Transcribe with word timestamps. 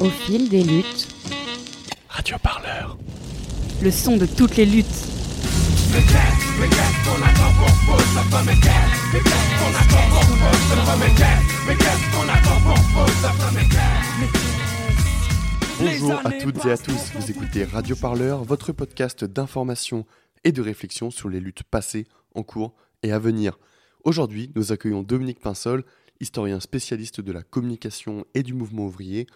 Au 0.00 0.10
fil 0.10 0.48
des 0.48 0.62
luttes. 0.62 1.08
Radio 2.08 2.36
Parleur. 2.42 2.98
Le 3.82 3.90
son 3.90 4.16
de 4.16 4.26
toutes 4.26 4.56
les 4.56 4.66
luttes. 4.66 4.86
Bonjour 15.78 16.20
à 16.24 16.30
toutes 16.32 16.64
et 16.64 16.70
à 16.70 16.76
tous, 16.76 17.12
vous 17.14 17.30
écoutez 17.30 17.64
Radio 17.64 17.96
Parleur, 17.96 18.44
votre 18.44 18.72
podcast 18.72 19.24
d'information 19.24 20.06
et 20.44 20.52
de 20.52 20.62
réflexion 20.62 21.10
sur 21.10 21.28
les 21.28 21.40
luttes 21.40 21.62
passées, 21.64 22.06
en 22.34 22.42
cours 22.42 22.74
et 23.02 23.12
à 23.12 23.18
venir. 23.18 23.58
Aujourd'hui, 24.04 24.52
nous 24.54 24.72
accueillons 24.72 25.02
Dominique 25.02 25.40
Pinsol, 25.40 25.84
historien 26.20 26.60
spécialiste 26.60 27.20
de 27.20 27.32
la 27.32 27.42
communication 27.42 28.24
et 28.34 28.42
du 28.42 28.54
mouvement 28.54 28.86
ouvrier. 28.86 29.26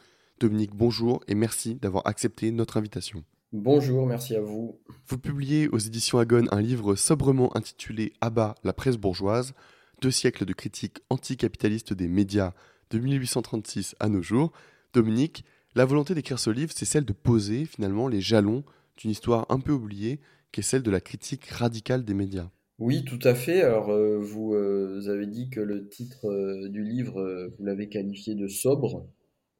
Dominique, 0.40 0.74
bonjour 0.74 1.20
et 1.28 1.34
merci 1.34 1.74
d'avoir 1.74 2.06
accepté 2.06 2.50
notre 2.50 2.78
invitation. 2.78 3.22
Bonjour, 3.52 4.06
merci 4.06 4.34
à 4.34 4.40
vous. 4.40 4.80
Vous 5.06 5.18
publiez 5.18 5.68
aux 5.68 5.76
éditions 5.76 6.18
Agone 6.18 6.48
un 6.50 6.62
livre 6.62 6.94
sobrement 6.94 7.54
intitulé 7.54 8.14
Abat 8.22 8.54
la 8.64 8.72
presse 8.72 8.96
bourgeoise, 8.96 9.52
deux 10.00 10.10
siècles 10.10 10.46
de 10.46 10.54
critique 10.54 11.00
anticapitaliste 11.10 11.92
des 11.92 12.08
médias 12.08 12.54
de 12.88 12.98
1836 12.98 13.96
à 14.00 14.08
nos 14.08 14.22
jours. 14.22 14.50
Dominique, 14.94 15.44
la 15.74 15.84
volonté 15.84 16.14
d'écrire 16.14 16.38
ce 16.38 16.48
livre, 16.48 16.72
c'est 16.74 16.86
celle 16.86 17.04
de 17.04 17.12
poser 17.12 17.66
finalement 17.66 18.08
les 18.08 18.22
jalons 18.22 18.64
d'une 18.96 19.10
histoire 19.10 19.44
un 19.50 19.60
peu 19.60 19.72
oubliée, 19.72 20.20
qui 20.52 20.60
est 20.60 20.64
celle 20.64 20.82
de 20.82 20.90
la 20.90 21.02
critique 21.02 21.44
radicale 21.48 22.02
des 22.02 22.14
médias. 22.14 22.48
Oui, 22.78 23.04
tout 23.04 23.18
à 23.24 23.34
fait. 23.34 23.60
Alors, 23.60 23.90
euh, 23.90 24.18
vous, 24.18 24.54
euh, 24.54 25.02
avez 25.08 25.26
dit 25.26 25.50
que 25.50 25.60
le 25.60 25.86
titre 25.86 26.30
euh, 26.30 26.70
du 26.70 26.82
livre, 26.82 27.50
vous 27.58 27.64
l'avez 27.66 27.90
qualifié 27.90 28.34
de 28.34 28.48
sobre. 28.48 29.06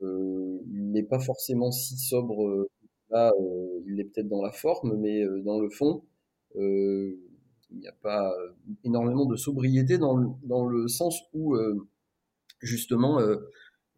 Il 0.02 0.90
n'est 0.92 1.02
pas 1.02 1.20
forcément 1.20 1.70
si 1.70 1.96
sobre 1.96 2.68
là, 3.10 3.32
il 3.86 4.00
est 4.00 4.04
peut-être 4.04 4.28
dans 4.28 4.42
la 4.42 4.52
forme, 4.52 4.96
mais 4.96 5.24
dans 5.44 5.60
le 5.60 5.70
fond, 5.70 6.04
il 6.56 7.18
n'y 7.72 7.86
a 7.86 7.96
pas 8.02 8.32
énormément 8.84 9.26
de 9.26 9.36
sobriété 9.36 9.98
dans 9.98 10.16
le, 10.16 10.28
dans 10.44 10.66
le 10.66 10.88
sens 10.88 11.20
où, 11.34 11.56
justement, 12.60 13.20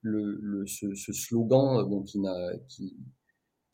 le, 0.03 0.65
ce, 0.67 1.13
slogan, 1.13 1.89
bon, 1.89 2.03
qui, 2.03 2.21
qui, 2.69 2.97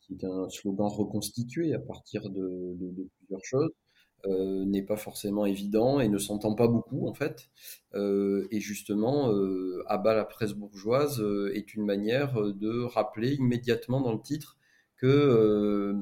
qui, 0.01 0.13
est 0.13 0.25
un 0.25 0.49
slogan 0.49 0.87
reconstitué 0.87 1.73
à 1.73 1.79
partir 1.79 2.29
de, 2.29 2.75
de 2.79 3.07
plusieurs 3.17 3.43
choses, 3.43 3.71
euh, 4.25 4.65
n'est 4.65 4.83
pas 4.83 4.97
forcément 4.97 5.45
évident 5.45 5.99
et 5.99 6.09
ne 6.09 6.17
s'entend 6.17 6.53
pas 6.53 6.67
beaucoup 6.67 7.07
en 7.07 7.13
fait. 7.13 7.49
Euh, 7.95 8.47
et 8.51 8.59
justement, 8.59 9.31
euh, 9.33 9.83
abat 9.87 10.13
la 10.13 10.25
presse 10.25 10.53
bourgeoise 10.53 11.21
euh, 11.21 11.51
est 11.55 11.73
une 11.73 11.85
manière 11.85 12.33
de 12.41 12.81
rappeler 12.83 13.33
immédiatement 13.33 14.01
dans 14.01 14.13
le 14.13 14.21
titre 14.21 14.57
que 14.97 15.95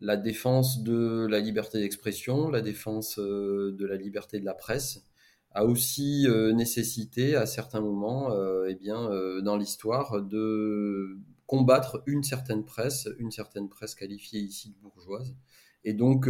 la 0.00 0.16
défense 0.16 0.84
de 0.84 1.26
la 1.28 1.40
liberté 1.40 1.80
d'expression, 1.80 2.50
la 2.50 2.60
défense 2.60 3.18
de 3.18 3.84
la 3.84 3.96
liberté 3.96 4.38
de 4.38 4.44
la 4.44 4.54
presse 4.54 5.04
a 5.50 5.64
aussi 5.64 6.28
nécessité 6.54 7.34
à 7.34 7.46
certains 7.46 7.80
moments, 7.80 8.30
eh 8.64 8.76
bien, 8.76 9.10
dans 9.42 9.56
l'histoire, 9.56 10.22
de 10.22 11.18
combattre 11.46 12.00
une 12.06 12.22
certaine 12.22 12.64
presse, 12.64 13.08
une 13.18 13.32
certaine 13.32 13.68
presse 13.68 13.96
qualifiée 13.96 14.40
ici 14.40 14.70
de 14.70 14.76
bourgeoise. 14.80 15.34
Et 15.82 15.94
donc, 15.94 16.28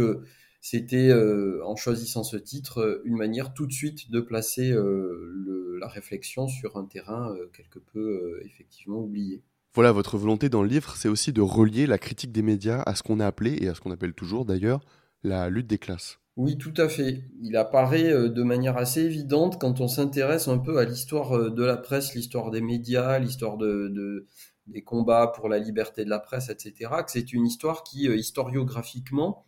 c'était, 0.63 1.09
euh, 1.09 1.59
en 1.65 1.75
choisissant 1.75 2.23
ce 2.23 2.37
titre, 2.37 2.79
euh, 2.79 3.01
une 3.03 3.17
manière 3.17 3.53
tout 3.53 3.67
de 3.67 3.73
suite 3.73 4.09
de 4.09 4.21
placer 4.21 4.71
euh, 4.71 5.77
la 5.81 5.89
réflexion 5.89 6.47
sur 6.47 6.77
un 6.77 6.85
terrain 6.85 7.35
quelque 7.51 7.79
peu 7.79 8.41
effectivement 8.45 8.99
oublié. 8.99 9.43
Voilà, 9.73 9.91
votre 9.91 10.17
volonté 10.17 10.47
dans 10.47 10.63
le 10.63 10.69
livre, 10.69 10.95
c'est 10.95 11.09
aussi 11.09 11.33
de 11.33 11.41
relier 11.41 11.85
la 11.85 11.97
critique 11.97 12.31
des 12.31 12.41
médias 12.41 12.81
à 12.83 12.95
ce 12.95 13.03
qu'on 13.03 13.19
a 13.19 13.27
appelé, 13.27 13.57
et 13.59 13.67
à 13.67 13.75
ce 13.75 13.81
qu'on 13.81 13.91
appelle 13.91 14.13
toujours 14.13 14.45
d'ailleurs, 14.45 14.79
la 15.23 15.49
lutte 15.49 15.67
des 15.67 15.79
classes. 15.79 16.19
Oui, 16.37 16.57
tout 16.57 16.73
à 16.77 16.87
fait. 16.87 17.25
Il 17.41 17.57
apparaît 17.57 18.29
de 18.29 18.43
manière 18.43 18.77
assez 18.77 19.01
évidente 19.01 19.59
quand 19.59 19.81
on 19.81 19.89
s'intéresse 19.89 20.47
un 20.47 20.59
peu 20.59 20.77
à 20.77 20.85
l'histoire 20.85 21.51
de 21.51 21.63
la 21.63 21.75
presse, 21.75 22.15
l'histoire 22.15 22.51
des 22.51 22.61
médias, 22.61 23.19
l'histoire 23.19 23.57
de, 23.57 24.27
des 24.67 24.81
combats 24.81 25.27
pour 25.27 25.49
la 25.49 25.59
liberté 25.59 26.05
de 26.05 26.09
la 26.09 26.19
presse, 26.19 26.49
etc., 26.49 26.89
que 27.05 27.11
c'est 27.11 27.33
une 27.33 27.45
histoire 27.45 27.83
qui, 27.83 28.05
historiographiquement, 28.05 29.45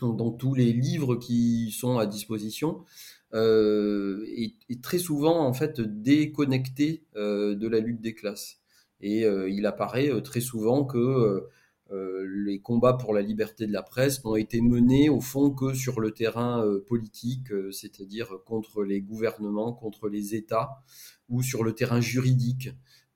dans 0.00 0.30
tous 0.30 0.54
les 0.54 0.72
livres 0.72 1.16
qui 1.16 1.70
sont 1.70 1.98
à 1.98 2.06
disposition, 2.06 2.84
euh, 3.34 4.24
est, 4.36 4.82
très 4.82 4.98
souvent 4.98 5.46
en 5.46 5.52
fait 5.52 5.80
déconnecté 5.80 7.04
euh, 7.16 7.54
de 7.54 7.68
la 7.68 7.80
lutte 7.80 8.00
des 8.00 8.14
classes. 8.14 8.58
Et 9.00 9.24
euh, 9.24 9.50
il 9.50 9.66
apparaît 9.66 10.10
très 10.22 10.40
souvent 10.40 10.84
que 10.84 11.46
les 11.90 12.60
combats 12.60 12.94
pour 12.94 13.14
la 13.14 13.22
liberté 13.22 13.64
de 13.66 13.72
la 13.72 13.82
presse 13.82 14.24
n'ont 14.24 14.34
été 14.34 14.60
menés 14.60 15.08
au 15.08 15.20
fond 15.20 15.50
que 15.50 15.72
sur 15.72 16.00
le 16.00 16.10
terrain 16.10 16.64
politique, 16.88 17.52
c'est-à-dire 17.70 18.38
contre 18.44 18.82
les 18.82 19.00
gouvernements, 19.00 19.72
contre 19.72 20.08
les 20.08 20.34
États, 20.34 20.82
ou 21.28 21.42
sur 21.42 21.62
le 21.62 21.74
terrain 21.74 22.00
juridique 22.00 22.70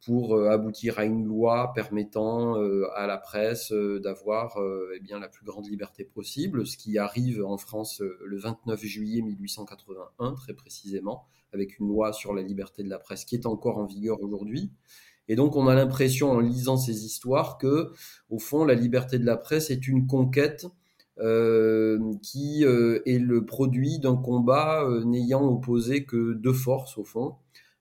pour 0.04 0.34
euh, 0.34 0.48
aboutir 0.48 0.98
à 0.98 1.04
une 1.04 1.24
loi 1.24 1.72
permettant 1.74 2.58
euh, 2.58 2.86
à 2.94 3.06
la 3.06 3.18
presse 3.18 3.72
euh, 3.72 4.00
d'avoir 4.00 4.58
eh 4.58 5.18
la 5.18 5.28
plus 5.28 5.44
grande 5.44 5.66
liberté 5.66 6.04
possible, 6.04 6.66
ce 6.66 6.76
qui 6.76 6.98
arrive 6.98 7.44
en 7.44 7.58
France 7.58 8.00
le 8.00 8.38
29 8.38 8.82
juillet 8.84 9.22
1881 9.22 10.34
très 10.34 10.54
précisément, 10.54 11.26
avec 11.52 11.78
une 11.78 11.88
loi 11.88 12.12
sur 12.12 12.32
la 12.32 12.42
liberté 12.42 12.82
de 12.82 12.88
la 12.88 12.98
presse 12.98 13.24
qui 13.24 13.34
est 13.34 13.46
encore 13.46 13.78
en 13.78 13.84
vigueur 13.84 14.22
aujourd'hui. 14.22 14.70
Et 15.28 15.36
donc 15.36 15.56
on 15.56 15.68
a 15.68 15.74
l'impression 15.74 16.30
en 16.30 16.40
lisant 16.40 16.76
ces 16.76 17.04
histoires 17.04 17.58
que 17.58 17.92
au 18.30 18.38
fond 18.38 18.64
la 18.64 18.74
liberté 18.74 19.18
de 19.18 19.26
la 19.26 19.36
presse 19.36 19.70
est 19.70 19.86
une 19.86 20.06
conquête 20.06 20.66
qui 22.22 22.64
est 22.64 23.18
le 23.18 23.44
produit 23.44 23.98
d'un 23.98 24.16
combat 24.16 24.88
n'ayant 25.04 25.44
opposé 25.44 26.04
que 26.04 26.32
deux 26.32 26.54
forces 26.54 26.96
au 26.96 27.04
fond, 27.04 27.34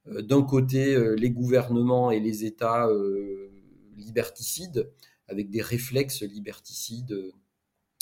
d'un 0.05 0.43
côté 0.43 0.95
euh, 0.95 1.15
les 1.15 1.29
gouvernements 1.29 2.11
et 2.11 2.19
les 2.19 2.45
États 2.45 2.87
euh, 2.87 3.49
liberticides, 3.97 4.91
avec 5.27 5.49
des 5.49 5.61
réflexes 5.61 6.23
liberticides 6.23 7.15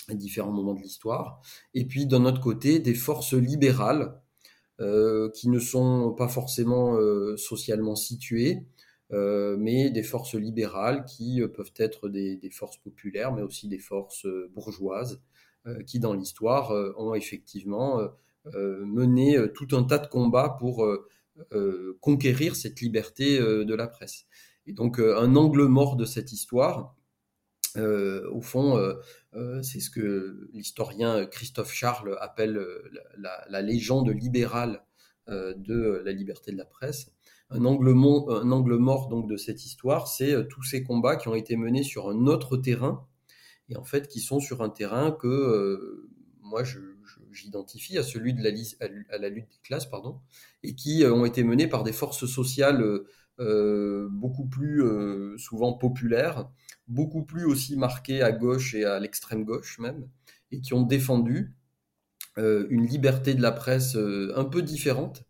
à 0.10 0.14
différents 0.14 0.52
moments 0.52 0.74
de 0.74 0.82
l'histoire, 0.82 1.42
et 1.74 1.86
puis 1.86 2.06
d'un 2.06 2.26
autre 2.26 2.40
côté 2.40 2.80
des 2.80 2.94
forces 2.94 3.34
libérales 3.34 4.22
qui 5.34 5.50
ne 5.50 5.58
sont 5.58 6.14
pas 6.14 6.28
forcément 6.28 6.96
socialement 7.36 7.96
situées, 7.96 8.68
mais 9.12 9.90
des 9.90 10.04
forces 10.04 10.36
libérales 10.36 11.04
qui 11.04 11.42
peuvent 11.54 11.74
être 11.78 12.08
des, 12.08 12.40
forces 12.52 12.78
populaires, 12.78 13.34
mais 13.34 13.42
aussi 13.42 13.68
des 13.68 13.80
forces 13.80 14.28
bourgeoises, 14.54 15.20
qui 15.88 16.00
dans 16.00 16.14
l'histoire 16.14 16.72
ont 16.96 17.16
effectivement 17.16 18.08
mené 18.54 19.38
tout 19.54 19.76
un 19.76 19.84
tas 19.84 19.98
de 19.98 20.08
combats 20.08 20.56
pour 20.60 20.86
euh, 20.86 21.08
conquérir 22.00 22.56
cette 22.56 22.82
liberté 22.82 23.40
euh, 23.40 23.66
de 23.66 23.76
la 23.76 23.88
presse. 23.88 24.26
Et 24.66 24.74
donc 24.74 25.00
euh, 25.00 25.18
un 25.18 25.36
angle 25.36 25.64
mort 25.64 25.96
de 25.96 26.06
cette 26.06 26.32
histoire, 26.32 26.96
au 28.32 28.42
fond, 28.42 28.76
c'est 29.62 29.80
ce 29.80 29.92
que 29.92 30.50
l'historien 30.52 31.28
Christophe 31.28 31.72
Charles 31.72 32.18
appelle 32.22 32.60
la, 33.20 33.62
légende 33.62 34.10
libérale 34.10 34.84
de 35.28 36.02
la 36.04 36.12
liberté 36.12 36.52
de 36.52 36.58
la 36.58 36.66
presse. 36.66 37.12
Un 37.52 37.66
angle, 37.66 37.90
un 37.90 38.52
angle, 38.52 38.78
mort 38.78 39.10
donc 39.10 39.30
de 39.30 39.38
cette 39.38 39.64
histoire, 39.64 40.08
c'est 40.08 40.48
tous 40.48 40.64
ces 40.64 40.84
combats 40.84 41.18
qui 41.18 41.28
ont 41.28 41.36
été 41.36 41.56
menés 41.56 41.84
sur 41.84 42.10
un 42.10 42.26
autre 42.26 42.58
terrain 42.58 43.08
et 43.70 43.78
en 43.78 43.84
fait 43.84 44.08
qui 44.08 44.22
sont 44.22 44.40
sur 44.40 44.64
un 44.64 44.70
terrain 44.70 45.12
que 45.12 46.10
moi 46.42 46.64
je, 46.64 46.80
j'identifie 47.38 47.98
à 47.98 48.04
celui 48.04 48.34
de 48.34 48.44
la, 48.44 48.50
à 49.10 49.18
la 49.18 49.30
lutte 49.30 49.50
des 49.50 49.60
classes, 49.64 49.86
pardon, 49.86 50.20
et 50.64 50.76
qui 50.76 51.04
euh, 51.04 51.14
ont 51.14 51.26
été 51.26 51.44
menés 51.44 51.68
par 51.68 51.84
des 51.84 51.94
forces 51.94 52.26
sociales 52.26 52.82
euh, 52.82 53.08
euh, 53.40 54.08
beaucoup 54.10 54.48
plus 54.48 54.82
souvent 55.38 55.74
populaires, 55.74 56.50
beaucoup 56.88 57.24
plus 57.24 57.46
aussi 57.46 57.78
marquées 57.78 58.24
à 58.24 58.32
gauche 58.32 58.74
et 58.74 58.84
à 58.84 59.00
l'extrême 59.00 59.44
gauche 59.46 59.78
même, 59.78 60.08
et 60.52 60.60
qui 60.60 60.74
ont 60.74 60.82
défendu 60.82 61.54
une 62.38 62.86
liberté 62.86 63.34
de 63.34 63.42
la 63.42 63.52
presse 63.52 63.96
un 63.96 64.46
peu 64.46 64.62
différente 64.62 65.24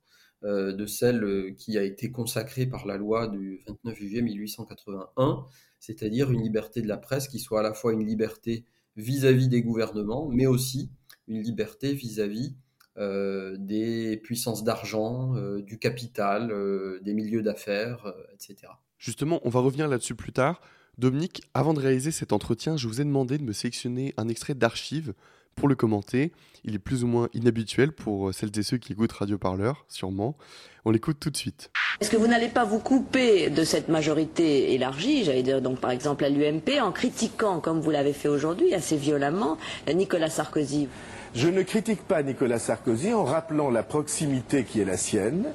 de 0.43 0.85
celle 0.85 1.55
qui 1.57 1.77
a 1.77 1.83
été 1.83 2.11
consacrée 2.11 2.65
par 2.65 2.85
la 2.85 2.95
loi 2.95 3.27
du 3.27 3.61
29 3.67 3.97
juillet 3.97 4.21
1881, 4.21 5.43
c'est-à-dire 5.79 6.31
une 6.31 6.41
liberté 6.41 6.81
de 6.81 6.87
la 6.87 6.97
presse 6.97 7.27
qui 7.27 7.39
soit 7.39 7.59
à 7.59 7.63
la 7.63 7.73
fois 7.73 7.91
une 7.91 8.05
liberté 8.05 8.65
vis-à-vis 8.95 9.47
-vis 9.47 9.49
des 9.49 9.61
gouvernements, 9.61 10.29
mais 10.29 10.47
aussi 10.47 10.91
une 11.27 11.41
liberté 11.41 11.93
vis-à-vis 11.93 12.55
euh, 12.99 13.55
des 13.59 14.17
puissances 14.17 14.63
d'argent, 14.63 15.35
euh, 15.35 15.61
du 15.61 15.77
capital, 15.77 16.51
euh, 16.51 16.99
des 17.03 17.13
milieux 17.13 17.43
d'affaires, 17.43 18.11
etc. 18.33 18.71
Justement, 18.97 19.39
on 19.43 19.49
va 19.49 19.59
revenir 19.59 19.87
là-dessus 19.87 20.15
plus 20.15 20.31
tard. 20.31 20.61
Dominique, 20.97 21.43
avant 21.53 21.75
de 21.75 21.79
réaliser 21.79 22.09
cet 22.09 22.33
entretien, 22.33 22.75
je 22.75 22.87
vous 22.87 22.99
ai 22.99 23.03
demandé 23.03 23.37
de 23.37 23.43
me 23.43 23.53
sélectionner 23.53 24.15
un 24.17 24.27
extrait 24.29 24.55
d'archives 24.55 25.13
Pour 25.55 25.67
le 25.67 25.75
commenter, 25.75 26.31
il 26.63 26.73
est 26.73 26.79
plus 26.79 27.03
ou 27.03 27.07
moins 27.07 27.29
inhabituel 27.33 27.91
pour 27.91 28.33
celles 28.33 28.57
et 28.57 28.63
ceux 28.63 28.77
qui 28.77 28.93
écoutent 28.93 29.11
Radio 29.11 29.37
Parleur, 29.37 29.85
sûrement. 29.89 30.35
On 30.83 30.89
l'écoute 30.89 31.19
tout 31.19 31.29
de 31.29 31.37
suite. 31.37 31.69
Est-ce 31.99 32.09
que 32.09 32.17
vous 32.17 32.27
n'allez 32.27 32.49
pas 32.49 32.63
vous 32.63 32.79
couper 32.79 33.51
de 33.51 33.63
cette 33.63 33.89
majorité 33.89 34.73
élargie, 34.73 35.23
j'allais 35.23 35.43
dire 35.43 35.61
donc 35.61 35.79
par 35.79 35.91
exemple 35.91 36.25
à 36.25 36.29
l'UMP, 36.29 36.79
en 36.81 36.91
critiquant, 36.91 37.59
comme 37.59 37.79
vous 37.79 37.91
l'avez 37.91 38.13
fait 38.13 38.27
aujourd'hui 38.27 38.73
assez 38.73 38.97
violemment, 38.97 39.57
Nicolas 39.93 40.31
Sarkozy? 40.31 40.87
Je 41.35 41.47
ne 41.47 41.61
critique 41.63 42.01
pas 42.03 42.23
Nicolas 42.23 42.59
Sarkozy 42.59 43.13
en 43.13 43.23
rappelant 43.23 43.69
la 43.69 43.83
proximité 43.83 44.63
qui 44.63 44.81
est 44.81 44.85
la 44.85 44.97
sienne, 44.97 45.45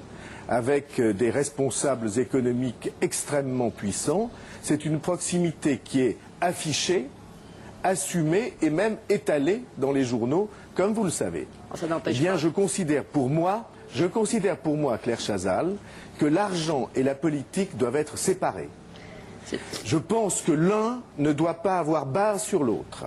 avec 0.49 1.01
des 1.01 1.31
responsables 1.31 2.19
économiques 2.19 2.91
extrêmement 3.01 3.71
puissants. 3.71 4.31
C'est 4.63 4.85
une 4.85 5.01
proximité 5.01 5.81
qui 5.83 6.01
est 6.03 6.17
affichée, 6.41 7.07
assumée 7.85 8.55
et 8.63 8.71
même 8.71 8.97
étalée 9.09 9.63
dans 9.79 9.93
les 9.93 10.05
journaux, 10.05 10.49
comme 10.75 10.93
vous 10.93 11.05
le 11.05 11.11
savez. 11.11 11.49
Ça 11.75 11.87
n'empêche 11.87 12.17
Eh 12.19 12.21
bien, 12.23 12.33
pas. 12.33 12.39
je 12.39 12.49
considère 12.49 13.05
pour 13.05 13.29
moi, 13.29 13.69
je 13.95 14.05
considère 14.07 14.57
pour 14.57 14.77
moi, 14.77 14.99
Claire 14.99 15.21
Chazal, 15.21 15.75
que 16.19 16.27
l'argent 16.27 16.91
et 16.95 17.03
la 17.03 17.15
politique 17.15 17.77
doivent 17.77 17.97
être 17.97 18.19
séparés. 18.19 18.69
Je 19.85 19.99
pense 19.99 20.41
que 20.43 20.53
l'un 20.53 21.01
ne 21.19 21.33
doit 21.33 21.55
pas 21.55 21.79
avoir 21.79 22.07
barre 22.07 22.39
sur 22.39 22.63
l'autre, 22.63 23.07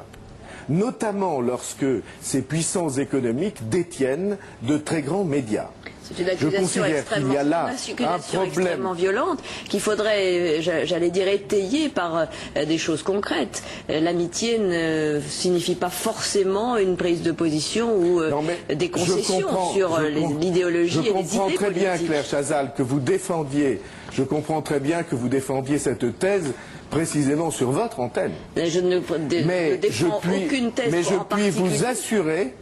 notamment 0.69 1.41
lorsque 1.41 1.85
ces 2.21 2.41
puissances 2.41 2.97
économiques 2.97 3.69
détiennent 3.69 4.37
de 4.63 4.77
très 4.77 5.01
grands 5.01 5.23
médias. 5.23 5.69
C'est 6.07 6.21
une 6.21 6.29
accusation 6.29 6.85
extrêmement, 6.85 7.33
y 7.33 7.37
a 7.37 7.43
là 7.43 7.65
un 7.67 8.19
problème. 8.19 8.45
extrêmement 8.47 8.93
violente 8.93 9.39
qu'il 9.69 9.79
faudrait, 9.79 10.23
euh, 10.59 10.61
j'a- 10.61 10.85
j'allais 10.85 11.09
dire, 11.09 11.27
étayer 11.27 11.89
par 11.89 12.27
euh, 12.55 12.65
des 12.65 12.77
choses 12.77 13.01
concrètes. 13.01 13.63
Euh, 13.89 13.99
L'amitié 13.99 14.59
ne 14.59 15.19
signifie 15.27 15.75
pas 15.75 15.89
forcément 15.89 16.77
une 16.77 16.95
prise 16.95 17.21
de 17.23 17.31
position 17.31 17.95
ou 17.97 18.21
Non, 18.21 18.43
des 18.69 18.85
je 18.85 18.91
concessions 18.91 19.73
sur 19.73 19.97
je 19.97 20.03
euh, 20.03 20.09
les- 20.09 20.27
l'idéologie 20.39 20.99
Je 21.03 21.09
et 21.09 21.13
comprends 21.13 21.47
idées 21.47 21.55
très 21.55 21.71
bien. 21.71 21.97
Claire 21.97 22.25
Chazal, 22.25 22.73
que 22.77 22.83
vous 22.83 22.99
défendiez, 22.99 23.81
je 24.13 24.21
comprends 24.23 24.61
très 24.61 24.79
bien 24.79 25.01
que 25.03 25.15
vous 25.15 25.27
défendiez 25.29 25.79
cette 25.79 26.19
thèse 26.19 26.53
précisément 26.91 27.49
sur 27.49 27.71
votre 27.71 27.99
antenne. 27.99 28.31
Mais 28.55 28.69
Je 28.69 28.79
ne, 28.79 28.99
mais 29.45 29.71
je 29.71 29.75
défends 29.77 30.19
puis, 30.21 30.45
aucune 30.45 30.71
thèse 30.71 30.91
mais 30.91 31.01
je 31.03 31.15
en 31.15 31.23
puis 31.25 31.49
vous 31.49 31.83
assurer, 31.83 32.53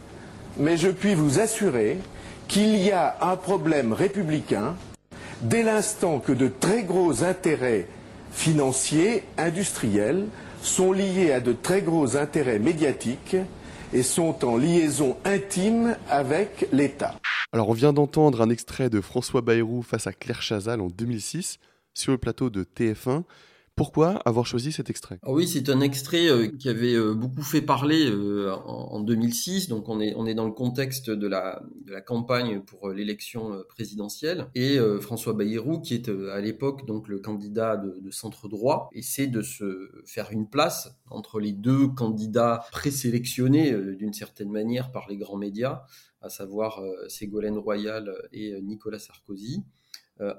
mais 0.56 0.76
je 0.78 0.88
puis 0.88 1.14
vous 1.14 1.40
assurer 1.40 1.98
qu'il 2.48 2.76
y 2.76 2.90
a 2.90 3.16
un 3.20 3.36
problème 3.36 3.92
républicain 3.92 4.76
dès 5.42 5.62
l'instant 5.62 6.20
que 6.20 6.32
de 6.32 6.48
très 6.48 6.82
gros 6.82 7.22
intérêts 7.24 7.88
financiers, 8.32 9.24
industriels, 9.38 10.26
sont 10.62 10.92
liés 10.92 11.32
à 11.32 11.40
de 11.40 11.52
très 11.52 11.82
gros 11.82 12.16
intérêts 12.16 12.58
médiatiques 12.58 13.36
et 13.92 14.02
sont 14.02 14.44
en 14.44 14.56
liaison 14.56 15.16
intime 15.24 15.96
avec 16.08 16.66
l'État. 16.72 17.14
Alors, 17.52 17.68
on 17.68 17.74
vient 17.74 17.92
d'entendre 17.92 18.40
un 18.40 18.50
extrait 18.50 18.90
de 18.90 19.00
François 19.00 19.40
Bayrou 19.40 19.82
face 19.82 20.06
à 20.06 20.12
Claire 20.12 20.42
Chazal 20.42 20.80
en 20.80 20.88
2006 20.88 21.58
sur 21.92 22.12
le 22.12 22.18
plateau 22.18 22.50
de 22.50 22.64
TF1. 22.64 23.22
Pourquoi 23.76 24.10
avoir 24.24 24.46
choisi 24.46 24.70
cet 24.70 24.88
extrait? 24.88 25.18
Ah 25.24 25.32
oui, 25.32 25.48
c'est 25.48 25.68
un 25.68 25.80
extrait 25.80 26.28
euh, 26.28 26.46
qui 26.46 26.68
avait 26.68 26.94
euh, 26.94 27.12
beaucoup 27.12 27.42
fait 27.42 27.60
parler 27.60 28.08
euh, 28.08 28.54
en, 28.54 28.92
en 28.92 29.00
2006. 29.00 29.66
Donc 29.66 29.88
on 29.88 29.98
est 29.98 30.14
on 30.14 30.26
est 30.26 30.34
dans 30.34 30.44
le 30.44 30.52
contexte 30.52 31.10
de 31.10 31.26
la 31.26 31.60
de 31.84 31.92
la 31.92 32.00
campagne 32.00 32.60
pour 32.60 32.90
l'élection 32.90 33.64
présidentielle 33.68 34.46
et 34.54 34.78
François 35.00 35.32
Bayrou 35.32 35.80
qui 35.80 35.94
est 35.94 36.08
à 36.08 36.40
l'époque 36.40 36.86
donc 36.86 37.08
le 37.08 37.18
candidat 37.18 37.76
de, 37.76 37.98
de 38.00 38.10
centre 38.10 38.48
droit 38.48 38.88
essaie 38.92 39.26
de 39.26 39.42
se 39.42 39.90
faire 40.06 40.30
une 40.30 40.48
place 40.48 40.96
entre 41.10 41.40
les 41.40 41.52
deux 41.52 41.88
candidats 41.88 42.64
présélectionnés 42.70 43.72
d'une 43.96 44.12
certaine 44.12 44.50
manière 44.50 44.92
par 44.92 45.08
les 45.08 45.16
grands 45.16 45.36
médias, 45.36 45.82
à 46.20 46.28
savoir 46.28 46.80
Ségolène 47.08 47.58
Royal 47.58 48.12
et 48.32 48.60
Nicolas 48.62 48.98
Sarkozy. 48.98 49.64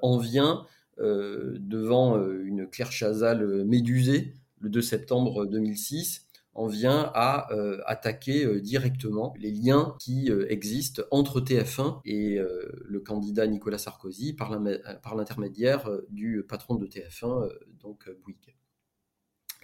En 0.02 0.18
vient 0.18 0.66
devant 1.00 2.18
euh, 2.18 2.42
une 2.46 2.68
Claire 2.68 2.92
Chazal 2.92 3.42
euh, 3.44 3.64
médusée 3.66 4.34
le 4.60 4.70
2 4.70 4.82
septembre 4.82 5.46
2006 5.46 6.28
en 6.54 6.68
vient 6.68 7.12
à 7.14 7.52
euh, 7.54 7.82
attaquer 7.86 8.46
euh, 8.46 8.62
directement 8.62 9.34
les 9.38 9.52
liens 9.52 9.96
qui 10.00 10.32
euh, 10.32 10.46
existent 10.50 11.04
entre 11.12 11.42
TF1 11.42 12.00
et 12.06 12.40
euh, 12.40 12.72
le 12.86 13.02
candidat 13.02 13.46
Nicolas 13.48 13.78
Sarkozy 13.78 14.34
par 14.34 14.58
l'in- 14.58 14.80
par 15.04 15.16
l'intermédiaire 15.16 15.88
euh, 15.88 16.08
du 16.10 16.44
patron 16.48 16.76
de 16.76 16.88
TF1, 16.88 17.44
euh, 17.44 17.50
donc 17.82 18.08
euh, 18.08 18.18
Bouygues. 18.24 18.56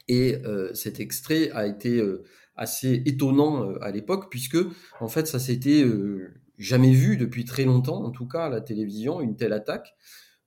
Et 0.08 0.36
euh, 0.46 0.74
cet 0.74 1.00
extrait 1.00 1.52
a 1.52 1.66
été 1.68 2.00
euh, 2.00 2.24
assez 2.56 3.02
étonnant 3.06 3.70
euh, 3.70 3.78
à 3.84 3.92
l'époque 3.92 4.30
puisque 4.30 4.58
en 5.00 5.08
fait 5.08 5.28
ça 5.28 5.40
s'était 5.40 5.84
euh, 5.84 6.34
jamais 6.58 6.92
vu 6.92 7.18
depuis 7.18 7.46
très 7.46 7.64
longtemps, 7.64 8.04
en 8.04 8.12
tout 8.12 8.28
cas 8.28 8.46
à 8.46 8.50
la 8.50 8.62
télévision, 8.62 9.22
une 9.22 9.36
telle 9.36 9.54
attaque. 9.54 9.96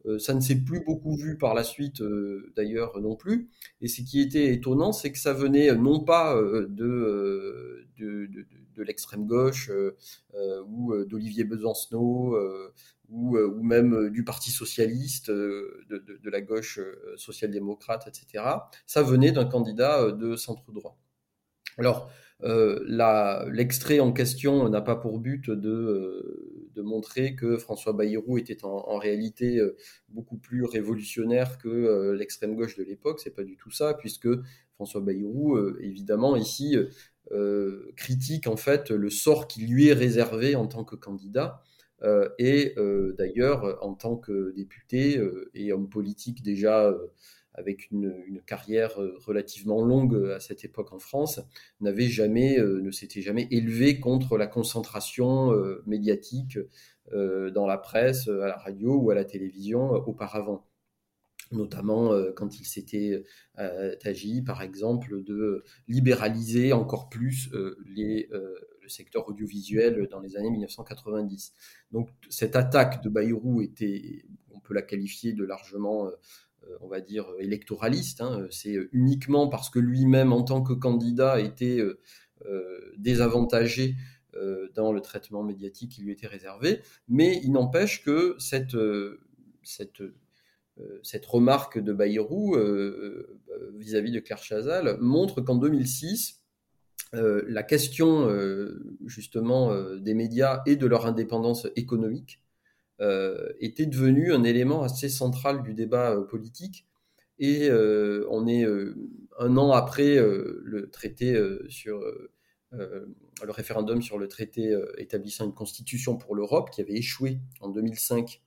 Euh, 0.07 0.19
ça 0.19 0.35
ne 0.35 0.41
s'est 0.41 0.57
plus 0.57 0.85
beaucoup 0.85 1.17
vu 1.17 1.39
par 1.39 1.55
la 1.55 1.65
suite, 1.65 2.01
euh, 2.01 2.53
d'ailleurs, 2.57 3.01
non 3.01 3.17
plus. 3.17 3.49
Et 3.81 3.89
ce 3.89 4.03
qui 4.03 4.21
était 4.21 4.53
étonnant, 4.53 4.93
c'est 4.93 5.11
que 5.13 5.19
ça 5.19 5.33
venait 5.33 5.71
euh, 5.71 5.77
non 5.77 6.01
pas 6.01 6.35
de, 6.69 7.87
de, 7.99 8.83
l'extrême 8.83 9.27
gauche 9.27 9.71
ou 10.67 10.95
d'Olivier 11.05 11.45
Besancenot 11.45 12.37
ou, 13.09 13.39
ou 13.39 13.63
même 13.63 14.11
du 14.11 14.25
Parti 14.25 14.51
socialiste, 14.51 15.31
de, 15.31 16.31
la 16.31 16.41
gauche 16.41 16.81
social-démocrate, 17.17 18.07
etc. 18.09 18.45
Ça 18.87 19.03
venait 19.03 19.33
d'un 19.33 19.45
candidat 19.47 20.11
de 20.11 20.37
centre 20.37 20.71
droit. 20.73 20.99
Alors, 21.79 22.11
l'extrait 22.43 24.01
en 24.01 24.13
question 24.13 24.69
n'a 24.69 24.83
pas 24.83 24.97
pour 24.97 25.19
but 25.21 25.51
de, 25.51 26.64
de 26.75 26.83
montrer 26.83 27.35
que 27.35 27.57
François 27.57 27.93
Bayrou 27.93 28.39
était 28.39 28.65
en, 28.65 28.99
réalité 28.99 29.59
euh, 29.59 29.77
beaucoup 30.09 30.37
plus 30.37 30.65
révolutionnaire 30.65 31.59
que 31.59 31.69
euh, 31.69 32.15
l'extrême 32.15 32.55
gauche 32.55 32.77
de 32.77 32.85
l'époque. 32.85 33.21
C'est 33.21 33.35
pas 33.35 33.45
du 33.45 33.57
tout 33.57 33.71
ça, 33.71 33.95
puisque 33.95 34.29
François 34.75 35.01
Bayrou, 35.01 35.57
euh, 35.57 35.79
évidemment, 35.81 36.37
ici, 36.37 36.77
critique 37.97 38.47
en 38.47 38.57
fait 38.57 38.91
le 38.91 39.09
sort 39.09 39.49
qui 39.49 39.67
lui 39.67 39.89
est 39.89 39.95
réservé 39.95 40.57
en 40.57 40.67
tant 40.67 40.85
que 40.85 40.95
candidat. 40.95 41.63
Et 42.39 42.75
d'ailleurs, 43.17 43.79
en 43.83 43.95
tant 43.95 44.19
que 44.19 44.53
député 44.55 45.19
et 45.55 45.73
homme 45.73 45.89
politique 45.89 46.43
déjà 46.43 46.95
avec 47.55 47.91
une, 47.91 48.41
carrière 48.47 49.01
euh, 49.01 49.17
relativement 49.25 49.81
longue 49.81 50.31
à 50.35 50.41
cette 50.41 50.65
époque 50.65 50.93
en 50.93 50.99
France, 50.99 51.41
n'avait 51.81 52.09
jamais, 52.09 52.59
euh, 52.59 52.81
ne 52.81 52.91
s'était 52.91 53.23
jamais 53.23 53.49
élevé 53.51 54.01
contre 54.01 54.37
la 54.37 54.47
concentration 54.47 55.53
euh, 55.53 55.83
médiatique 55.87 56.59
euh, 57.13 57.51
dans 57.51 57.67
la 57.67 57.79
presse, 57.79 58.29
à 58.29 58.49
la 58.49 58.57
radio 58.57 58.97
ou 58.97 59.11
à 59.11 59.15
la 59.15 59.25
télévision 59.25 59.95
euh, 59.95 59.99
auparavant. 59.99 60.67
Notamment 61.53 62.13
euh, 62.13 62.33
quand 62.33 62.59
il 62.59 62.65
s'était 62.65 63.23
euh, 63.59 63.95
agi, 64.05 64.43
par 64.43 64.63
exemple, 64.63 65.23
de 65.23 65.63
libéraliser 65.87 66.73
encore 66.73 67.09
plus 67.09 67.51
euh, 67.53 67.79
euh, 67.99 68.55
le 68.83 68.89
secteur 68.89 69.29
audiovisuel 69.29 70.09
dans 70.11 70.21
les 70.21 70.37
années 70.37 70.51
1990. 70.51 71.53
Donc 71.93 72.09
cette 72.31 72.57
attaque 72.57 73.03
de 73.03 73.09
Bayrou 73.09 73.61
était, 73.61 74.25
on 74.53 74.61
peut 74.61 74.75
la 74.75 74.83
qualifier 74.83 75.33
de 75.33 75.45
largement 75.45 76.07
euh, 76.07 76.11
on 76.81 76.89
va 76.89 77.01
dire, 77.01 77.27
électoraliste. 77.39 78.21
Hein. 78.21 78.47
C'est 78.51 78.77
uniquement 78.93 79.49
parce 79.49 79.71
que 79.71 79.79
lui-même, 79.79 80.33
en 80.33 80.43
tant 80.43 80.63
que 80.63 80.73
candidat, 80.73 81.41
était 81.41 81.79
euh, 81.79 82.01
euh, 82.47 82.93
désavantagé 82.99 83.97
euh, 84.37 84.69
dans 84.75 84.93
le 84.93 85.01
traitement 85.01 85.43
médiatique 85.43 85.93
qui 85.93 86.03
lui 86.03 86.13
était 86.13 86.27
réservé. 86.27 86.81
Mais 87.09 87.41
il 87.45 87.53
n'empêche 87.53 88.03
que 88.05 88.35
cette, 88.39 88.75
euh, 88.75 89.21
euh, 90.81 91.01
remarque 91.27 91.79
de 91.79 91.93
Bayrou 91.93 92.57
euh, 92.57 93.41
vis-à-vis 93.77 94.11
de 94.11 94.21
Claire 94.21 94.43
Chazal 94.43 94.99
montre 95.01 95.41
qu'en 95.41 95.57
2006, 95.57 96.43
euh, 97.15 97.45
la 97.47 97.63
question 97.63 98.29
euh, 98.29 98.97
justement 99.07 99.73
euh, 99.73 99.99
des 99.99 100.15
médias 100.15 100.63
et 100.67 100.77
de 100.77 100.87
leur 100.87 101.07
indépendance 101.07 101.69
économique 101.77 102.41
euh, 102.41 102.44
était 103.61 103.87
devenu 103.87 104.33
un 104.33 104.45
élément 104.45 104.83
assez 104.83 105.09
central 105.09 105.63
du 105.63 105.75
débat 105.75 106.13
euh, 106.13 106.25
politique. 106.25 106.87
Et 107.39 107.69
euh, 107.69 108.27
on 108.31 108.47
est 108.47 108.65
euh, 108.65 108.95
un 109.39 109.57
an 109.57 109.73
après 109.73 110.17
euh, 110.17 110.61
le 110.65 110.91
traité 110.91 111.35
euh, 111.35 111.67
sur 111.69 112.01
euh, 112.73 113.07
le 113.43 113.51
référendum 113.53 114.03
sur 114.03 114.19
le 114.19 114.29
traité 114.29 114.73
euh, 114.73 114.87
établissant 114.99 115.45
une 115.45 115.55
constitution 115.55 116.17
pour 116.17 116.35
l'Europe 116.35 116.71
qui 116.71 116.81
avait 116.81 116.95
échoué 116.95 117.41
en 117.61 117.69
2005 117.69 118.41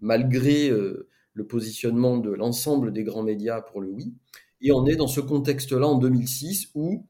malgré 0.00 0.68
euh, 0.70 1.08
le 1.34 1.46
positionnement 1.46 2.18
de 2.18 2.30
l'ensemble 2.30 2.92
des 2.92 3.04
grands 3.04 3.22
médias 3.22 3.60
pour 3.62 3.80
le 3.80 3.88
oui. 3.88 4.14
Et 4.60 4.72
on 4.72 4.86
est 4.86 4.96
dans 4.96 5.08
ce 5.08 5.20
contexte-là 5.20 5.86
en 5.86 5.98
2006 5.98 6.70
où 6.74 7.06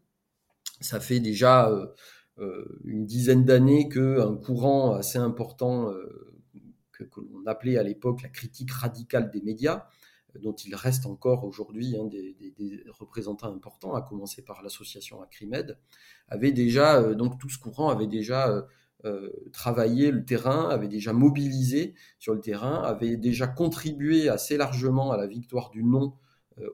ça 0.81 1.01
fait 1.01 1.21
déjà 1.21 1.71
euh, 2.39 2.65
une 2.85 3.05
dizaine 3.05 3.45
d'années 3.45 3.89
qu'un 3.89 4.37
courant 4.37 4.95
assez 4.95 5.19
important 5.19 5.91
euh, 5.91 6.32
que, 6.93 7.05
l'on 7.17 7.47
appelait 7.47 7.79
à 7.79 7.83
l'époque 7.83 8.23
la 8.23 8.29
critique 8.29 8.71
radicale 8.71 9.31
des 9.31 9.43
médias 9.43 9.87
dont 10.41 10.55
il 10.55 10.75
reste 10.75 11.05
encore 11.05 11.45
aujourd'hui 11.45 11.95
hein, 11.97 12.07
des, 12.07 12.83
représentants 12.89 13.55
importants, 13.55 13.95
à 13.95 14.01
commencer 14.01 14.43
par 14.43 14.63
l'association 14.63 15.21
Acrimed, 15.21 15.79
avait 16.29 16.53
déjà, 16.53 17.13
donc 17.13 17.39
tout 17.39 17.51
ce 17.51 17.59
courant 17.59 17.91
avait 17.91 18.07
déjà 18.07 18.67
travaillé 19.53 20.11
le 20.11 20.25
terrain, 20.25 20.71
avait 20.71 20.89
déjà 20.89 21.13
mobilisé 21.13 21.95
sur 22.19 22.33
le 22.33 22.41
terrain, 22.41 22.83
avait 22.83 23.19
déjà 23.19 23.47
contribué 23.47 24.31
assez 24.31 24.57
largement 24.57 25.13
à 25.13 25.19
la 25.19 25.27
victoire 25.27 25.69
du 25.69 25.85
non 25.85 26.15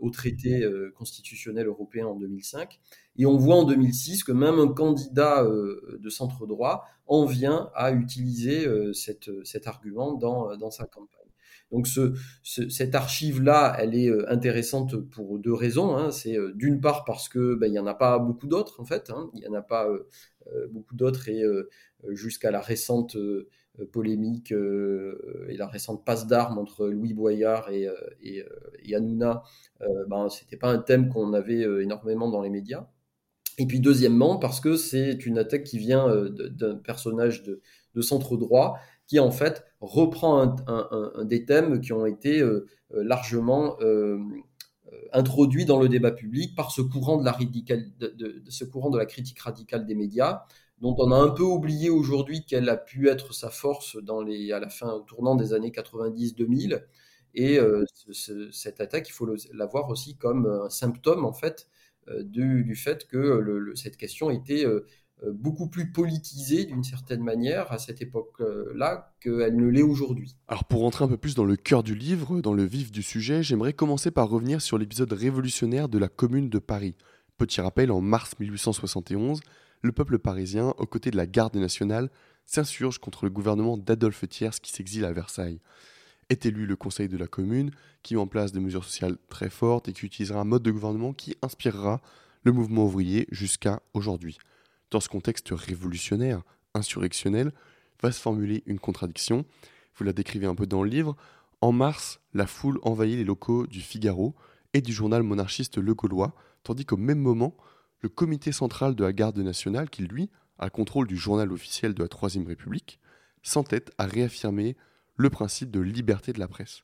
au 0.00 0.10
traité 0.10 0.68
constitutionnel 0.96 1.66
européen 1.66 2.06
en 2.06 2.14
2005. 2.16 2.80
Et 3.16 3.26
on 3.26 3.36
voit 3.36 3.56
en 3.56 3.64
2006 3.64 4.24
que 4.24 4.32
même 4.32 4.58
un 4.58 4.68
candidat 4.68 5.44
de 5.44 6.08
centre 6.08 6.46
droit 6.46 6.84
en 7.06 7.24
vient 7.24 7.70
à 7.74 7.92
utiliser 7.92 8.66
cet 8.94 9.66
argument 9.66 10.14
dans 10.14 10.70
sa 10.70 10.86
campagne. 10.86 11.18
Donc 11.70 11.86
ce, 11.86 12.14
cette 12.42 12.94
archive-là, 12.94 13.76
elle 13.78 13.94
est 13.94 14.08
euh, 14.08 14.30
intéressante 14.30 14.96
pour 14.96 15.38
deux 15.38 15.52
raisons. 15.52 15.96
Hein. 15.96 16.10
C'est 16.10 16.36
euh, 16.36 16.52
d'une 16.54 16.80
part 16.80 17.04
parce 17.04 17.28
que 17.28 17.54
ben, 17.54 17.66
il 17.66 17.72
n'y 17.72 17.78
en 17.78 17.86
a 17.86 17.94
pas 17.94 18.18
beaucoup 18.18 18.46
d'autres 18.46 18.80
en 18.80 18.84
fait. 18.84 19.10
Hein. 19.10 19.30
Il 19.34 19.40
n'y 19.40 19.46
en 19.46 19.54
a 19.54 19.62
pas 19.62 19.86
euh, 19.86 20.06
beaucoup 20.70 20.94
d'autres 20.94 21.28
et 21.28 21.42
jusqu'à 22.10 22.50
la 22.50 22.60
récente 22.60 23.18
polémique 23.92 24.52
et 24.52 25.56
la 25.56 25.66
récente 25.66 26.04
passe 26.04 26.26
d'armes 26.26 26.58
entre 26.58 26.88
Louis 26.88 27.14
Boyard 27.14 27.70
et, 27.70 27.88
et, 28.22 28.44
et 28.84 28.94
Hanouna, 28.94 29.42
ben, 30.08 30.28
c'était 30.28 30.56
pas 30.56 30.70
un 30.70 30.78
thème 30.78 31.08
qu'on 31.08 31.32
avait 31.32 31.62
énormément 31.82 32.28
dans 32.30 32.42
les 32.42 32.50
médias. 32.50 32.88
Et 33.58 33.66
puis 33.66 33.80
deuxièmement, 33.80 34.36
parce 34.36 34.60
que 34.60 34.76
c'est 34.76 35.26
une 35.26 35.38
attaque 35.38 35.64
qui 35.64 35.78
vient 35.78 36.08
d'un 36.30 36.76
personnage 36.76 37.42
de, 37.42 37.60
de 37.94 38.02
centre 38.02 38.36
droit 38.36 38.78
qui 39.08 39.18
en 39.18 39.30
fait 39.30 39.64
reprend 39.80 40.56
un, 40.68 41.24
des 41.24 41.44
thèmes 41.44 41.80
qui 41.80 41.92
ont 41.92 42.06
été 42.06 42.40
euh, 42.40 42.66
euh, 42.94 43.02
largement 43.02 43.76
euh, 43.80 44.18
introduits 45.12 45.64
dans 45.64 45.80
le 45.80 45.88
débat 45.88 46.12
public 46.12 46.54
par 46.54 46.70
ce 46.70 46.82
courant 46.82 47.18
de 47.18 47.24
la, 47.24 47.36
de, 47.98 48.42
ce 48.48 48.64
courant 48.64 48.90
de 48.90 48.98
la 48.98 49.06
critique 49.06 49.40
radicale 49.40 49.86
des 49.86 49.94
médias, 49.94 50.42
dont 50.80 50.94
on 50.98 51.10
a 51.12 51.16
un 51.16 51.30
peu 51.30 51.42
oublié 51.42 51.90
aujourd'hui 51.90 52.44
quelle 52.46 52.68
a 52.68 52.76
pu 52.76 53.08
être 53.08 53.34
sa 53.34 53.50
force 53.50 53.96
à 53.96 54.60
la 54.60 54.68
fin, 54.68 54.92
au 54.92 55.00
tournant 55.00 55.34
des 55.34 55.52
années 55.52 55.70
90-2000. 55.70 56.82
Et 57.34 57.58
cette 58.12 58.80
attaque, 58.80 59.08
il 59.08 59.12
faut 59.12 59.28
la 59.52 59.66
voir 59.66 59.88
aussi 59.90 60.16
comme 60.16 60.46
un 60.46 60.70
symptôme 60.70 61.24
en 61.24 61.32
fait 61.32 61.68
du, 62.20 62.74
fait 62.74 63.06
que 63.06 63.72
cette 63.74 63.96
question 63.96 64.30
était 64.30 64.64
euh, 65.24 65.32
beaucoup 65.32 65.68
plus 65.68 65.90
politisée 65.90 66.64
d'une 66.64 66.84
certaine 66.84 67.22
manière 67.22 67.72
à 67.72 67.78
cette 67.78 68.00
époque-là 68.00 69.12
qu'elle 69.20 69.56
ne 69.56 69.66
l'est 69.66 69.82
aujourd'hui. 69.82 70.36
Alors 70.46 70.64
pour 70.64 70.82
rentrer 70.82 71.04
un 71.04 71.08
peu 71.08 71.16
plus 71.16 71.34
dans 71.34 71.44
le 71.44 71.56
cœur 71.56 71.82
du 71.82 71.96
livre, 71.96 72.40
dans 72.40 72.52
le 72.52 72.62
vif 72.62 72.92
du 72.92 73.02
sujet, 73.02 73.42
j'aimerais 73.42 73.72
commencer 73.72 74.12
par 74.12 74.28
revenir 74.28 74.62
sur 74.62 74.78
l'épisode 74.78 75.12
révolutionnaire 75.12 75.88
de 75.88 75.98
la 75.98 76.08
Commune 76.08 76.48
de 76.48 76.60
Paris. 76.60 76.94
Petit 77.36 77.60
rappel, 77.60 77.90
en 77.90 78.00
mars 78.00 78.38
1871, 78.38 79.40
le 79.82 79.92
peuple 79.92 80.18
parisien, 80.18 80.74
aux 80.78 80.86
côtés 80.86 81.10
de 81.10 81.16
la 81.16 81.26
garde 81.26 81.56
nationale, 81.56 82.10
s'insurge 82.46 82.98
contre 82.98 83.24
le 83.24 83.30
gouvernement 83.30 83.76
d'Adolphe 83.76 84.28
Thiers 84.28 84.58
qui 84.62 84.72
s'exile 84.72 85.04
à 85.04 85.12
Versailles. 85.12 85.60
Est 86.30 86.46
élu 86.46 86.66
le 86.66 86.76
Conseil 86.76 87.08
de 87.08 87.16
la 87.16 87.26
Commune, 87.26 87.70
qui 88.02 88.14
met 88.14 88.20
en 88.20 88.26
place 88.26 88.52
des 88.52 88.60
mesures 88.60 88.84
sociales 88.84 89.16
très 89.28 89.50
fortes 89.50 89.88
et 89.88 89.92
qui 89.92 90.06
utilisera 90.06 90.40
un 90.40 90.44
mode 90.44 90.62
de 90.62 90.70
gouvernement 90.70 91.12
qui 91.12 91.36
inspirera 91.42 92.00
le 92.44 92.52
mouvement 92.52 92.84
ouvrier 92.84 93.26
jusqu'à 93.30 93.82
aujourd'hui. 93.94 94.38
Dans 94.90 95.00
ce 95.00 95.08
contexte 95.08 95.50
révolutionnaire, 95.50 96.42
insurrectionnel, 96.74 97.52
va 98.02 98.12
se 98.12 98.20
formuler 98.20 98.62
une 98.66 98.78
contradiction. 98.78 99.44
Vous 99.96 100.04
la 100.04 100.12
décrivez 100.12 100.46
un 100.46 100.54
peu 100.54 100.66
dans 100.66 100.82
le 100.82 100.90
livre. 100.90 101.16
En 101.60 101.72
mars, 101.72 102.20
la 102.34 102.46
foule 102.46 102.78
envahit 102.82 103.16
les 103.16 103.24
locaux 103.24 103.66
du 103.66 103.80
Figaro 103.80 104.34
et 104.72 104.80
du 104.80 104.92
journal 104.92 105.22
monarchiste 105.22 105.78
Le 105.78 105.94
Gaulois, 105.94 106.34
tandis 106.62 106.84
qu'au 106.84 106.96
même 106.96 107.18
moment, 107.18 107.56
le 108.00 108.08
comité 108.08 108.52
central 108.52 108.94
de 108.94 109.04
la 109.04 109.12
garde 109.12 109.38
nationale, 109.38 109.90
qui 109.90 110.02
lui 110.02 110.30
a 110.58 110.64
le 110.64 110.70
contrôle 110.70 111.06
du 111.06 111.16
journal 111.16 111.52
officiel 111.52 111.94
de 111.94 112.02
la 112.02 112.08
Troisième 112.08 112.46
République, 112.46 113.00
s'entête 113.42 113.90
à 113.98 114.06
réaffirmer 114.06 114.76
le 115.16 115.30
principe 115.30 115.70
de 115.70 115.80
liberté 115.80 116.32
de 116.32 116.38
la 116.38 116.48
presse. 116.48 116.82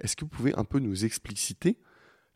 Est-ce 0.00 0.16
que 0.16 0.24
vous 0.24 0.30
pouvez 0.30 0.54
un 0.56 0.64
peu 0.64 0.78
nous 0.78 1.04
expliciter 1.04 1.78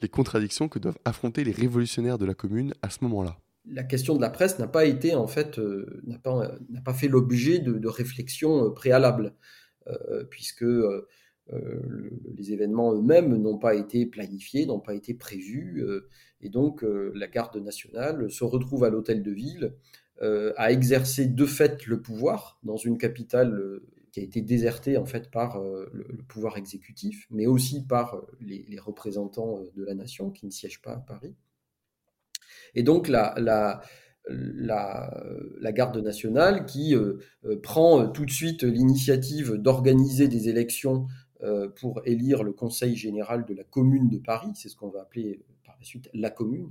les 0.00 0.08
contradictions 0.08 0.68
que 0.68 0.78
doivent 0.78 0.98
affronter 1.04 1.44
les 1.44 1.52
révolutionnaires 1.52 2.18
de 2.18 2.26
la 2.26 2.34
Commune 2.34 2.74
à 2.82 2.90
ce 2.90 2.98
moment-là? 3.02 3.38
La 3.66 3.84
question 3.84 4.14
de 4.16 4.20
la 4.20 4.28
presse 4.28 4.58
n'a 4.58 4.66
pas 4.66 4.84
été 4.84 5.14
en 5.14 5.26
fait 5.26 5.58
euh, 5.58 6.02
n'a 6.06 6.18
pas 6.82 6.92
fait 6.92 7.08
l'objet 7.08 7.60
de, 7.60 7.88
réflexions 7.88 8.66
euh, 8.66 8.70
préalables 8.70 9.34
euh, 9.86 10.24
puisque 11.46 12.38
les 12.38 12.52
événements 12.52 12.94
eux-mêmes 12.94 13.36
n'ont 13.36 13.58
pas 13.58 13.74
été 13.74 14.06
planifiés, 14.06 14.66
n'ont 14.66 14.80
pas 14.80 14.94
été 14.94 15.14
prévus 15.14 15.84
et 16.40 16.48
donc 16.48 16.82
la 16.82 17.26
garde 17.26 17.56
nationale 17.56 18.30
se 18.30 18.44
retrouve 18.44 18.84
à 18.84 18.90
l'hôtel 18.90 19.22
de 19.22 19.30
ville 19.30 19.74
à 20.20 20.72
exercer 20.72 21.26
de 21.26 21.46
fait 21.46 21.86
le 21.86 22.00
pouvoir 22.00 22.58
dans 22.62 22.76
une 22.76 22.98
capitale 22.98 23.80
qui 24.10 24.20
a 24.20 24.22
été 24.22 24.42
désertée 24.42 24.96
en 24.96 25.06
fait 25.06 25.30
par 25.30 25.60
le, 25.60 26.22
pouvoir 26.28 26.56
exécutif, 26.56 27.26
mais 27.30 27.46
aussi 27.46 27.84
par 27.84 28.22
les, 28.40 28.78
représentants 28.78 29.60
de 29.76 29.84
la 29.84 29.94
nation 29.94 30.30
qui 30.30 30.46
ne 30.46 30.50
siègent 30.50 30.80
pas 30.80 30.92
à 30.92 31.00
Paris. 31.00 31.34
Et 32.74 32.82
donc 32.82 33.08
la, 33.08 33.80
garde 35.72 35.96
nationale 35.98 36.66
qui 36.66 36.94
euh, 36.94 37.18
euh, 37.44 37.60
prend 37.60 38.08
tout 38.08 38.24
de 38.24 38.30
suite 38.30 38.62
l'initiative 38.62 39.54
d'organiser 39.54 40.28
des 40.28 40.48
élections 40.48 41.06
euh, 41.06 41.23
pour 41.76 42.00
élire 42.04 42.42
le 42.42 42.52
conseil 42.52 42.96
général 42.96 43.44
de 43.44 43.54
la 43.54 43.64
commune 43.64 44.08
de 44.08 44.18
Paris, 44.18 44.52
c'est 44.54 44.68
ce 44.68 44.76
qu'on 44.76 44.88
va 44.88 45.02
appeler 45.02 45.40
par 45.64 45.76
la 45.78 45.84
suite 45.84 46.08
la 46.14 46.30
commune, 46.30 46.70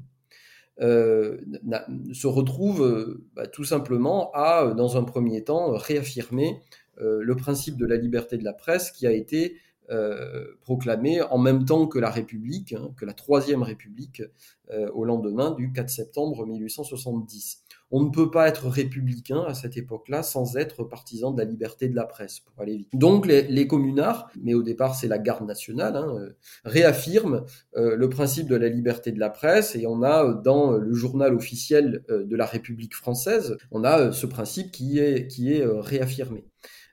se 0.80 2.28
retrouve 2.28 3.22
bah, 3.36 3.48
tout 3.48 3.64
simplement 3.64 4.32
à, 4.34 4.74
dans 4.76 4.98
un 4.98 5.04
premier 5.04 5.44
temps, 5.44 5.72
réaffirmer 5.76 6.60
le 6.98 7.36
principe 7.36 7.78
de 7.78 7.86
la 7.86 7.98
liberté 7.98 8.38
de 8.38 8.44
la 8.44 8.54
presse 8.54 8.92
qui 8.92 9.06
a 9.06 9.12
été 9.12 9.58
euh, 9.90 10.46
proclamé 10.62 11.22
en 11.22 11.38
même 11.38 11.66
temps 11.66 11.88
que 11.88 12.00
la 12.00 12.10
République, 12.10 12.72
hein, 12.72 12.92
que 12.96 13.06
la 13.06 13.14
Troisième 13.14 13.64
République, 13.64 14.24
euh, 14.72 14.90
au 14.94 15.04
lendemain 15.04 15.52
du 15.52 15.74
4 15.74 15.90
septembre 15.90 16.46
1870. 16.46 17.64
On 17.92 18.02
ne 18.02 18.10
peut 18.10 18.32
pas 18.32 18.48
être 18.48 18.70
républicain 18.70 19.44
à 19.46 19.54
cette 19.54 19.76
époque-là 19.76 20.24
sans 20.24 20.56
être 20.56 20.86
partisan 20.86 21.32
de 21.32 21.38
la 21.38 21.44
liberté 21.44 21.90
de 21.90 21.96
la 21.98 22.06
presse, 22.06 22.40
pour 22.40 22.62
aller 22.62 22.78
vite. 22.78 22.90
Donc 22.94 23.28
les, 23.28 23.68
communards, 23.68 24.32
mais 24.42 24.54
au 24.54 24.64
départ 24.64 24.96
c'est 24.96 25.10
la 25.10 25.20
garde 25.20 25.46
nationale, 25.46 25.98
hein, 25.98 26.16
euh, 26.18 26.30
réaffirment 26.64 27.42
le 27.76 28.08
principe 28.08 28.48
de 28.48 28.56
la 28.56 28.70
liberté 28.70 29.12
de 29.12 29.20
la 29.20 29.30
presse 29.30 29.76
et 29.76 29.86
on 29.86 30.02
a 30.02 30.34
dans 30.34 30.72
le 30.72 30.94
journal 30.94 31.36
officiel 31.36 32.04
de 32.10 32.36
la 32.36 32.46
République 32.46 32.96
française, 32.96 33.58
on 33.72 33.84
a 33.84 34.14
ce 34.14 34.26
principe 34.26 34.72
qui 34.72 35.00
est 35.00 35.66
réaffirmé. 35.66 36.46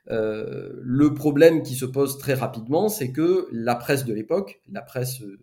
Euh, 0.09 0.71
le 0.81 1.13
problème 1.13 1.63
qui 1.63 1.75
se 1.75 1.85
pose 1.85 2.17
très 2.17 2.33
rapidement, 2.33 2.89
c'est 2.89 3.11
que 3.11 3.47
la 3.51 3.75
presse 3.75 4.05
de 4.05 4.13
l'époque, 4.13 4.61
la 4.71 4.81
presse, 4.81 5.21
euh, 5.21 5.39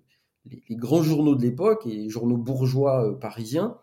les, 0.46 0.76
grands 0.76 1.02
journaux 1.02 1.36
de 1.36 1.42
l'époque 1.42 1.86
et 1.86 1.94
les 1.94 2.08
journaux 2.08 2.36
bourgeois 2.36 3.06
euh, 3.06 3.14
parisiens, 3.14 3.78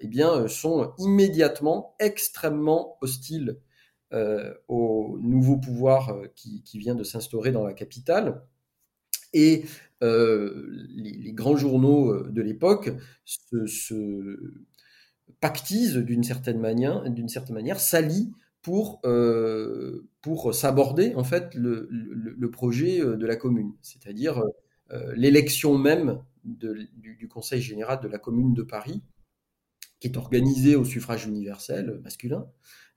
eh 0.00 0.08
bien, 0.08 0.48
sont 0.48 0.92
immédiatement 0.98 1.94
extrêmement 2.00 2.96
hostiles 3.00 3.60
au 4.66 5.16
nouveau 5.22 5.58
pouvoir 5.58 6.12
qui, 6.34 6.60
vient 6.74 6.96
de 6.96 7.04
s'instaurer 7.04 7.52
dans 7.52 7.62
la 7.62 7.72
capitale. 7.72 8.42
Et 9.32 9.64
les, 10.00 11.32
grands 11.34 11.56
journaux 11.56 12.24
de 12.24 12.42
l'époque 12.42 12.90
se, 13.24 13.66
se, 13.66 14.64
pactisent 15.38 15.98
d'une 15.98 16.24
certaine 16.24 16.58
manière, 16.58 17.08
d'une 17.08 17.28
certaine 17.28 17.54
manière, 17.54 17.78
s'allient 17.78 18.32
pour, 18.62 19.00
euh, 19.04 20.08
pour 20.20 20.54
s'aborder 20.54 21.14
en 21.14 21.24
fait 21.24 21.54
le, 21.54 21.88
le, 21.90 22.50
projet 22.50 23.00
euh, 23.00 23.16
de 23.16 23.26
la 23.26 23.36
commune, 23.36 23.72
c'est-à-dire 23.82 24.42
euh, 24.92 25.12
l'élection 25.16 25.78
même 25.78 26.22
du, 26.44 27.28
Conseil 27.28 27.60
général 27.60 28.00
de 28.00 28.08
la 28.08 28.18
commune 28.18 28.54
de 28.54 28.62
Paris, 28.62 29.02
qui 30.00 30.08
est 30.08 30.16
organisée 30.16 30.76
au 30.76 30.84
suffrage 30.84 31.26
universel 31.26 32.00
masculin. 32.02 32.46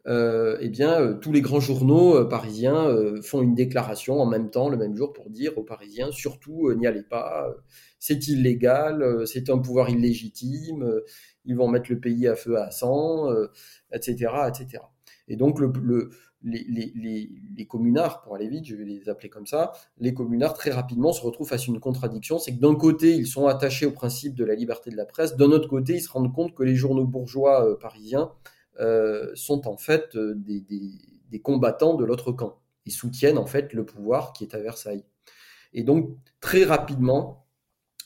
eh 0.07 0.69
bien, 0.69 1.13
tous 1.21 1.31
les 1.31 1.41
grands 1.41 1.59
journaux 1.59 2.25
parisiens 2.27 2.95
font 3.21 3.41
une 3.41 3.55
déclaration 3.55 4.19
en 4.21 4.25
même 4.25 4.49
temps, 4.49 4.69
le 4.69 4.77
même 4.77 4.95
jour, 4.95 5.11
pour 5.11 5.29
dire 5.29 5.57
aux 5.57 5.63
Parisiens 5.63 6.11
surtout 6.11 6.73
n'y 6.73 6.87
allez 6.87 7.03
pas, 7.03 7.53
c'est 7.99 8.27
illégal, 8.27 9.27
c'est 9.27 9.49
un 9.49 9.57
pouvoir 9.57 9.89
illégitime, 9.89 11.01
ils 11.45 11.55
vont 11.55 11.67
mettre 11.67 11.91
le 11.91 11.99
pays 11.99 12.27
à 12.27 12.35
feu 12.35 12.57
à 12.57 12.71
sang, 12.71 13.29
etc., 13.91 14.29
etc. 14.47 14.81
Et 15.27 15.35
donc, 15.35 15.59
le, 15.59 15.71
les, 16.43 17.65
communards, 17.67 18.21
pour 18.21 18.35
aller 18.35 18.47
vite, 18.47 18.65
je 18.65 18.75
vais 18.75 18.85
les 18.85 19.09
appeler 19.09 19.29
comme 19.29 19.45
ça, 19.45 19.71
les 19.97 20.13
communards 20.13 20.53
très 20.53 20.71
rapidement 20.71 21.13
se 21.13 21.21
retrouvent 21.21 21.47
face 21.47 21.63
à 21.63 21.65
une 21.67 21.79
contradiction, 21.79 22.39
c'est 22.39 22.55
que 22.55 22.59
d'un 22.59 22.75
côté, 22.75 23.15
ils 23.15 23.27
sont 23.27 23.47
attachés 23.47 23.85
au 23.85 23.91
principe 23.91 24.35
de 24.35 24.43
la 24.43 24.55
liberté 24.55 24.89
de 24.89 24.97
la 24.97 25.05
presse, 25.05 25.35
d'un 25.35 25.51
autre 25.51 25.67
côté, 25.67 25.95
ils 25.95 26.01
se 26.01 26.09
rendent 26.09 26.33
compte 26.33 26.55
que 26.55 26.63
les 26.63 26.75
journaux 26.75 27.05
bourgeois 27.05 27.65
euh, 27.65 27.75
parisiens 27.75 28.31
euh, 28.79 29.31
sont 29.35 29.67
en 29.67 29.77
fait 29.77 30.15
euh, 30.15 30.33
des, 30.35 31.39
combattants 31.41 31.95
de 31.95 32.03
l'autre 32.03 32.31
camp. 32.31 32.59
Ils 32.85 32.91
soutiennent 32.91 33.37
en 33.37 33.45
fait 33.45 33.73
le 33.73 33.85
pouvoir 33.85 34.33
qui 34.33 34.43
est 34.43 34.55
à 34.55 34.59
Versailles. 34.59 35.05
Et 35.73 35.83
donc, 35.83 36.17
très 36.39 36.63
rapidement, 36.63 37.45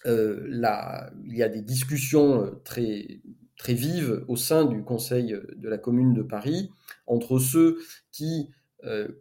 il 0.05 1.09
y 1.31 1.41
a 1.41 1.49
des 1.49 1.63
discussions 1.63 2.53
très, 2.63 3.21
très 3.57 3.73
vives 3.73 4.23
au 4.27 4.35
sein 4.35 4.65
du 4.65 4.83
Conseil 4.83 5.37
de 5.55 5.69
la 5.69 5.77
Commune 5.77 6.13
de 6.13 6.21
Paris 6.21 6.71
entre 7.07 7.39
ceux 7.39 7.77
qui, 8.11 8.49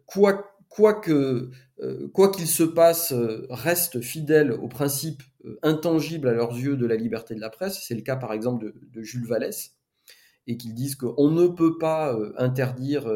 quoi 0.05 0.51
quoi 0.69 0.93
que 0.93 1.51
quoi 2.13 2.31
qu'il 2.31 2.47
se 2.47 2.63
passe, 2.63 3.13
restent 3.49 4.01
fidèles 4.01 4.51
aux 4.51 4.67
principes 4.67 5.23
intangibles 5.61 6.27
à 6.27 6.33
leurs 6.33 6.57
yeux 6.57 6.75
de 6.75 6.85
la 6.85 6.95
liberté 6.95 7.35
de 7.35 7.41
la 7.41 7.49
presse. 7.49 7.81
C'est 7.87 7.95
le 7.95 8.01
cas 8.01 8.17
par 8.17 8.33
exemple 8.33 8.73
de, 8.91 9.01
Jules 9.01 9.27
Vallès, 9.27 9.75
et 10.47 10.57
qu'ils 10.57 10.73
disent 10.73 10.95
qu'on 10.95 11.31
ne 11.31 11.47
peut 11.47 11.77
pas 11.77 12.17
interdire 12.37 13.07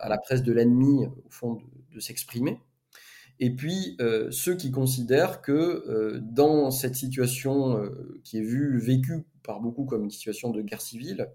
à 0.00 0.08
la 0.08 0.18
presse 0.18 0.42
de 0.42 0.52
l'ennemi, 0.52 1.06
au 1.06 1.30
fond, 1.30 1.58
de 1.92 2.00
s'exprimer 2.00 2.60
et 3.38 3.50
puis 3.50 3.96
euh, 4.00 4.30
ceux 4.30 4.54
qui 4.54 4.70
considèrent 4.70 5.42
que 5.42 5.52
euh, 5.52 6.20
dans 6.22 6.70
cette 6.70 6.96
situation 6.96 7.78
euh, 7.78 8.20
qui 8.24 8.38
est 8.38 8.42
vue, 8.42 8.78
vécue 8.78 9.24
par 9.46 9.60
beaucoup 9.60 9.84
comme 9.84 10.04
une 10.04 10.10
situation 10.10 10.50
de 10.50 10.60
guerre 10.62 10.80
civile, 10.80 11.30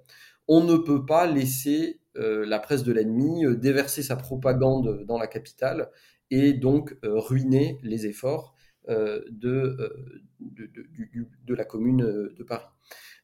on 0.47 0.63
ne 0.63 0.75
peut 0.77 1.05
pas 1.05 1.25
laisser 1.27 1.99
la 2.15 2.59
presse 2.59 2.83
de 2.83 2.91
l'ennemi 2.91 3.45
déverser 3.57 4.03
sa 4.03 4.17
propagande 4.17 5.05
dans 5.05 5.17
la 5.17 5.27
capitale 5.27 5.89
et 6.29 6.51
donc 6.51 6.97
ruiner 7.03 7.79
les 7.83 8.05
efforts 8.05 8.53
de, 8.89 9.77
de, 10.39 11.53
la 11.53 11.63
commune 11.63 12.03
de 12.35 12.43
Paris. 12.43 12.65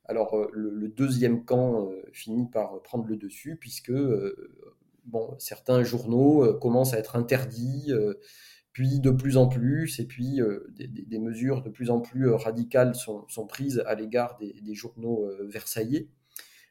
Alors 0.05 0.47
le, 0.53 0.87
deuxième 0.87 1.43
camp 1.43 1.89
finit 2.13 2.47
par 2.49 2.81
prendre 2.81 3.05
le 3.07 3.17
dessus 3.17 3.57
puisque 3.59 3.91
bon, 5.03 5.35
certains 5.37 5.83
journaux 5.83 6.53
commencent 6.61 6.93
à 6.93 6.99
être 6.99 7.17
interdits 7.17 7.91
puis 8.77 8.99
de 8.99 9.09
plus 9.09 9.37
en 9.37 9.47
plus, 9.47 9.99
et 9.99 10.05
puis 10.05 10.39
euh, 10.39 10.67
des, 10.77 11.17
mesures 11.17 11.63
de 11.63 11.69
plus 11.71 11.89
en 11.89 11.99
plus 11.99 12.27
euh, 12.27 12.35
radicales 12.35 12.93
sont, 12.93 13.25
prises 13.49 13.81
à 13.87 13.95
l'égard 13.95 14.37
des, 14.37 14.75
journaux 14.75 15.25
euh, 15.25 15.47
versaillais. 15.47 16.09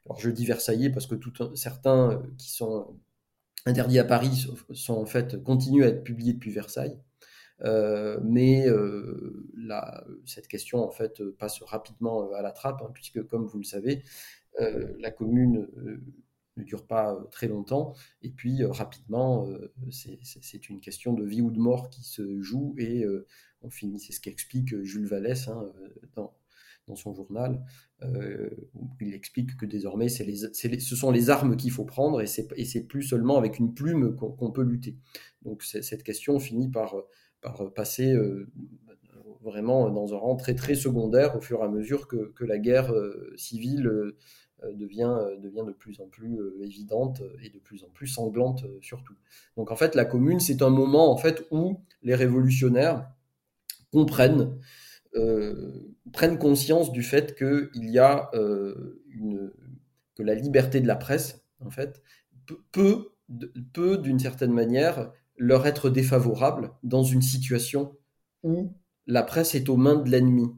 Alors 0.05 0.21
je 0.21 0.31
dis 0.31 0.47
versaillais 0.47 0.89
parce 0.89 1.09
que 1.09 1.17
certains 1.57 2.23
qui 2.39 2.53
sont 2.53 2.97
interdits 3.65 3.99
à 3.99 4.05
Paris 4.05 4.47
sont 4.71 4.95
en 4.95 5.05
fait 5.05 5.43
continuent 5.43 5.83
à 5.83 5.89
être 5.89 6.05
publiés 6.05 6.33
depuis 6.33 6.53
Versailles. 6.53 6.97
mais 8.23 8.67
cette 10.27 10.47
question 10.47 10.85
en 10.85 10.93
fait 10.93 11.25
passe 11.41 11.61
rapidement 11.65 12.31
à 12.31 12.41
la 12.41 12.53
trappe, 12.53 12.83
hein, 12.83 12.91
puisque 12.95 13.27
comme 13.27 13.47
vous 13.47 13.59
le 13.59 13.65
savez, 13.65 14.05
la 14.61 15.11
commune 15.11 15.67
ne 16.57 16.65
dure 16.65 16.87
pas 16.87 17.15
euh, 17.15 17.25
très 17.31 17.49
longtemps. 17.49 17.95
Et 18.23 18.31
puis 18.31 18.63
euh, 18.63 18.71
rapidement, 18.71 19.47
euh, 19.47 19.73
c'est 19.91 20.69
une 20.69 20.81
question 20.81 21.13
de 21.13 21.25
vie 21.25 21.43
ou 21.43 21.51
de 21.51 21.59
mort 21.59 21.91
qui 21.91 22.03
se 22.03 22.41
joue 22.41 22.75
et 22.79 23.05
on 23.63 23.71
finit. 23.71 24.01
C'est 24.01 24.13
ce 24.13 24.21
qu'explique 24.21 24.83
Jules 24.83 25.07
Vallès 25.07 25.49
hein, 25.49 25.73
dans, 26.15 26.35
dans, 26.87 26.97
son 26.97 27.15
journal. 27.15 27.65
il 29.01 29.15
explique 29.15 29.57
que 29.57 29.67
désormais, 29.67 30.07
les, 30.07 30.81
ce 30.81 30.97
sont 30.97 31.11
les 31.11 31.31
armes 31.31 31.57
qu'il 31.57 31.71
faut 31.71 31.85
prendre 31.85 32.21
et 32.21 32.27
c'est 32.27 32.87
plus 32.87 33.03
seulement 33.03 33.39
avec 33.39 33.59
une 33.59 33.75
plume 33.75 34.17
qu'on 34.17 34.51
peut 34.51 34.63
lutter. 34.63 34.97
Donc 35.43 35.63
cette 35.63 36.03
question 36.03 36.39
finit 36.39 36.69
par, 36.71 36.95
par 37.41 37.73
passer 37.73 38.17
vraiment 39.43 39.91
dans 39.91 40.15
un 40.15 40.19
rang 40.19 40.37
très 40.37 40.55
très 40.55 40.75
secondaire 40.75 41.37
au 41.37 41.41
fur 41.41 41.61
et 41.61 41.65
à 41.65 41.69
mesure 41.69 42.09
que, 42.09 42.33
que 42.33 42.45
la 42.45 42.59
guerre 42.59 42.93
civile 43.37 44.15
devient, 44.63 45.15
euh, 45.21 45.37
devient 45.37 45.65
de 45.67 45.73
plus 45.73 46.01
en 46.01 46.07
plus 46.07 46.39
euh, 46.39 46.59
évidente 46.63 47.23
et 47.43 47.51
de 47.51 47.59
plus 47.59 47.85
en 47.85 47.89
plus 47.89 48.07
sanglante 48.07 48.65
surtout. 48.81 49.15
Donc 49.57 49.71
en 49.71 49.77
fait, 49.77 49.95
la 49.95 50.05
commune, 50.05 50.41
c'est 50.41 50.63
un 50.63 50.71
moment 50.71 51.11
en 51.13 51.17
fait 51.17 51.47
où 51.51 51.81
les 52.03 52.15
révolutionnaires 52.15 53.09
comprennent, 53.93 54.59
prennent 56.13 56.39
conscience 56.39 56.93
du 56.93 57.03
fait 57.03 57.35
qu'il 57.37 57.89
y 57.91 57.99
a 57.99 58.31
une, 58.35 59.51
que 60.15 60.23
la 60.23 60.35
liberté 60.35 60.81
de 60.81 60.87
la 60.87 60.97
presse, 60.97 61.43
en 61.65 61.71
fait, 61.71 62.03
peut, 62.73 63.13
peut 63.73 63.99
d'une 63.99 64.19
certaine 64.19 64.53
manière 64.53 65.13
leur 65.39 65.67
être 65.67 65.91
défavorable 65.91 66.73
dans 66.83 67.03
une 67.03 67.23
situation 67.23 67.97
où 68.43 68.73
la 69.07 69.23
presse 69.23 69.55
est 69.55 69.69
aux 69.69 69.77
mains 69.77 69.97
de 69.97 70.11
l'ennemi. 70.11 70.51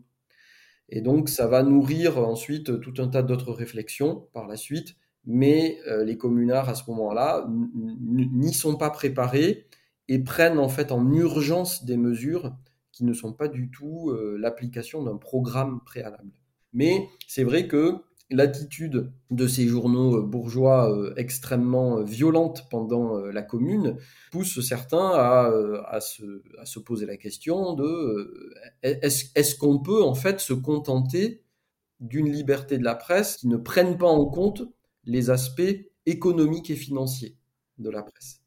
Et 0.88 1.00
donc, 1.00 1.28
ça 1.28 1.47
va 1.47 1.62
nourrir 1.62 2.18
ensuite 2.18 2.80
tout 2.80 2.95
un 2.99 3.09
tas 3.09 3.23
d'autres 3.23 3.52
réflexions 3.52 4.28
par 4.33 4.47
la 4.47 4.57
suite, 4.57 4.97
mais 5.27 5.79
euh, 5.87 6.05
les 6.05 6.16
communards, 6.16 6.68
à 6.68 6.74
ce 6.74 6.88
moment-là, 6.90 7.46
n'y 7.51 8.55
sont 8.55 8.77
pas 8.77 8.90
préparés 8.90 9.66
et 10.09 10.18
prennent 10.18 10.59
en 10.59 10.68
fait 10.68 10.90
en 10.90 11.12
urgence 11.12 11.85
des 11.85 11.98
mesures 11.98 12.57
qui 12.92 13.05
ne 13.05 13.12
sont 13.12 13.33
pas 13.33 13.48
du 13.48 13.70
tout 13.70 14.11
euh, 14.11 14.37
l'application 14.40 15.03
d'un 15.03 15.16
programme 15.16 15.81
préalable. 15.85 16.33
Mais 16.72 17.07
c'est 17.27 17.44
vrai 17.44 17.68
que 17.68 18.03
l'attitude 18.31 19.11
de 19.31 19.47
ces 19.47 19.67
journaux 19.67 20.19
euh, 20.19 20.23
bourgeois 20.23 20.93
euh, 20.93 21.14
extrêmement 21.17 21.99
euh, 21.99 22.05
violente 22.05 22.67
pendant 22.71 23.19
la 23.19 23.43
commune 23.43 23.97
pousse 24.31 24.61
certains 24.61 25.11
à, 25.11 26.01
se, 26.01 26.79
poser 26.79 27.07
la 27.07 27.17
question 27.17 27.75
de 27.75 28.53
est-ce 28.83 29.55
qu'on 29.57 29.79
peut 29.79 30.03
en 30.03 30.14
fait 30.14 30.41
se 30.41 30.53
contenter 30.53 31.43
d'une 32.01 32.31
liberté 32.31 32.79
de 32.79 32.85
la 32.85 32.95
presse 32.95 33.37
qui 33.37 33.49
ne 33.49 33.57
prenne 33.57 33.97
pas 33.97 34.07
en 34.07 34.27
compte 34.27 34.62
les 35.05 35.31
aspects 35.31 35.62
économiques 36.07 36.71
et 36.71 36.77
financiers 36.77 37.37
de 37.79 37.91
la 37.91 38.03
presse? 38.03 38.41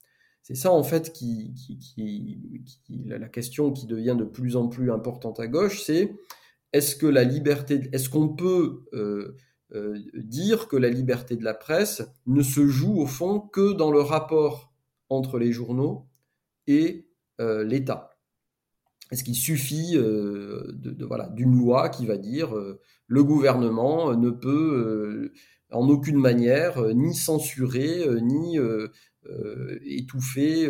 C'est 0.43 0.55
ça 0.55 0.71
en 0.71 0.83
fait 0.83 1.11
qui, 1.11 1.53
la 3.05 3.29
question 3.29 3.71
qui 3.71 3.87
devient 3.87 4.15
de 4.17 4.25
plus 4.25 4.55
en 4.55 4.67
plus 4.67 4.91
importante 4.91 5.39
à 5.39 5.47
gauche, 5.47 5.83
c'est 5.83 6.13
est-ce 6.73 6.95
que 6.95 7.07
la 7.07 7.23
liberté, 7.23 7.89
est-ce 7.91 8.09
qu'on 8.09 8.29
peut 8.29 8.85
dire 10.15 10.67
que 10.67 10.75
la 10.75 10.89
liberté 10.89 11.35
de 11.35 11.43
la 11.43 11.53
presse 11.53 12.03
ne 12.25 12.41
se 12.41 12.67
joue 12.67 12.99
au 12.99 13.05
fond 13.05 13.39
que 13.39 13.73
dans 13.73 13.91
le 13.91 14.01
rapport 14.01 14.73
entre 15.09 15.39
les 15.39 15.51
journaux 15.51 16.07
et 16.67 17.07
euh, 17.39 17.63
l'État. 17.63 18.17
Est-ce 19.11 19.23
qu'il 19.23 19.35
suffit 19.35 19.93
euh, 19.95 20.71
de, 20.73 21.05
voilà, 21.05 21.29
d'une 21.29 21.57
loi 21.57 21.89
qui 21.89 22.05
va 22.05 22.17
dire 22.17 22.53
le 23.07 23.23
gouvernement 23.23 24.15
ne 24.15 24.29
peut 24.29 25.33
en 25.71 25.87
aucune 25.89 26.17
manière 26.17 26.81
ni 26.93 27.13
censurer 27.13 28.05
ni 28.21 28.57
étouffer 29.83 30.69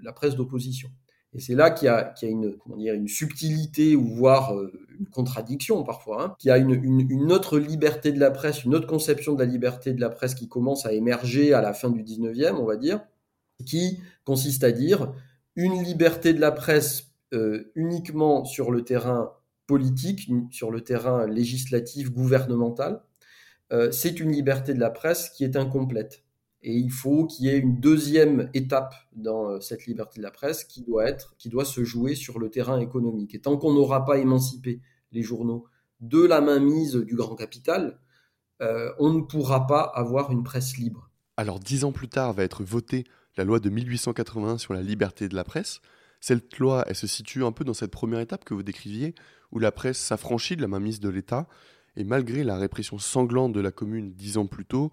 la 0.00 0.12
presse 0.12 0.34
d'opposition 0.34 0.90
et 1.34 1.40
c'est 1.40 1.54
là 1.54 1.70
qu'il 1.70 1.86
y 1.86 1.88
a, 1.88 2.14
une, 2.94 3.08
subtilité 3.08 3.96
ou 3.96 4.06
voire 4.06 4.54
euh, 4.54 4.70
une 4.98 5.06
contradiction 5.06 5.82
parfois, 5.82 6.22
hein, 6.22 6.36
qu'il 6.38 6.48
y 6.48 6.50
a 6.52 6.58
une, 6.58 7.32
autre 7.32 7.58
liberté 7.58 8.12
de 8.12 8.20
la 8.20 8.30
presse, 8.30 8.64
une 8.64 8.74
autre 8.74 8.86
conception 8.86 9.34
de 9.34 9.42
la 9.42 9.50
liberté 9.50 9.94
de 9.94 10.00
la 10.00 10.10
presse 10.10 10.34
qui 10.34 10.48
commence 10.48 10.84
à 10.84 10.92
émerger 10.92 11.54
à 11.54 11.62
la 11.62 11.72
fin 11.72 11.88
du 11.88 12.02
19e, 12.02 12.56
on 12.56 12.66
va 12.66 12.76
dire, 12.76 13.00
qui 13.64 14.00
consiste 14.24 14.62
à 14.62 14.72
dire 14.72 15.12
une 15.56 15.82
liberté 15.82 16.34
de 16.34 16.40
la 16.40 16.52
presse 16.52 17.12
euh, 17.32 17.72
uniquement 17.74 18.44
sur 18.44 18.70
le 18.70 18.84
terrain 18.84 19.32
politique, 19.66 20.28
sur 20.50 20.70
le 20.70 20.82
terrain 20.82 21.26
législatif, 21.26 22.12
gouvernemental, 22.12 23.02
euh, 23.72 23.90
c'est 23.90 24.20
une 24.20 24.32
liberté 24.32 24.74
de 24.74 24.80
la 24.80 24.90
presse 24.90 25.30
qui 25.30 25.44
est 25.44 25.56
incomplète. 25.56 26.24
Et 26.62 26.74
il 26.74 26.90
faut 26.90 27.26
qu'il 27.26 27.46
y 27.46 27.48
ait 27.48 27.58
une 27.58 27.80
deuxième 27.80 28.48
étape 28.54 28.94
dans 29.14 29.50
euh, 29.50 29.60
cette 29.60 29.86
liberté 29.86 30.18
de 30.18 30.22
la 30.22 30.30
presse 30.30 30.64
qui 30.64 30.82
doit 30.82 31.08
être, 31.08 31.34
qui 31.36 31.48
doit 31.48 31.64
se 31.64 31.82
jouer 31.82 32.14
sur 32.14 32.38
le 32.38 32.50
terrain 32.50 32.78
économique. 32.78 33.34
Et 33.34 33.40
tant 33.40 33.56
qu'on 33.56 33.72
n'aura 33.72 34.04
pas 34.04 34.18
émancipé 34.18 34.80
les 35.10 35.22
journaux 35.22 35.66
de 36.00 36.24
la 36.24 36.40
mainmise 36.40 36.94
du 36.94 37.16
grand 37.16 37.34
capital, 37.34 37.98
euh, 38.60 38.92
on 38.98 39.12
ne 39.12 39.22
pourra 39.22 39.66
pas 39.66 39.82
avoir 39.82 40.30
une 40.30 40.44
presse 40.44 40.76
libre. 40.76 41.10
Alors 41.36 41.58
dix 41.58 41.84
ans 41.84 41.92
plus 41.92 42.08
tard 42.08 42.32
va 42.32 42.44
être 42.44 42.62
votée 42.62 43.04
la 43.36 43.44
loi 43.44 43.58
de 43.58 43.70
1881 43.70 44.58
sur 44.58 44.74
la 44.74 44.82
liberté 44.82 45.28
de 45.28 45.34
la 45.34 45.44
presse. 45.44 45.80
Cette 46.20 46.58
loi, 46.58 46.84
elle 46.86 46.94
se 46.94 47.06
situe 47.06 47.44
un 47.44 47.50
peu 47.50 47.64
dans 47.64 47.74
cette 47.74 47.90
première 47.90 48.20
étape 48.20 48.44
que 48.44 48.54
vous 48.54 48.62
décriviez, 48.62 49.14
où 49.50 49.58
la 49.58 49.72
presse 49.72 49.98
s'affranchit 49.98 50.56
de 50.56 50.62
la 50.62 50.68
mainmise 50.68 51.00
de 51.00 51.08
l'État, 51.08 51.48
et 51.96 52.04
malgré 52.04 52.44
la 52.44 52.56
répression 52.56 52.98
sanglante 52.98 53.52
de 53.52 53.60
la 53.60 53.72
commune 53.72 54.12
dix 54.12 54.36
ans 54.36 54.46
plus 54.46 54.64
tôt, 54.64 54.92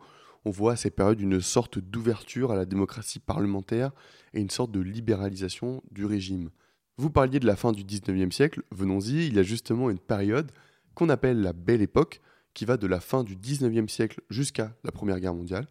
on 0.50 0.52
voit 0.52 0.72
à 0.72 0.76
ces 0.76 0.90
périodes 0.90 1.22
une 1.22 1.42
sorte 1.42 1.78
d'ouverture 1.78 2.52
à 2.52 2.56
la 2.56 2.66
démocratie 2.66 3.20
parlementaire 3.20 3.92
et 4.34 4.40
une 4.40 4.50
sorte 4.50 4.72
de 4.72 4.80
libéralisation 4.80 5.84
du 5.92 6.06
régime. 6.06 6.50
Vous 6.98 7.12
parliez 7.12 7.40
de 7.40 7.46
la 7.46 7.56
fin 7.56 7.72
du 7.72 7.84
19e 7.84 8.32
siècle, 8.32 8.64
venons-y, 8.72 9.28
il 9.28 9.36
y 9.36 9.40
a 9.40 9.44
justement 9.44 9.92
une 9.92 10.00
période 10.00 10.52
qu'on 10.96 11.10
appelle 11.10 11.42
la 11.42 11.54
Belle 11.54 11.84
Époque, 11.84 12.20
qui 12.56 12.66
va 12.66 12.78
de 12.78 12.88
la 12.88 13.00
fin 13.00 13.24
du 13.24 13.36
19e 13.36 13.88
siècle 13.88 14.22
jusqu'à 14.32 14.76
la 14.84 14.92
Première 14.92 15.20
Guerre 15.20 15.36
mondiale. 15.36 15.68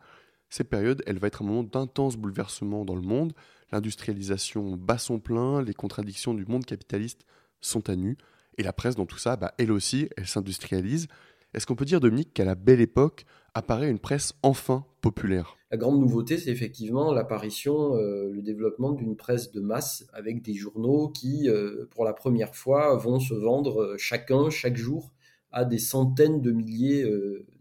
Cette 0.49 0.71
période, 0.71 1.03
elle 1.07 1.19
va 1.19 1.27
être 1.27 1.43
un 1.43 1.47
moment 1.47 1.65
d'intenses 1.65 2.17
bouleversements 2.17 2.85
dans 2.85 2.95
le 2.95 3.03
monde, 3.03 3.33
l'industrialisation 3.73 4.77
bat 4.77 4.99
son 4.99 5.19
plein, 5.19 5.61
les 5.61 5.75
contradictions 5.75 6.35
du 6.35 6.47
monde 6.47 6.65
capitaliste 6.65 7.27
sont 7.61 7.91
à 7.91 7.97
nu, 7.97 8.17
et 8.59 8.63
la 8.63 8.73
presse 8.73 8.95
dans 8.95 9.07
tout 9.07 9.19
ça, 9.19 9.35
bah, 9.35 9.55
elle 9.59 9.73
aussi, 9.73 10.09
elle 10.17 10.29
s'industrialise. 10.29 11.09
Est-ce 11.53 11.67
qu'on 11.67 11.75
peut 11.75 11.85
dire, 11.85 11.99
Dominique, 11.99 12.33
qu'à 12.33 12.45
la 12.45 12.55
Belle 12.55 12.81
Époque, 12.81 13.27
apparaît 13.59 13.91
une 13.91 13.99
presse 13.99 14.33
enfin 14.43 14.85
populaire 15.01 15.57
La 15.71 15.77
grande 15.77 16.01
nouveauté, 16.01 16.39
c'est 16.39 16.51
effectivement 16.51 17.13
l'apparition, 17.13 17.95
le 17.95 18.41
développement 18.43 18.93
d'une 18.93 19.17
presse 19.17 19.53
de 19.53 19.61
masse 19.61 20.07
avec 20.13 20.43
des 20.43 20.55
journaux 20.55 21.09
qui, 21.09 21.49
pour 21.91 22.05
la 22.05 22.13
première 22.13 22.55
fois, 22.55 22.97
vont 22.97 23.21
se 23.21 23.35
vendre 23.35 23.95
chacun, 23.99 24.51
chaque 24.51 24.77
jour, 24.77 25.13
à 25.53 25.65
des 25.65 25.79
centaines 25.79 26.41
de 26.41 26.53
milliers 26.53 27.07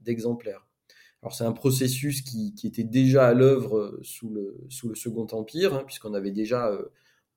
d'exemplaires. 0.02 0.66
Alors 1.22 1.34
c'est 1.34 1.44
un 1.44 1.52
processus 1.52 2.22
qui, 2.22 2.54
était 2.64 2.84
déjà 2.84 3.28
à 3.28 3.34
l'œuvre 3.34 4.00
sous 4.02 4.30
le, 4.30 4.68
Second 4.70 5.28
Empire, 5.32 5.74
hein, 5.74 5.84
puisqu'on 5.86 6.14
avait 6.14 6.32
déjà 6.32 6.72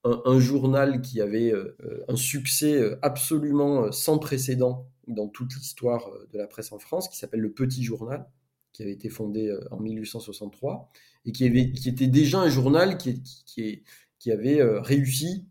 un, 0.03 0.39
journal 0.39 1.01
qui 1.01 1.21
avait 1.21 1.51
euh, 1.51 1.75
un 2.07 2.15
succès 2.15 2.81
euh, 2.81 2.97
absolument 3.01 3.85
euh, 3.85 3.91
sans 3.91 4.17
précédent 4.17 4.87
dans 5.07 5.27
toute 5.27 5.53
l'histoire 5.55 6.09
de 6.31 6.37
la 6.37 6.47
presse 6.47 6.71
en 6.71 6.79
France, 6.79 7.09
qui 7.09 7.17
s'appelle 7.17 7.41
le 7.41 7.51
Petit 7.51 7.83
Journal, 7.83 8.27
qui 8.73 8.83
avait 8.83 8.91
été 8.91 9.09
fondé 9.09 9.55
en 9.71 9.79
1863, 9.79 10.91
et 11.25 11.31
qui, 11.31 11.45
était 11.45 12.07
déjà 12.07 12.39
un 12.39 12.49
journal 12.49 12.97
qui, 12.97 13.83
avait 14.27 14.61
réussi 14.63 15.45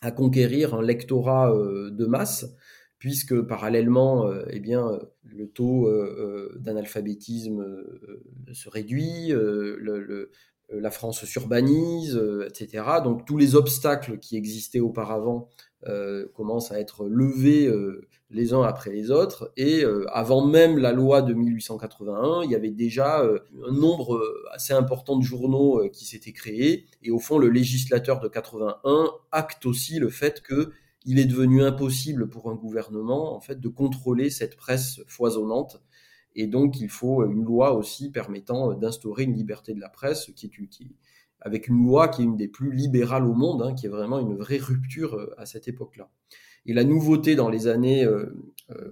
à 0.00 0.10
conquérir 0.10 0.74
un 0.74 0.82
lectorat 0.82 1.52
de 1.52 2.06
masse, 2.06 2.46
puisque 2.98 3.40
parallèlement, 3.42 4.30
eh 4.50 4.60
bien, 4.60 4.98
le 5.24 5.48
taux 5.48 5.90
d'analphabétisme 6.56 7.84
se 8.52 8.68
réduit, 8.68 9.32
euh, 9.32 10.30
la 10.70 10.90
France 10.90 11.24
s'urbanise, 11.24 12.16
euh, 12.16 12.48
etc. 12.48 12.84
Donc 13.02 13.24
tous 13.26 13.36
les 13.36 13.54
obstacles 13.54 14.18
qui 14.18 14.36
existaient 14.36 14.80
auparavant 14.80 15.48
euh, 15.86 16.26
commencent 16.34 16.72
à 16.72 16.80
être 16.80 17.06
levés 17.06 17.70
les 18.30 18.52
uns 18.52 18.62
après 18.62 18.90
les 18.90 19.10
autres. 19.10 19.52
Et 19.56 19.84
avant 20.12 20.44
même 20.44 20.78
la 20.78 20.92
loi 20.92 21.22
de 21.22 21.34
1881, 21.34 22.42
il 22.44 22.50
y 22.50 22.54
avait 22.54 22.70
déjà 22.70 23.22
un 23.22 23.72
nombre 23.72 24.20
assez 24.52 24.72
important 24.72 25.16
de 25.16 25.22
journaux 25.22 25.88
qui 25.92 26.06
s'étaient 26.06 26.32
créés. 26.32 26.86
Et 27.02 27.10
au 27.10 27.18
fond, 27.18 27.38
le 27.38 27.50
législateur 27.50 28.20
de 28.20 28.28
81 28.28 29.10
acte 29.30 29.66
aussi 29.66 29.98
le 29.98 30.08
fait 30.08 30.40
que 30.40 30.72
il 31.04 31.18
est 31.18 31.26
devenu 31.26 31.62
impossible 31.62 32.28
pour 32.28 32.50
un 32.50 32.54
gouvernement 32.54 33.36
en 33.36 33.40
fait 33.40 33.60
de 33.60 33.68
contrôler 33.68 34.30
cette 34.30 34.56
presse 34.56 35.00
foisonnante 35.06 35.82
et 36.36 36.46
donc, 36.46 36.80
il 36.80 36.88
faut 36.88 37.24
une 37.24 37.44
loi 37.44 37.74
aussi 37.74 38.10
permettant 38.10 38.74
d'instaurer 38.74 39.24
une 39.24 39.34
liberté 39.34 39.74
de 39.74 39.80
la 39.80 39.88
presse, 39.88 40.30
qui 40.34 40.46
est, 40.46 40.50
avec 41.40 41.68
une 41.68 41.84
loi 41.84 42.08
qui 42.08 42.22
est 42.22 42.24
une 42.24 42.36
des 42.36 42.48
plus 42.48 42.72
libérales 42.72 43.26
au 43.26 43.34
monde, 43.34 43.62
hein, 43.62 43.74
qui 43.74 43.86
est 43.86 43.90
vraiment 43.90 44.18
une 44.18 44.34
vraie 44.34 44.56
rupture 44.58 45.14
euh, 45.14 45.34
à 45.38 45.46
cette 45.46 45.68
époque-là. 45.68 46.10
Et 46.66 46.72
la 46.72 46.84
nouveauté 46.84 47.36
dans 47.36 47.50
les 47.50 47.66
années 47.68 48.06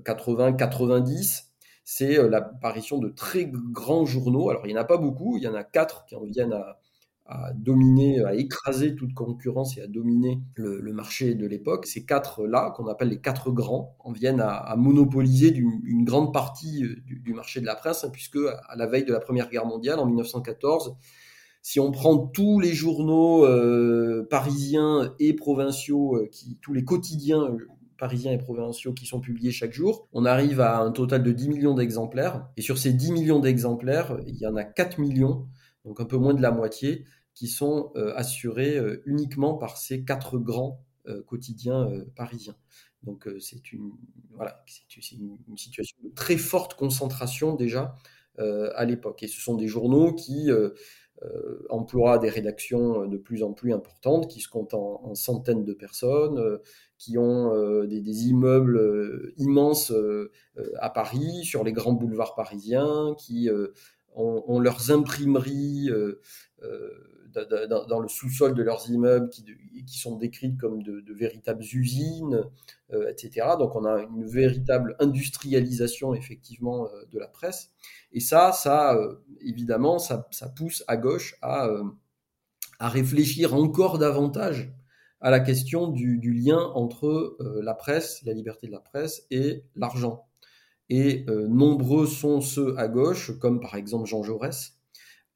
80-90, 0.04 1.40
euh, 1.40 1.52
c'est 1.84 2.18
euh, 2.18 2.28
l'apparition 2.28 2.98
de 2.98 3.08
très 3.08 3.46
grands 3.46 4.04
journaux. 4.04 4.50
Alors, 4.50 4.66
il 4.66 4.72
n'y 4.72 4.78
en 4.78 4.82
a 4.82 4.84
pas 4.84 4.98
beaucoup, 4.98 5.36
il 5.38 5.42
y 5.42 5.48
en 5.48 5.54
a 5.54 5.64
quatre 5.64 6.04
qui 6.04 6.14
en 6.14 6.24
viennent 6.24 6.52
à, 6.52 6.78
à 7.26 7.52
dominer, 7.54 8.24
à 8.24 8.34
écraser 8.34 8.94
toute 8.94 9.14
concurrence 9.14 9.78
et 9.78 9.82
à 9.82 9.86
dominer 9.86 10.40
le, 10.54 10.92
marché 10.92 11.34
de 11.34 11.46
l'époque. 11.46 11.86
Ces 11.86 12.04
quatre-là, 12.04 12.72
qu'on 12.76 12.86
appelle 12.88 13.08
les 13.08 13.20
quatre 13.20 13.50
grands, 13.50 13.96
en 14.00 14.12
viennent 14.12 14.40
à, 14.40 14.74
monopoliser 14.76 15.54
une, 15.54 16.04
grande 16.04 16.32
partie 16.32 16.84
euh, 16.84 16.96
du, 17.06 17.32
marché 17.32 17.60
de 17.60 17.66
la 17.66 17.76
presse, 17.76 18.04
hein, 18.04 18.10
puisque 18.12 18.38
à 18.38 18.76
la 18.76 18.86
veille 18.86 19.04
de 19.04 19.12
la 19.12 19.20
Première 19.20 19.48
Guerre 19.48 19.66
mondiale, 19.66 20.00
en 20.00 20.06
1914, 20.06 20.96
si 21.62 21.78
on 21.78 21.92
prend 21.92 22.18
tous 22.18 22.58
les 22.58 22.74
journaux 22.74 23.46
euh, 23.46 24.26
parisiens 24.28 25.14
et 25.20 25.32
provinciaux, 25.32 26.16
euh, 26.16 26.28
tous 26.60 26.72
les 26.72 26.84
quotidiens 26.84 27.56
parisiens 27.98 28.32
et 28.32 28.38
provinciaux 28.38 28.92
qui 28.92 29.06
sont 29.06 29.20
publiés 29.20 29.52
chaque 29.52 29.72
jour, 29.72 30.08
on 30.12 30.24
arrive 30.24 30.60
à 30.60 30.80
un 30.80 30.90
total 30.90 31.22
de 31.22 31.30
10 31.30 31.48
millions 31.48 31.74
d'exemplaires. 31.74 32.48
Et 32.56 32.62
sur 32.62 32.76
ces 32.76 32.92
10 32.92 33.12
millions 33.12 33.38
d'exemplaires, 33.38 34.18
il 34.26 34.34
y 34.34 34.46
en 34.46 34.56
a 34.56 34.64
4 34.64 34.98
millions 34.98 35.46
donc 35.84 36.00
un 36.00 36.04
peu 36.04 36.16
moins 36.16 36.34
de 36.34 36.42
la 36.42 36.50
moitié, 36.50 37.04
qui 37.34 37.48
sont 37.48 37.92
euh, 37.96 38.12
assurés 38.14 38.76
euh, 38.76 39.02
uniquement 39.06 39.54
par 39.54 39.76
ces 39.76 40.04
quatre 40.04 40.38
grands 40.38 40.84
euh, 41.08 41.22
quotidiens 41.22 41.90
parisiens. 42.14 42.56
Donc 43.02 43.28
c'est 43.40 43.72
une, 43.72 43.90
voilà, 44.30 44.64
une, 45.48 45.56
situation 45.56 45.96
de 46.04 46.10
très 46.14 46.36
forte 46.36 46.74
concentration 46.74 47.56
déjà 47.56 47.96
à 48.38 48.84
l'époque. 48.84 49.24
Et 49.24 49.26
ce 49.26 49.40
sont 49.40 49.56
des 49.56 49.66
journaux 49.66 50.14
qui 50.14 50.50
emploient 51.68 52.18
des 52.18 52.28
rédactions 52.28 53.08
de 53.08 53.16
plus 53.16 53.42
en 53.42 53.54
plus 53.54 53.72
importantes, 53.72 54.30
qui 54.30 54.40
se 54.40 54.48
comptent 54.48 54.74
en, 54.74 55.16
centaines 55.16 55.64
de 55.64 55.72
personnes, 55.72 56.60
qui 56.96 57.18
ont 57.18 57.82
des, 57.86 58.28
immeubles 58.28 59.32
immenses 59.36 59.92
à 60.78 60.88
Paris, 60.88 61.44
sur 61.44 61.64
les 61.64 61.72
grands 61.72 61.94
boulevards 61.94 62.36
parisiens, 62.36 63.16
qui 63.18 63.50
ont, 64.14 64.58
leurs 64.58 64.90
imprimeries 64.90 65.90
euh, 65.90 66.20
euh, 66.62 67.66
dans, 67.88 68.00
le 68.00 68.08
sous-sol 68.08 68.54
de 68.54 68.62
leurs 68.62 68.90
immeubles 68.90 69.30
qui, 69.30 69.98
sont 69.98 70.16
décrites 70.16 70.58
comme 70.58 70.82
de, 70.82 71.12
véritables 71.14 71.62
usines, 71.62 72.44
euh, 72.92 73.08
etc. 73.10 73.46
Donc 73.58 73.74
on 73.74 73.84
a 73.84 74.02
une 74.02 74.26
véritable 74.26 74.96
industrialisation 75.00 76.14
effectivement 76.14 76.88
de 77.10 77.18
la 77.18 77.28
presse. 77.28 77.70
Et 78.12 78.20
ça, 78.20 78.52
ça 78.52 78.98
évidemment, 79.40 79.98
ça, 79.98 80.28
pousse 80.54 80.84
à 80.88 80.96
gauche 80.96 81.36
à, 81.40 81.68
réfléchir 82.80 83.54
encore 83.54 83.98
davantage 83.98 84.72
à 85.20 85.30
la 85.30 85.40
question 85.40 85.88
du 85.88 86.32
lien 86.32 86.58
entre 86.74 87.38
la 87.62 87.74
presse, 87.74 88.22
la 88.24 88.34
liberté 88.34 88.66
de 88.66 88.72
la 88.72 88.80
presse 88.80 89.26
et 89.30 89.64
l'argent 89.74 90.26
et 90.92 91.24
euh, 91.30 91.48
nombreux 91.48 92.06
sont 92.06 92.42
ceux 92.42 92.78
à 92.78 92.86
gauche, 92.86 93.38
comme 93.38 93.60
par 93.60 93.76
exemple 93.76 94.06
Jean 94.06 94.22
Jaurès, 94.22 94.76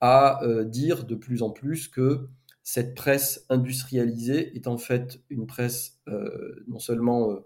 à 0.03 0.45
euh, 0.45 0.65
dire 0.65 1.07
de 1.07 1.15
plus 1.15 1.43
en 1.43 1.49
plus 1.49 1.89
que 1.89 2.29
cette 2.63 2.95
presse 2.95 3.47
industrialisée 3.49 4.55
est 4.55 4.67
en 4.67 4.77
fait 4.77 5.23
une 5.31 5.47
presse 5.47 5.99
euh, 6.09 6.63
non 6.69 6.79
seulement 6.79 7.39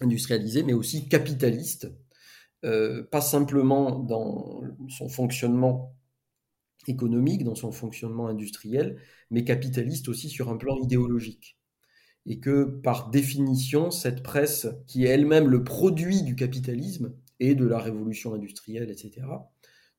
industrialisée, 0.00 0.62
mais 0.62 0.72
aussi 0.72 1.06
capitaliste, 1.08 1.92
pas 2.62 3.20
simplement 3.20 3.98
dans 3.98 4.62
son 4.88 5.10
fonctionnement 5.10 5.94
économique, 6.86 7.44
dans 7.44 7.54
son 7.54 7.70
fonctionnement 7.70 8.28
industriel, 8.28 8.98
mais 9.30 9.44
capitaliste 9.44 10.08
aussi 10.08 10.30
sur 10.30 10.48
un 10.48 10.56
plan 10.56 10.78
idéologique 10.78 11.58
et 12.26 12.40
que 12.40 12.64
par 12.64 13.10
définition, 13.10 13.90
cette 13.90 14.22
presse, 14.22 14.66
qui 14.86 15.04
est 15.04 15.08
elle-même 15.08 15.48
le 15.48 15.64
produit 15.64 16.22
du 16.22 16.36
capitalisme 16.36 17.14
et 17.40 17.54
de 17.54 17.66
la 17.66 17.78
révolution 17.78 18.34
industrielle, 18.34 18.90
etc., 18.90 19.26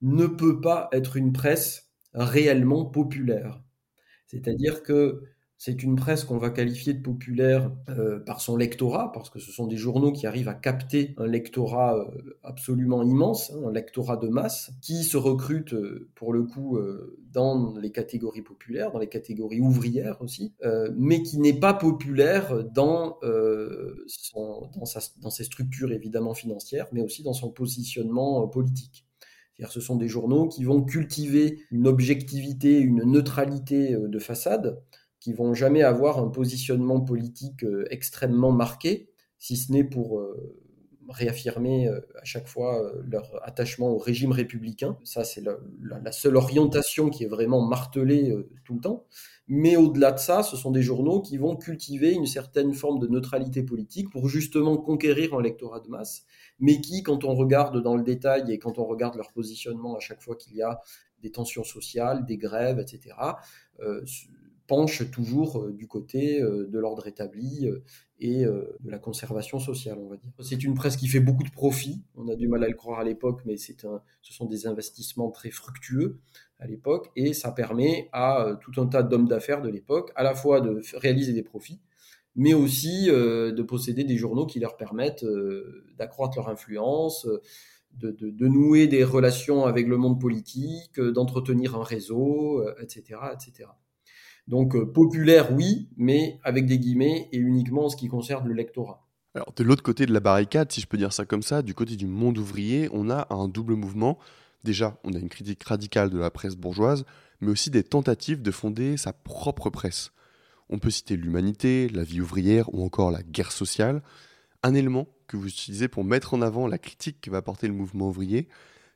ne 0.01 0.25
peut 0.27 0.61
pas 0.61 0.89
être 0.91 1.17
une 1.17 1.33
presse 1.33 1.91
réellement 2.13 2.85
populaire. 2.85 3.61
C'est-à-dire 4.27 4.83
que 4.83 5.23
c'est 5.65 5.81
une 5.81 5.95
presse 5.95 6.25
qu'on 6.25 6.37
va 6.37 6.51
qualifier 6.51 6.93
de 6.93 7.01
populaire 7.01 7.71
euh, 7.89 8.19
par 8.19 8.39
son 8.39 8.55
lectorat, 8.55 9.11
parce 9.11 9.31
que 9.31 9.39
ce 9.39 9.51
sont 9.51 9.65
des 9.65 9.77
journaux 9.77 10.11
qui 10.11 10.27
arrivent 10.27 10.47
à 10.47 10.53
capter 10.53 11.15
un 11.17 11.25
lectorat 11.25 11.97
euh, 11.97 12.37
absolument 12.43 13.01
immense, 13.01 13.49
hein, 13.49 13.69
un 13.69 13.71
lectorat 13.71 14.17
de 14.17 14.27
masse, 14.27 14.69
qui 14.83 15.03
se 15.03 15.17
recrute 15.17 15.73
euh, 15.73 16.07
pour 16.13 16.33
le 16.33 16.43
coup 16.43 16.77
dans 17.33 17.75
les 17.79 17.91
catégories 17.91 18.43
populaires, 18.43 18.91
dans 18.91 18.99
les 18.99 19.09
catégories 19.09 19.59
ouvrières 19.59 20.21
aussi, 20.21 20.53
mais 20.95 21.23
qui 21.23 21.39
n'est 21.39 21.59
pas 21.59 21.73
populaire 21.73 22.63
dans, 22.63 23.17
dans 24.33 25.29
ses 25.31 25.43
structures 25.43 25.91
évidemment 25.91 26.35
financières, 26.35 26.87
mais 26.91 27.01
aussi 27.01 27.23
dans 27.23 27.33
son 27.33 27.49
positionnement 27.49 28.47
politique. 28.47 29.05
C'est-à-dire 29.55 29.71
ce 29.71 29.81
sont 29.81 29.95
des 29.95 30.07
journaux 30.07 30.47
qui 30.47 30.63
vont 30.63 30.83
cultiver 30.83 31.59
une 31.71 31.87
objectivité, 31.87 32.79
une 32.79 33.03
neutralité 33.03 33.97
de 33.97 34.19
façade, 34.19 34.81
qui 35.25 35.33
vont 35.33 35.55
jamais 35.55 35.81
avoir 35.81 36.19
un 36.19 36.27
positionnement 36.27 37.01
politique 37.01 37.63
euh, 37.63 37.87
extrêmement 37.89 38.51
marqué, 38.51 39.09
si 39.39 39.57
ce 39.57 39.71
n'est 39.71 39.83
pour 39.83 40.19
euh, 40.19 40.55
réaffirmer 41.09 41.87
euh, 41.87 41.99
à 42.21 42.23
chaque 42.23 42.47
fois 42.47 42.93
leur 43.09 43.31
attachement 43.41 43.89
au 43.89 43.97
régime 43.97 44.31
républicain. 44.31 44.99
Ça, 45.03 45.23
c'est 45.23 45.41
la, 45.41 46.11
seule 46.11 46.35
orientation 46.35 47.09
qui 47.09 47.23
est 47.23 47.27
vraiment 47.27 47.65
martelée 47.65 48.35
tout 48.65 48.75
le 48.75 48.81
temps. 48.81 49.07
Mais 49.47 49.77
au-delà 49.77 50.11
de 50.11 50.19
ça, 50.19 50.43
ce 50.43 50.57
sont 50.57 50.69
des 50.69 50.83
journaux 50.83 51.23
qui 51.23 51.37
vont 51.37 51.55
cultiver 51.55 52.11
une 52.11 52.27
certaine 52.27 52.75
forme 52.75 52.99
de 52.99 53.07
neutralité 53.07 53.63
politique 53.63 54.11
pour 54.11 54.29
justement 54.29 54.77
conquérir 54.77 55.33
un 55.33 55.41
lectorat 55.41 55.79
de 55.79 55.89
masse, 55.89 56.23
mais 56.59 56.81
qui, 56.81 57.01
quand 57.01 57.23
on 57.23 57.33
regarde 57.33 57.81
dans 57.81 57.97
le 57.97 58.03
détail 58.03 58.51
et 58.51 58.59
quand 58.59 58.77
on 58.77 58.85
regarde 58.85 59.15
leur 59.15 59.31
positionnement 59.31 59.95
à 59.95 59.99
chaque 59.99 60.21
fois 60.21 60.35
qu'il 60.35 60.55
y 60.55 60.61
a 60.61 60.81
des 61.23 61.31
tensions 61.31 61.63
sociales, 61.63 62.27
des 62.27 62.37
grèves, 62.37 62.77
etc., 62.77 63.15
penche 64.67 65.09
toujours 65.11 65.61
euh, 65.61 65.71
du 65.71 65.87
côté 65.87 66.41
euh, 66.41 66.67
de 66.67 66.79
l'ordre 66.79 67.07
établi 67.07 67.67
euh, 67.67 67.83
et 68.19 68.45
de 68.45 68.89
la 68.89 68.97
conservation 68.97 69.59
sociale, 69.59 69.97
on 69.99 70.07
va 70.07 70.15
dire. 70.15 70.31
C'est 70.39 70.63
une 70.63 70.73
presse 70.73 70.95
qui 70.95 71.09
fait 71.09 71.19
beaucoup 71.19 71.43
de 71.43 71.49
profits. 71.49 72.01
On 72.15 72.29
a 72.29 72.35
du 72.35 72.47
mal 72.47 72.63
à 72.63 72.69
le 72.69 72.73
croire 72.73 72.99
à 73.01 73.03
l'époque, 73.03 73.41
mais 73.43 73.57
c'est 73.57 73.83
un, 73.83 74.01
ce 74.21 74.33
sont 74.33 74.45
des 74.45 74.67
investissements 74.67 75.31
très 75.31 75.51
fructueux 75.51 76.19
à 76.59 76.65
l'époque 76.65 77.11
et 77.17 77.33
ça 77.33 77.51
permet 77.51 78.07
à 78.13 78.57
tout 78.61 78.79
un 78.81 78.87
tas 78.87 79.03
d'hommes 79.03 79.27
d'affaires 79.27 79.61
de 79.61 79.67
l'époque 79.67 80.13
à 80.15 80.23
la 80.23 80.33
fois 80.33 80.61
de 80.61 80.81
réaliser 80.93 81.33
des 81.33 81.43
profits, 81.43 81.81
mais 82.37 82.53
aussi 82.53 83.07
de 83.07 83.61
posséder 83.63 84.05
des 84.05 84.15
journaux 84.15 84.45
qui 84.45 84.61
leur 84.61 84.77
permettent 84.77 85.25
d'accroître 85.97 86.37
leur 86.37 86.47
influence, 86.47 87.27
de, 87.91 88.47
nouer 88.47 88.87
des 88.87 89.03
relations 89.03 89.65
avec 89.65 89.87
le 89.87 89.97
monde 89.97 90.21
politique, 90.21 91.01
d'entretenir 91.01 91.75
un 91.75 91.83
réseau, 91.83 92.65
etc., 92.79 93.19
etc. 93.33 93.67
Donc 94.47 94.77
populaire, 94.93 95.51
oui, 95.53 95.89
mais 95.97 96.39
avec 96.43 96.65
des 96.65 96.77
guillemets 96.77 97.29
et 97.31 97.37
uniquement 97.37 97.85
en 97.85 97.89
ce 97.89 97.95
qui 97.95 98.07
concerne 98.07 98.47
le 98.47 98.53
lectorat. 98.53 99.05
Alors 99.33 99.51
de 99.53 99.63
l'autre 99.63 99.83
côté 99.83 100.05
de 100.05 100.13
la 100.13 100.19
barricade, 100.19 100.71
si 100.71 100.79
je 100.79 100.87
peux 100.87 100.97
dire 100.97 101.11
ça 101.11 101.25
comme 101.25 101.41
ça, 101.41 101.61
du 101.61 101.73
côté 101.73 101.95
du 101.95 102.07
monde 102.07 102.37
ouvrier, 102.37 102.87
on 102.93 103.09
a 103.09 103.27
un 103.29 103.47
double 103.47 103.73
mouvement. 103.73 104.17
Déjà, 104.63 104.97
on 105.03 105.13
a 105.13 105.19
une 105.19 105.29
critique 105.29 105.63
radicale 105.63 106.09
de 106.09 106.17
la 106.17 106.31
presse 106.31 106.55
bourgeoise, 106.55 107.05
mais 107.41 107.51
aussi 107.51 107.69
des 107.69 107.83
tentatives 107.83 108.41
de 108.41 108.51
fonder 108.51 108.97
sa 108.97 109.13
propre 109.13 109.69
presse. 109.69 110.11
On 110.69 110.79
peut 110.79 110.89
citer 110.89 111.17
l'humanité, 111.17 111.89
la 111.89 112.03
vie 112.03 112.21
ouvrière 112.21 112.73
ou 112.73 112.83
encore 112.83 113.11
la 113.11 113.23
guerre 113.23 113.51
sociale. 113.51 114.01
Un 114.63 114.73
élément 114.73 115.07
que 115.27 115.37
vous 115.37 115.47
utilisez 115.47 115.87
pour 115.87 116.03
mettre 116.03 116.33
en 116.33 116.41
avant 116.41 116.67
la 116.67 116.77
critique 116.77 117.21
que 117.21 117.29
va 117.29 117.41
porter 117.41 117.67
le 117.67 117.73
mouvement 117.73 118.07
ouvrier, 118.07 118.47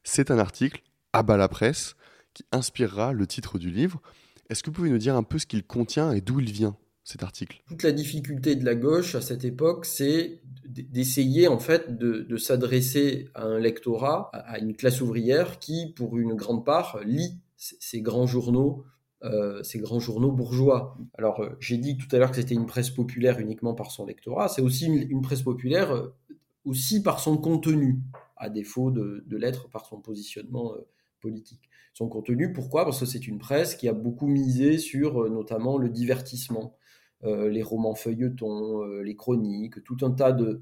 c'est 0.03 0.31
un 0.31 0.39
article, 0.39 0.81
à 1.13 1.21
bas 1.21 1.38
la 1.38 1.47
presse, 1.47 1.95
qui 2.33 2.45
inspirera 2.51 3.13
le 3.13 3.27
titre 3.27 3.59
du 3.59 3.69
livre. 3.69 4.01
Est-ce 4.49 4.63
que 4.63 4.69
vous 4.69 4.75
pouvez 4.75 4.89
nous 4.89 4.97
dire 4.97 5.15
un 5.15 5.23
peu 5.23 5.38
ce 5.38 5.45
qu'il 5.45 5.63
contient 5.63 6.12
et 6.12 6.21
d'où 6.21 6.39
il 6.39 6.51
vient 6.51 6.75
cet 7.03 7.23
article? 7.23 7.62
Toute 7.67 7.83
la 7.83 7.91
difficulté 7.91 8.55
de 8.55 8.65
la 8.65 8.75
gauche 8.75 9.15
à 9.15 9.21
cette 9.21 9.45
époque, 9.45 9.85
c'est 9.85 10.41
d'essayer 10.65 11.47
en 11.47 11.59
fait 11.59 11.97
de, 11.97 12.38
s'adresser 12.38 13.29
à 13.35 13.43
un 13.43 13.59
lectorat, 13.59 14.29
à 14.33 14.59
une 14.59 14.75
classe 14.75 15.01
ouvrière 15.01 15.59
qui, 15.59 15.93
pour 15.95 16.17
une 16.17 16.33
grande 16.33 16.65
part, 16.65 16.99
lit 17.05 17.39
ces 17.57 18.01
grands 18.01 18.27
journaux 18.27 18.85
euh, 19.25 19.62
ces 19.63 19.79
grands 19.79 19.99
journaux 19.99 20.31
bourgeois. 20.31 20.97
Alors, 21.17 21.41
euh, 21.41 21.49
j'ai 21.59 21.77
dit 21.77 21.97
tout 21.97 22.07
à 22.15 22.19
l'heure 22.19 22.29
que 22.29 22.38
c'était 22.38 22.55
une 22.55 22.67
presse 22.67 22.89
populaire 22.89 23.38
uniquement 23.39 23.73
par 23.73 23.91
son 23.91 24.05
lectorat. 24.05 24.47
C'est 24.47 24.62
aussi 24.62 24.85
une, 24.85 25.21
presse 25.21 25.41
populaire 25.41 25.91
euh, 25.91 26.15
aussi 26.63 27.03
par 27.03 27.19
son 27.19 27.38
contenu, 27.38 27.99
à 28.38 28.49
défaut 28.49 28.91
de, 28.91 29.25
l'être 29.29 29.67
par 29.69 29.85
son 29.85 29.99
positionnement 29.99 30.73
politique. 31.19 31.68
Son 31.99 32.07
contenu, 32.07 32.53
pourquoi? 32.53 32.85
Parce 32.85 33.01
que 33.01 33.05
c'est 33.05 33.27
une 33.27 33.39
presse 33.39 33.75
qui 33.75 33.89
a 33.89 33.93
beaucoup 33.93 34.27
misé 34.27 34.77
sur 34.77 35.29
notamment 35.29 35.77
le 35.77 35.89
divertissement, 35.89 36.77
les 37.23 37.62
romans 37.62 37.93
feuilletons, 37.93 38.85
les 39.01 39.17
chroniques, 39.17 39.83
tout 39.83 39.97
un 40.03 40.12
tas 40.12 40.31
de, 40.31 40.62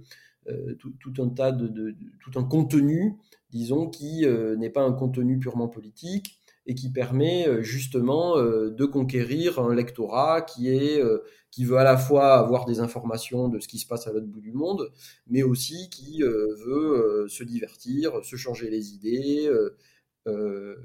tout, 0.79 1.13
un 1.19 1.29
tas 1.29 1.51
de, 1.51 1.95
tout 2.19 2.39
un 2.39 2.43
contenu, 2.43 3.17
disons, 3.51 3.87
qui 3.87 4.25
n'est 4.57 4.71
pas 4.71 4.81
un 4.81 4.93
contenu 4.93 5.37
purement 5.37 5.67
politique, 5.67 6.39
et 6.67 6.75
qui 6.75 6.91
permet 6.91 7.47
euh, 7.47 7.61
justement 7.63 8.37
euh, 8.37 8.69
de 8.69 8.85
conquérir 8.85 9.59
un 9.59 9.73
lectorat 9.73 10.41
qui 10.41 10.69
est 10.69 11.01
euh, 11.01 11.23
qui 11.49 11.63
veut 11.65 11.77
à 11.77 11.83
la 11.83 11.97
fois 11.97 12.35
avoir 12.35 12.65
des 12.65 12.81
informations 12.81 13.47
de 13.47 13.59
ce 13.59 13.67
qui 13.67 13.79
se 13.79 13.87
passe 13.87 14.05
à 14.05 14.11
l'autre 14.11 14.27
bout 14.27 14.41
du 14.41 14.51
monde, 14.51 14.91
mais 15.27 15.41
aussi 15.41 15.89
qui 15.89 16.21
veut 16.21 17.25
se 17.27 17.43
divertir, 17.43 18.11
se 18.23 18.35
changer 18.35 18.69
les 18.69 18.93
idées, 18.93 19.49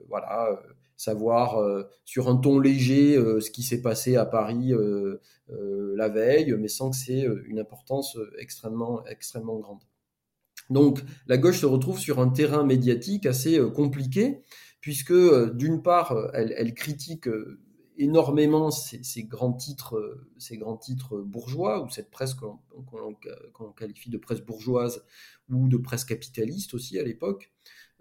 voilà, 0.08 0.60
savoir 0.96 1.58
sur 2.04 2.28
un 2.28 2.36
ton 2.36 2.58
léger 2.58 3.16
ce 3.16 3.50
qui 3.50 3.62
s'est 3.62 3.82
passé 3.82 4.16
à 4.16 4.24
Paris 4.24 4.72
la 5.48 6.08
veille, 6.08 6.54
mais 6.58 6.68
sans 6.68 6.90
que 6.90 6.96
c'est 6.96 7.26
une 7.46 7.58
importance 7.58 8.16
extrêmement 8.38 9.04
extrêmement 9.06 9.58
grande. 9.58 9.82
Donc 10.70 11.00
la 11.26 11.38
gauche 11.38 11.60
se 11.60 11.66
retrouve 11.66 11.98
sur 11.98 12.20
un 12.20 12.28
terrain 12.28 12.64
médiatique 12.64 13.26
assez 13.26 13.60
compliqué 13.74 14.42
puisque 14.82 15.12
euh, 15.12 15.50
d'une 15.54 15.80
part, 15.80 16.12
euh, 16.12 16.28
elle, 16.34 16.74
critique 16.74 17.28
euh, 17.28 17.60
énormément 17.96 18.70
ces, 18.70 19.22
grands 19.22 19.52
titres, 19.52 20.20
ces 20.38 20.58
grands 20.58 20.76
titres 20.76 21.18
bourgeois, 21.18 21.82
ou 21.82 21.88
cette 21.88 22.10
presse 22.10 22.34
qu'on 22.34 23.72
qualifie 23.76 24.10
de 24.10 24.18
presse 24.18 24.40
bourgeoise 24.40 25.04
ou 25.48 25.68
de 25.68 25.76
presse 25.76 26.04
capitaliste 26.04 26.74
aussi 26.74 26.98
à 26.98 27.04
l'époque. 27.04 27.52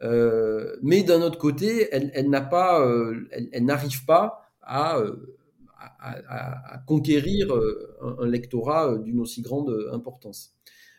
Mais 0.02 1.04
d'un 1.04 1.22
autre 1.22 1.38
côté, 1.38 1.88
elle, 1.92 2.12
elle, 2.14 2.30
n'arrive 3.66 4.06
pas 4.06 4.52
à, 4.62 5.00
à, 6.00 6.78
conquérir 6.88 7.48
un 8.20 8.28
lectorat 8.28 8.98
d'une 8.98 9.20
aussi 9.20 9.42
grande 9.42 9.90
importance. 9.92 10.56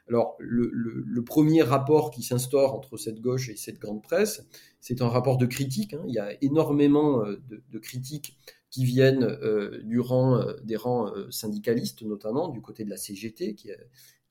Alors, 0.08 0.36
le, 0.38 1.22
premier 1.24 1.62
rapport 1.62 2.10
qui 2.10 2.22
s'instaure 2.22 2.74
entre 2.74 2.96
cette 2.96 3.20
gauche 3.20 3.48
et 3.48 3.56
cette 3.56 3.78
grande 3.78 4.02
presse, 4.02 4.46
c'est 4.80 5.00
un 5.00 5.08
rapport 5.08 5.38
de 5.38 5.46
critique. 5.46 5.94
Hein. 5.94 6.02
Il 6.08 6.14
y 6.14 6.18
a 6.18 6.36
énormément 6.42 7.24
euh, 7.24 7.40
de, 7.48 7.78
critiques 7.78 8.36
qui 8.68 8.84
viennent 8.84 9.24
euh, 9.24 9.80
du 9.84 10.00
rang, 10.00 10.36
euh, 10.36 10.54
des 10.64 10.76
rangs 10.76 11.10
syndicalistes, 11.30 12.02
notamment 12.02 12.48
du 12.48 12.60
côté 12.60 12.84
de 12.84 12.90
la 12.90 12.96
CGT, 12.96 13.54
qui, 13.54 13.70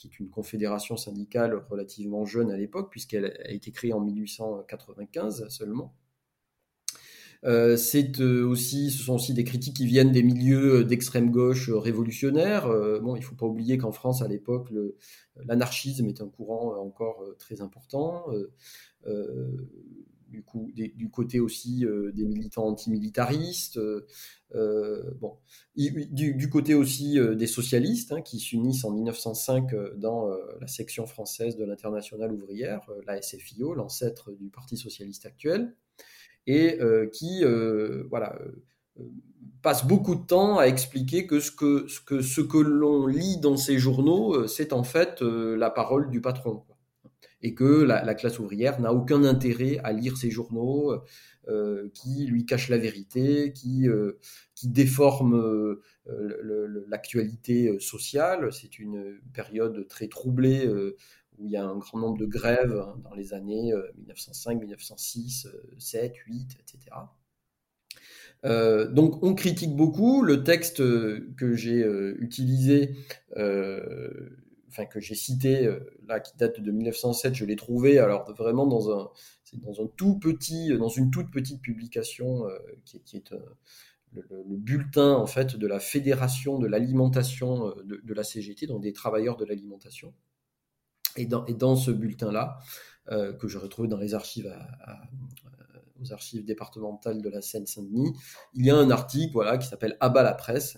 qui 0.01 0.07
est 0.07 0.19
une 0.19 0.29
confédération 0.29 0.97
syndicale 0.97 1.63
relativement 1.69 2.25
jeune 2.25 2.49
à 2.49 2.57
l'époque, 2.57 2.89
puisqu'elle 2.89 3.25
a 3.25 3.51
été 3.51 3.71
créée 3.71 3.93
en 3.93 3.99
1895 3.99 5.47
seulement. 5.49 5.93
Euh, 7.43 7.75
c'est 7.75 8.19
euh, 8.19 8.43
aussi, 8.45 8.91
ce 8.91 9.03
sont 9.03 9.15
aussi 9.15 9.33
des 9.33 9.43
critiques 9.43 9.75
qui 9.75 9.85
viennent 9.85 10.11
des 10.11 10.23
milieux 10.23 10.83
d'extrême 10.83 11.29
gauche 11.29 11.69
révolutionnaires. 11.69 12.65
Euh, 12.67 12.99
bon, 12.99 13.15
il 13.15 13.23
faut 13.23 13.35
pas 13.35 13.45
oublier 13.45 13.77
qu'en 13.77 13.91
France, 13.91 14.23
à 14.23 14.27
l'époque, 14.27 14.69
l'anarchisme 15.35 16.07
est 16.07 16.21
un 16.21 16.27
courant 16.27 16.75
encore 16.77 17.23
très 17.37 17.61
important. 17.61 18.25
Du, 20.31 20.43
coup, 20.43 20.71
du, 20.73 21.09
côté 21.11 21.39
aussi 21.39 21.85
des 22.13 22.25
militants 22.25 22.65
antimilitaristes, 22.65 23.79
bon, 24.53 25.37
du, 25.75 26.49
côté 26.49 26.73
aussi 26.73 27.19
des 27.35 27.47
socialistes 27.47 28.13
hein, 28.13 28.21
qui 28.21 28.39
s'unissent 28.39 28.85
en 28.85 28.91
1905 28.91 29.75
dans 29.97 30.29
la 30.59 30.67
section 30.67 31.05
française 31.05 31.57
de 31.57 31.65
l'Internationale 31.65 32.31
ouvrière, 32.31 32.89
la 33.05 33.21
SFIO, 33.21 33.73
l'ancêtre 33.73 34.31
du 34.31 34.49
Parti 34.49 34.77
socialiste 34.77 35.25
actuel 35.25 35.75
et 36.47 36.79
euh, 36.81 37.07
qui 37.07 37.43
euh, 37.43 38.03
voilà, 38.09 38.35
euh, 38.99 39.03
passe 39.61 39.85
beaucoup 39.85 40.15
de 40.15 40.25
temps 40.25 40.57
à 40.57 40.65
expliquer 40.65 41.27
que, 41.27 41.39
ce 41.39 41.51
que 42.41 42.57
l'on 42.57 43.05
lit 43.05 43.37
dans 43.37 43.57
ces 43.57 43.77
journaux, 43.77 44.47
c'est 44.47 44.73
en 44.73 44.83
fait 44.83 45.21
la 45.21 45.69
parole 45.69 46.09
du 46.09 46.21
patron. 46.21 46.63
Et 47.43 47.53
que 47.53 47.83
la, 47.83 48.13
classe 48.13 48.39
ouvrière 48.39 48.79
n'a 48.79 48.93
aucun 48.93 49.23
intérêt 49.23 49.79
à 49.83 49.91
lire 49.91 50.17
ces 50.17 50.29
journaux 50.29 50.93
qui 51.93 52.27
lui 52.27 52.45
cachent 52.45 52.69
la 52.69 52.77
vérité, 52.77 53.51
qui, 53.51 53.87
qui 54.53 54.67
déforment 54.67 55.77
l'actualité 56.87 57.79
sociale. 57.79 58.53
C'est 58.53 58.77
une 58.77 59.19
période 59.33 59.87
très 59.87 60.07
troublée 60.07 60.67
où 61.37 61.45
il 61.45 61.51
y 61.51 61.57
a 61.57 61.65
un 61.65 61.77
grand 61.77 61.99
nombre 61.99 62.17
de 62.17 62.25
grèves 62.25 62.77
hein, 62.77 62.95
dans 63.03 63.15
les 63.15 63.33
années 63.33 63.73
1905, 63.97 64.59
1906, 64.59 65.47
7, 65.77 66.15
8, 66.15 66.57
etc. 66.59 66.95
donc 68.43 69.23
on 69.23 69.33
critique 69.33 69.75
beaucoup 69.75 70.21
le 70.23 70.43
texte 70.43 70.77
que 70.77 71.53
j'ai 71.53 71.83
euh, 71.83 72.15
utilisé, 72.19 72.95
euh, 73.37 74.29
enfin 74.71 74.85
que 74.85 74.99
j'ai 74.99 75.15
cité 75.15 75.65
euh, 75.65 75.79
là, 76.07 76.19
qui 76.19 76.35
date 76.37 76.59
de 76.59 76.71
1907, 76.71 77.35
je 77.35 77.45
l'ai 77.45 77.55
trouvé 77.55 77.99
alors 77.99 78.33
vraiment 78.33 78.65
dans 78.65 78.89
un, 78.91 79.09
dans 79.53 79.83
un 79.83 79.87
tout 79.97 80.17
petit, 80.17 80.69
dans 80.77 80.89
une 80.89 81.11
toute 81.11 81.29
petite 81.29 81.61
publication 81.61 82.45
qui, 82.85 83.17
est 83.17 83.33
le, 84.13 84.57
bulletin 84.57 85.13
en 85.13 85.27
fait 85.27 85.55
de 85.57 85.67
la 85.67 85.79
fédération 85.79 86.57
de 86.57 86.67
l'alimentation 86.67 87.73
de, 87.83 88.13
la 88.13 88.23
CGT, 88.23 88.67
donc 88.67 88.81
des 88.81 88.93
travailleurs 88.93 89.37
de 89.37 89.45
l'alimentation. 89.45 90.13
Et 91.17 91.25
dans, 91.25 91.45
et 91.45 91.53
dans 91.53 91.75
ce 91.75 91.91
bulletin-là, 91.91 92.59
euh, 93.09 93.33
que 93.33 93.47
je 93.47 93.57
retrouve 93.57 93.87
dans 93.87 93.97
les 93.97 94.13
archives 94.13 94.53
aux 95.99 96.13
archives 96.13 96.45
départementales 96.45 97.21
de 97.21 97.29
la 97.29 97.41
Seine-Saint-Denis, 97.41 98.13
il 98.53 98.65
y 98.65 98.69
a 98.69 98.75
un 98.75 98.91
article 98.91 99.33
voilà, 99.33 99.57
qui 99.57 99.67
s'appelle 99.67 99.97
Abat 99.99 100.21
la 100.23 100.33
presse 100.33 100.77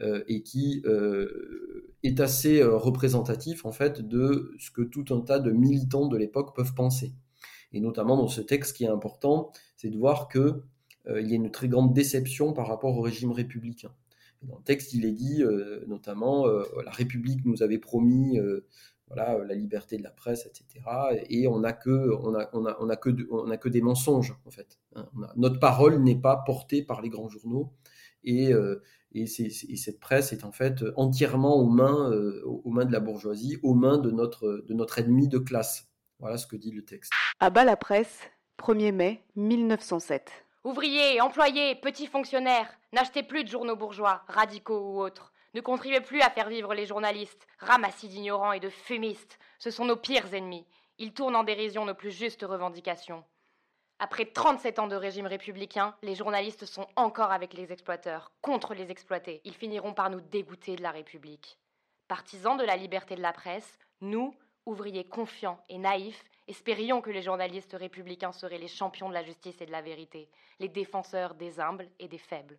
euh, 0.00 0.22
et 0.28 0.42
qui 0.42 0.82
euh, 0.86 1.93
est 2.04 2.20
assez 2.20 2.62
représentatif 2.62 3.64
en 3.64 3.72
fait 3.72 4.00
de 4.00 4.54
ce 4.58 4.70
que 4.70 4.82
tout 4.82 5.04
un 5.14 5.20
tas 5.20 5.38
de 5.38 5.50
militants 5.50 6.06
de 6.06 6.16
l'époque 6.16 6.54
peuvent 6.54 6.74
penser. 6.74 7.12
Et 7.72 7.80
notamment 7.80 8.16
dans 8.16 8.28
ce 8.28 8.40
texte, 8.40 8.76
qui 8.76 8.84
est 8.84 8.88
important, 8.88 9.50
c'est 9.76 9.90
de 9.90 9.98
voir 9.98 10.28
qu'il 10.28 10.62
il 11.08 11.28
y 11.28 11.32
a 11.32 11.36
une 11.36 11.50
très 11.50 11.68
grande 11.68 11.92
déception 11.92 12.52
par 12.52 12.68
rapport 12.68 12.96
au 12.96 13.00
régime 13.00 13.32
républicain. 13.32 13.92
dans 14.42 14.56
le 14.56 14.62
texte, 14.62 14.92
il 14.92 15.04
est 15.04 15.12
dit 15.12 15.42
notamment 15.86 16.46
la 16.46 16.90
République 16.90 17.44
nous 17.44 17.62
avait 17.62 17.78
promis 17.78 18.38
voilà, 19.08 19.34
euh, 19.34 19.44
la 19.44 19.54
liberté 19.54 19.96
de 19.98 20.02
la 20.02 20.10
presse, 20.10 20.46
etc. 20.46 20.84
Et 21.28 21.46
on 21.46 21.60
n'a 21.60 21.72
que, 21.72 22.10
on 22.22 22.34
a, 22.34 22.48
on 22.52 22.66
a, 22.66 22.76
on 22.80 22.88
a 22.88 22.96
que, 22.96 23.10
on 23.30 23.50
a 23.50 23.56
que 23.56 23.68
des 23.68 23.80
mensonges 23.80 24.34
en 24.46 24.50
fait. 24.50 24.78
Hein. 24.94 25.08
notre 25.36 25.58
parole 25.58 26.02
n'est 26.02 26.18
pas 26.18 26.42
portée 26.46 26.82
par 26.82 27.02
les 27.02 27.08
grands 27.08 27.28
journaux 27.28 27.72
et, 28.24 28.52
et, 29.14 29.26
cette 29.26 30.00
presse 30.00 30.32
est 30.32 30.44
en 30.44 30.52
fait 30.52 30.84
entièrement 30.96 31.56
aux 31.56 31.68
mains, 31.68 32.10
euh, 32.10 32.42
aux 32.44 32.70
mains 32.70 32.84
de 32.84 32.92
la 32.92 33.00
bourgeoisie, 33.00 33.58
aux 33.62 33.74
mains 33.74 33.98
de 33.98 34.10
notre, 34.10 34.64
de 34.66 34.74
notre 34.74 34.98
ennemi 34.98 35.28
de 35.28 35.38
classe. 35.38 35.88
Voilà 36.18 36.36
ce 36.36 36.46
que 36.46 36.56
dit 36.56 36.72
le 36.72 36.84
texte. 36.84 37.12
À 37.40 37.50
bas 37.50 37.64
la 37.64 37.76
presse, 37.76 38.20
1er 38.58 38.92
mai 38.92 39.22
1907. 39.36 40.32
Ouvriers, 40.64 41.20
employés, 41.20 41.74
petits 41.74 42.06
fonctionnaires, 42.06 42.72
n'achetez 42.92 43.22
plus 43.22 43.44
de 43.44 43.48
journaux 43.48 43.76
bourgeois, 43.76 44.22
radicaux 44.28 44.94
ou 44.94 45.02
autres. 45.02 45.32
Ne 45.54 45.60
contribuez 45.60 46.00
plus 46.00 46.20
à 46.20 46.30
faire 46.30 46.48
vivre 46.48 46.74
les 46.74 46.86
journalistes, 46.86 47.46
ramassis 47.58 48.08
d'ignorants 48.08 48.52
et 48.52 48.60
de 48.60 48.70
fumistes. 48.70 49.38
Ce 49.58 49.70
sont 49.70 49.84
nos 49.84 49.96
pires 49.96 50.34
ennemis. 50.34 50.66
Ils 50.98 51.12
tournent 51.12 51.36
en 51.36 51.44
dérision 51.44 51.84
nos 51.84 51.94
plus 51.94 52.10
justes 52.10 52.42
revendications. 52.42 53.24
Après 53.98 54.26
37 54.26 54.80
ans 54.80 54.86
de 54.88 54.96
régime 54.96 55.26
républicain, 55.26 55.94
les 56.02 56.14
journalistes 56.14 56.66
sont 56.66 56.86
encore 56.96 57.30
avec 57.30 57.54
les 57.54 57.72
exploiteurs, 57.72 58.32
contre 58.40 58.74
les 58.74 58.90
exploités. 58.90 59.40
Ils 59.44 59.54
finiront 59.54 59.94
par 59.94 60.10
nous 60.10 60.20
dégoûter 60.20 60.76
de 60.76 60.82
la 60.82 60.90
République. 60.90 61.58
Partisans 62.08 62.56
de 62.56 62.64
la 62.64 62.76
liberté 62.76 63.14
de 63.14 63.22
la 63.22 63.32
presse, 63.32 63.78
nous, 64.00 64.34
ouvriers 64.66 65.04
confiants 65.04 65.62
et 65.68 65.78
naïfs, 65.78 66.24
espérions 66.48 67.00
que 67.00 67.10
les 67.10 67.22
journalistes 67.22 67.76
républicains 67.78 68.32
seraient 68.32 68.58
les 68.58 68.68
champions 68.68 69.08
de 69.08 69.14
la 69.14 69.22
justice 69.22 69.60
et 69.60 69.66
de 69.66 69.72
la 69.72 69.80
vérité, 69.80 70.28
les 70.58 70.68
défenseurs 70.68 71.34
des 71.34 71.60
humbles 71.60 71.88
et 71.98 72.08
des 72.08 72.18
faibles. 72.18 72.58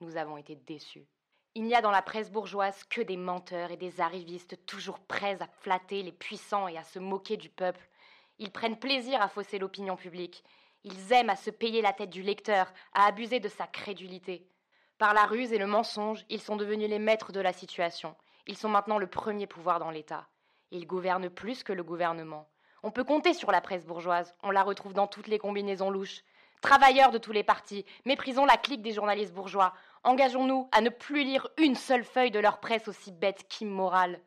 Nous 0.00 0.16
avons 0.16 0.36
été 0.36 0.56
déçus. 0.56 1.06
Il 1.54 1.64
n'y 1.64 1.74
a 1.76 1.80
dans 1.80 1.92
la 1.92 2.02
presse 2.02 2.32
bourgeoise 2.32 2.82
que 2.90 3.00
des 3.00 3.16
menteurs 3.16 3.70
et 3.70 3.76
des 3.76 4.00
arrivistes 4.00 4.66
toujours 4.66 4.98
prêts 4.98 5.40
à 5.40 5.46
flatter 5.46 6.02
les 6.02 6.12
puissants 6.12 6.66
et 6.66 6.76
à 6.76 6.82
se 6.82 6.98
moquer 6.98 7.36
du 7.36 7.48
peuple. 7.48 7.88
Ils 8.38 8.50
prennent 8.50 8.78
plaisir 8.78 9.22
à 9.22 9.28
fausser 9.28 9.58
l'opinion 9.58 9.96
publique. 9.96 10.42
Ils 10.84 11.12
aiment 11.12 11.30
à 11.30 11.36
se 11.36 11.50
payer 11.50 11.80
la 11.80 11.92
tête 11.92 12.10
du 12.10 12.22
lecteur, 12.22 12.72
à 12.92 13.06
abuser 13.06 13.40
de 13.40 13.48
sa 13.48 13.66
crédulité. 13.66 14.46
Par 14.98 15.14
la 15.14 15.24
ruse 15.24 15.52
et 15.52 15.58
le 15.58 15.66
mensonge, 15.66 16.24
ils 16.28 16.40
sont 16.40 16.56
devenus 16.56 16.88
les 16.88 16.98
maîtres 16.98 17.32
de 17.32 17.40
la 17.40 17.52
situation. 17.52 18.14
Ils 18.46 18.56
sont 18.56 18.68
maintenant 18.68 18.98
le 18.98 19.06
premier 19.06 19.46
pouvoir 19.46 19.78
dans 19.78 19.90
l'État. 19.90 20.28
Ils 20.70 20.86
gouvernent 20.86 21.30
plus 21.30 21.62
que 21.62 21.72
le 21.72 21.82
gouvernement. 21.82 22.48
On 22.82 22.90
peut 22.90 23.04
compter 23.04 23.32
sur 23.32 23.50
la 23.50 23.62
presse 23.62 23.86
bourgeoise, 23.86 24.34
on 24.42 24.50
la 24.50 24.62
retrouve 24.62 24.92
dans 24.92 25.06
toutes 25.06 25.28
les 25.28 25.38
combinaisons 25.38 25.88
louches. 25.88 26.22
Travailleurs 26.60 27.10
de 27.10 27.18
tous 27.18 27.32
les 27.32 27.42
partis, 27.42 27.86
méprisons 28.04 28.44
la 28.44 28.58
clique 28.58 28.82
des 28.82 28.92
journalistes 28.92 29.32
bourgeois. 29.32 29.72
Engageons-nous 30.02 30.68
à 30.70 30.82
ne 30.82 30.90
plus 30.90 31.24
lire 31.24 31.48
une 31.56 31.76
seule 31.76 32.04
feuille 32.04 32.30
de 32.30 32.38
leur 32.38 32.60
presse 32.60 32.88
aussi 32.88 33.10
bête 33.10 33.46
qu'immorale. 33.48 34.20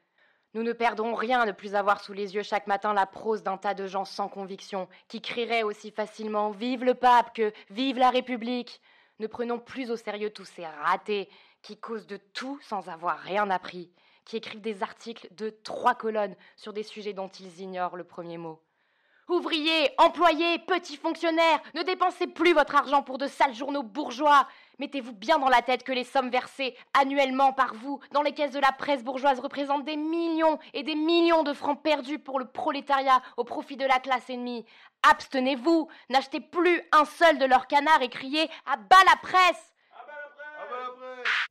Nous 0.58 0.64
ne 0.64 0.74
perdrons 0.74 1.14
rien 1.14 1.46
de 1.46 1.52
plus 1.52 1.76
avoir 1.76 2.04
sous 2.04 2.14
les 2.14 2.34
yeux 2.34 2.42
chaque 2.42 2.66
matin 2.66 2.92
la 2.92 3.06
prose 3.06 3.44
d'un 3.44 3.58
tas 3.58 3.76
de 3.76 3.86
gens 3.86 4.06
sans 4.06 4.28
conviction, 4.28 4.90
qui 5.08 5.22
crieraient 5.22 5.62
aussi 5.62 5.92
facilement 5.92 6.50
Vive 6.50 6.84
le 6.84 6.96
pape 6.96 7.36
que 7.36 7.54
Vive 7.70 8.00
la 8.00 8.10
République. 8.10 8.82
Ne 9.20 9.28
prenons 9.28 9.60
plus 9.60 9.92
au 9.92 9.96
sérieux 9.98 10.32
tous 10.32 10.46
ces 10.46 10.66
ratés 10.66 11.30
qui 11.62 11.78
causent 11.78 12.08
de 12.08 12.18
tout 12.18 12.60
sans 12.64 12.90
avoir 12.90 13.20
rien 13.20 13.52
appris 13.52 13.92
qui 14.26 14.38
écrivent 14.38 14.60
des 14.60 14.82
articles 14.82 15.28
de 15.38 15.52
trois 15.52 15.94
colonnes 15.94 16.36
sur 16.56 16.74
des 16.74 16.82
sujets 16.82 17.14
dont 17.14 17.28
ils 17.28 17.62
ignorent 17.62 17.96
le 17.96 18.04
premier 18.04 18.40
mot. 18.40 18.60
Ouvriers, 19.30 19.92
employés, 19.98 20.58
petits 20.58 20.98
fonctionnaires, 20.98 21.62
ne 21.76 21.84
dépensez 21.84 22.26
plus 22.26 22.54
votre 22.54 22.76
argent 22.76 23.04
pour 23.04 23.20
de 23.20 23.28
sales 23.28 23.54
journaux 23.54 23.84
bourgeois. 23.84 24.48
Mettez-vous 24.80 25.14
bien 25.14 25.40
dans 25.40 25.50
la 25.50 25.64
tête 25.64 25.84
que 25.84 25.92
les 25.92 26.04
sommes 26.04 26.30
versées 26.30 26.76
annuellement 26.94 27.52
par 27.52 27.74
vous 27.74 28.00
dans 28.14 28.22
les 28.22 28.34
caisses 28.34 28.52
de 28.52 28.60
la 28.60 28.72
presse 28.72 29.04
bourgeoise 29.04 29.40
représentent 29.40 29.86
des 29.86 29.98
millions 29.98 30.60
et 30.74 30.84
des 30.84 30.94
millions 30.94 31.44
de 31.44 31.54
francs 31.54 31.82
perdus 31.82 32.20
pour 32.20 32.40
le 32.40 32.46
prolétariat 32.46 33.22
au 33.38 33.44
profit 33.44 33.76
de 33.76 33.86
la 33.86 34.00
classe 34.00 34.30
ennemie. 34.30 34.66
Abstenez-vous, 35.10 35.88
n'achetez 36.10 36.42
plus 36.42 36.82
un 36.92 37.06
seul 37.06 37.40
de 37.40 37.46
leurs 37.46 37.68
canards 37.68 38.04
et 38.04 38.10
criez 38.10 38.44
à 38.66 38.78
bas 38.78 39.04
la 39.06 39.16
presse. 39.22 39.74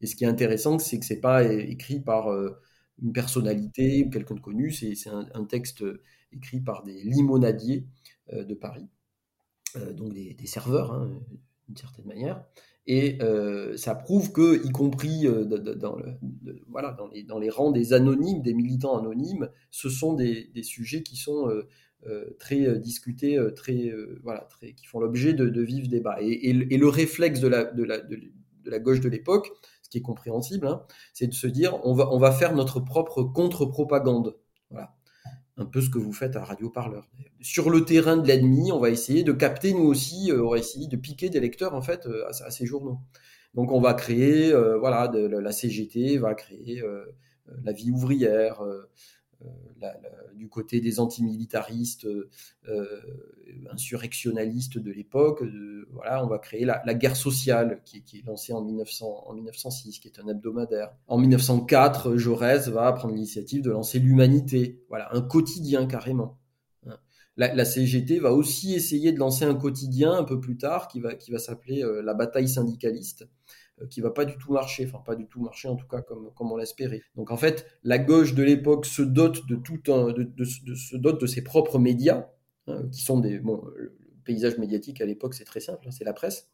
Et 0.00 0.06
ce 0.06 0.14
qui 0.14 0.24
est 0.24 0.28
intéressant, 0.28 0.78
c'est 0.78 0.98
que 1.00 1.04
c'est 1.04 1.20
pas 1.20 1.42
écrit 1.44 2.00
par 2.00 2.30
euh, 2.30 2.60
une 3.02 3.12
personnalité 3.12 4.04
ou 4.06 4.10
quelqu'un 4.10 4.34
de 4.34 4.40
connu, 4.40 4.70
c'est 4.70 4.94
un, 5.08 5.44
texte 5.44 5.84
écrit 6.32 6.60
par 6.60 6.82
des 6.82 7.02
limonadiers 7.02 7.86
euh, 8.32 8.44
de 8.44 8.54
Paris, 8.54 8.88
euh, 9.76 9.92
donc 9.92 10.12
des, 10.12 10.46
serveurs, 10.46 10.92
hein, 10.92 11.10
d'une 11.66 11.76
certaine 11.76 12.06
manière. 12.06 12.44
Et 12.86 13.18
ça 13.76 13.94
prouve 13.94 14.32
que, 14.32 14.64
y 14.64 14.70
compris 14.70 15.26
voilà, 16.68 16.96
dans, 17.26 17.38
les, 17.38 17.50
rangs 17.50 17.72
des 17.72 17.92
anonymes, 17.92 18.42
des 18.42 18.54
militants 18.54 18.96
anonymes, 18.96 19.50
ce 19.70 19.88
sont 19.88 20.14
des, 20.14 20.50
sujets 20.62 21.02
qui 21.02 21.16
sont 21.16 21.50
très 22.38 22.78
discutés, 22.78 23.38
très, 23.56 23.92
voilà, 24.22 24.48
qui 24.76 24.86
font 24.86 25.00
l'objet 25.00 25.32
de, 25.32 25.60
vifs 25.60 25.88
débats. 25.88 26.18
Et, 26.20 26.52
le 26.52 26.88
réflexe 26.88 27.40
de 27.40 27.48
la, 27.48 28.78
gauche 28.78 29.00
de 29.00 29.08
l'époque, 29.08 29.50
ce 29.82 29.88
qui 29.88 29.98
est 29.98 30.02
compréhensible, 30.02 30.66
hein, 30.66 30.82
c'est 31.12 31.26
de 31.26 31.34
se 31.34 31.46
dire 31.48 31.80
on 31.84 32.18
va 32.18 32.32
faire 32.32 32.54
notre 32.54 32.80
propre 32.80 33.24
contre-propagande. 33.24 34.36
Un 35.58 35.64
peu 35.64 35.80
ce 35.80 35.88
que 35.88 35.98
vous 35.98 36.12
faites 36.12 36.36
à 36.36 36.44
Radio 36.44 36.68
Parleur. 36.68 37.08
Sur 37.40 37.70
le 37.70 37.84
terrain 37.84 38.18
de 38.18 38.28
l'ennemi, 38.28 38.72
on 38.72 38.78
va 38.78 38.90
essayer 38.90 39.22
de 39.22 39.32
capter, 39.32 39.72
nous 39.72 39.84
aussi, 39.84 40.30
euh, 40.30 40.44
on 40.44 40.50
va 40.50 40.58
essayer 40.58 40.86
de 40.86 40.96
piquer 40.96 41.30
des 41.30 41.40
lecteurs 41.40 41.74
en 41.74 41.80
fait 41.80 42.06
euh, 42.06 42.26
à, 42.28 42.50
ces 42.50 42.66
journaux. 42.66 42.98
Donc 43.54 43.72
on 43.72 43.80
va 43.80 43.94
créer, 43.94 44.52
euh, 44.52 44.76
voilà, 44.76 45.10
la 45.14 45.52
CGT 45.52 46.18
va 46.18 46.34
créer 46.34 46.82
la 47.64 47.72
vie 47.72 47.90
ouvrière, 47.90 48.62
euh, 49.42 49.86
du 50.34 50.48
côté 50.48 50.80
des 50.80 51.00
antimilitaristes, 51.00 52.06
euh, 52.06 53.00
insurrectionnalistes 53.70 54.78
de 54.78 54.90
l'époque. 54.90 55.42
voilà, 55.92 56.24
on 56.24 56.28
va 56.28 56.38
créer 56.38 56.64
la, 56.64 56.94
guerre 56.94 57.16
sociale 57.16 57.80
qui, 57.84 57.98
est 57.98 58.26
lancée 58.26 58.52
en, 58.52 58.62
1900, 58.62 59.24
en 59.26 59.34
1906, 59.34 59.98
qui 59.98 60.08
est 60.08 60.20
un 60.20 60.28
hebdomadaire. 60.28 60.94
En 61.06 61.18
1904, 61.18 62.16
Jaurès 62.16 62.68
va 62.68 62.92
prendre 62.92 63.14
l'initiative 63.14 63.62
de 63.62 63.70
lancer 63.70 63.98
l'Humanité, 63.98 64.82
voilà, 64.88 65.08
un 65.14 65.22
quotidien 65.22 65.86
carrément. 65.86 66.38
Hein. 66.86 66.98
La, 67.36 67.64
CGT 67.64 68.18
va 68.18 68.32
aussi 68.32 68.74
essayer 68.74 69.12
de 69.12 69.18
lancer 69.18 69.44
un 69.44 69.54
quotidien 69.54 70.12
un 70.12 70.24
peu 70.24 70.40
plus 70.40 70.56
tard 70.56 70.88
qui 70.88 71.00
va, 71.00 71.14
qui 71.14 71.30
va 71.30 71.38
s'appeler 71.38 71.82
euh, 71.82 72.02
la 72.02 72.14
bataille 72.14 72.48
syndicaliste, 72.48 73.22
euh, 73.22 73.26
qui 73.90 74.00
va 74.00 74.10
pas 74.10 74.24
du 74.24 74.36
tout 74.38 74.52
marcher, 74.52 74.86
enfin 74.86 75.02
pas 75.04 75.16
du 75.16 75.26
tout 75.26 75.40
marcher 75.40 75.68
en 75.68 75.76
tout 75.76 75.86
cas 75.86 76.00
comme, 76.00 76.30
comme 76.34 76.50
on 76.52 76.56
l'espérait. 76.56 77.02
Donc 77.14 77.30
en 77.30 77.36
fait, 77.36 77.66
la 77.84 77.98
gauche 77.98 78.34
de 78.34 78.42
l'époque 78.42 78.86
se 78.86 79.02
dote 79.02 79.46
de 79.46 79.56
tout 79.56 79.80
un, 79.92 80.12
de, 80.12 80.44
se 80.44 80.96
dote 80.96 81.20
de 81.20 81.26
ses 81.26 81.42
propres 81.42 81.78
médias, 81.78 82.28
hein, 82.66 82.88
qui 82.90 83.02
sont 83.02 83.20
des 83.20 83.38
bon, 83.38 83.62
le 83.76 83.94
paysage 84.24 84.58
médiatique 84.58 85.00
à 85.00 85.06
l'époque 85.06 85.34
c'est 85.34 85.44
très 85.44 85.60
simple, 85.60 85.86
hein, 85.86 85.90
c'est 85.90 86.04
la 86.04 86.12
presse, 86.12 86.48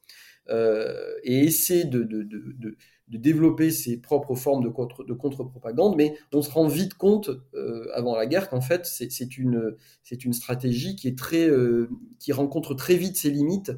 euh, 0.50 1.14
et 1.22 1.44
essaie 1.44 1.85
de, 1.85 2.02
de, 2.02 2.76
développer 3.08 3.70
ses 3.70 3.98
propres 3.98 4.35
formes 4.35 4.64
de 4.64 4.70
contre 4.70 5.04
de 5.04 5.12
contre-propagande, 5.12 5.96
mais 5.96 6.16
on 6.32 6.40
se 6.40 6.50
rend 6.50 6.66
vite 6.66 6.94
compte 6.94 7.28
euh, 7.54 7.87
avant 7.92 8.16
la 8.16 8.26
guerre 8.26 8.48
qu'en 8.48 8.62
fait 8.62 8.87
c'est 8.87 9.37
une 9.37 9.76
c'est 10.02 10.24
une 10.24 10.32
stratégie 10.32 10.96
qui 10.96 11.08
est 11.08 11.18
très 11.18 11.46
euh, 11.46 11.90
qui 12.18 12.32
rencontre 12.32 12.74
très 12.74 12.96
vite 12.96 13.16
ses 13.16 13.30
limites 13.30 13.70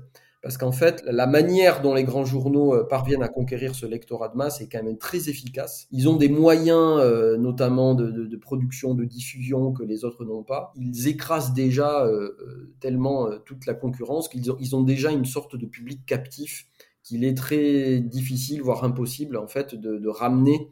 parce 0.44 0.59
qu'en 0.59 0.72
fait, 0.72 1.02
la 1.07 1.26
manière 1.26 1.80
dont 1.80 1.94
les 1.94 2.04
grands 2.04 2.26
journaux 2.26 2.74
euh, 2.74 2.87
parviennent 2.87 3.22
à 3.22 3.28
conquérir 3.28 3.74
ce 3.74 3.87
lectorat 3.87 4.28
de 4.28 4.37
masse 4.37 4.61
est 4.61 4.68
quand 4.68 4.83
même 4.83 4.98
très 4.98 5.30
efficace. 5.30 5.88
Ils 5.90 6.07
ont 6.07 6.16
des 6.16 6.28
moyens, 6.28 7.00
euh, 7.00 7.38
notamment 7.38 7.94
de, 7.94 8.37
production, 8.37 8.94
de 8.94 9.07
diffusion, 9.07 9.72
que 9.72 9.83
les 9.83 10.04
autres 10.04 10.26
n'ont 10.26 10.42
pas. 10.42 10.74
Ils 10.76 11.09
écrasent 11.09 11.54
déjà 11.54 12.04
euh, 12.04 12.74
tellement 12.78 13.30
toute 13.46 13.64
la 13.64 13.72
concurrence 13.72 14.28
qu'ils 14.28 14.76
ont, 14.76 14.83
déjà 14.83 15.11
une 15.12 15.24
sorte 15.24 15.57
de 15.57 15.64
public 15.64 16.04
captif 16.04 16.66
qu'il 17.02 17.24
est 17.24 17.35
très 17.35 18.00
difficile, 18.00 18.61
voire 18.61 18.85
impossible, 18.85 19.38
en 19.38 19.46
fait, 19.46 19.74
de, 19.74 20.09
ramener 20.09 20.70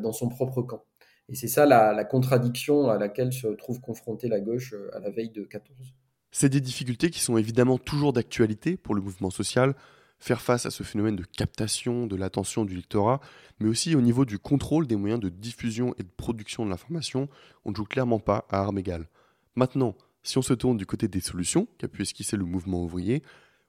dans 0.00 0.12
son 0.12 0.28
propre 0.30 0.62
camp. 0.62 0.82
Et 1.28 1.36
c'est 1.36 1.46
ça 1.46 1.64
la, 1.64 1.92
la, 1.92 2.04
contradiction 2.04 2.88
à 2.88 2.98
laquelle 2.98 3.32
se 3.32 3.46
trouve 3.46 3.80
confrontée 3.80 4.26
la 4.26 4.40
gauche 4.40 4.74
à 4.92 4.98
la 4.98 5.10
veille 5.10 5.30
de 5.30 5.44
14. 5.44 5.94
C'est 6.32 6.48
des 6.48 6.62
difficultés 6.62 7.10
qui 7.10 7.20
sont 7.20 7.36
évidemment 7.36 7.76
toujours 7.76 8.14
d'actualité 8.14 8.78
pour 8.78 8.94
le 8.94 9.02
mouvement 9.02 9.30
social, 9.30 9.74
faire 10.18 10.40
face 10.40 10.64
à 10.64 10.70
ce 10.70 10.82
phénomène 10.82 11.16
de 11.16 11.24
captation 11.24 12.06
de 12.06 12.16
l'attention 12.16 12.64
du 12.64 12.74
lectorat, 12.74 13.20
mais 13.60 13.68
aussi 13.68 13.94
au 13.94 14.00
niveau 14.00 14.24
du 14.24 14.38
contrôle 14.38 14.86
des 14.86 14.96
moyens 14.96 15.20
de 15.20 15.28
diffusion 15.28 15.94
et 15.98 16.02
de 16.02 16.08
production 16.08 16.64
de 16.64 16.70
l'information, 16.70 17.28
on 17.64 17.70
ne 17.70 17.76
joue 17.76 17.84
clairement 17.84 18.18
pas 18.18 18.46
à 18.48 18.60
armes 18.60 18.78
égales. 18.78 19.08
Maintenant, 19.56 19.94
si 20.22 20.38
on 20.38 20.42
se 20.42 20.54
tourne 20.54 20.78
du 20.78 20.86
côté 20.86 21.06
des 21.06 21.20
solutions 21.20 21.68
qu'a 21.76 21.88
pu 21.88 22.02
esquisser 22.02 22.36
le 22.36 22.44
mouvement 22.44 22.82
ouvrier, 22.82 23.22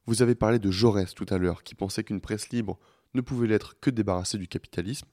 vous 0.06 0.21
avez 0.21 0.36
parlé 0.36 0.60
de 0.60 0.71
Jaurès 0.71 1.13
tout 1.13 1.26
à 1.30 1.38
l'heure, 1.38 1.63
qui 1.63 1.76
pensait 1.76 2.04
qu'une 2.04 2.21
presse 2.21 2.49
libre 2.49 2.80
ne 3.13 3.21
pouvait 3.21 3.47
l'être 3.47 3.80
que 3.80 3.89
débarrassée 3.89 4.38
du 4.38 4.47
capitalisme. 4.47 5.08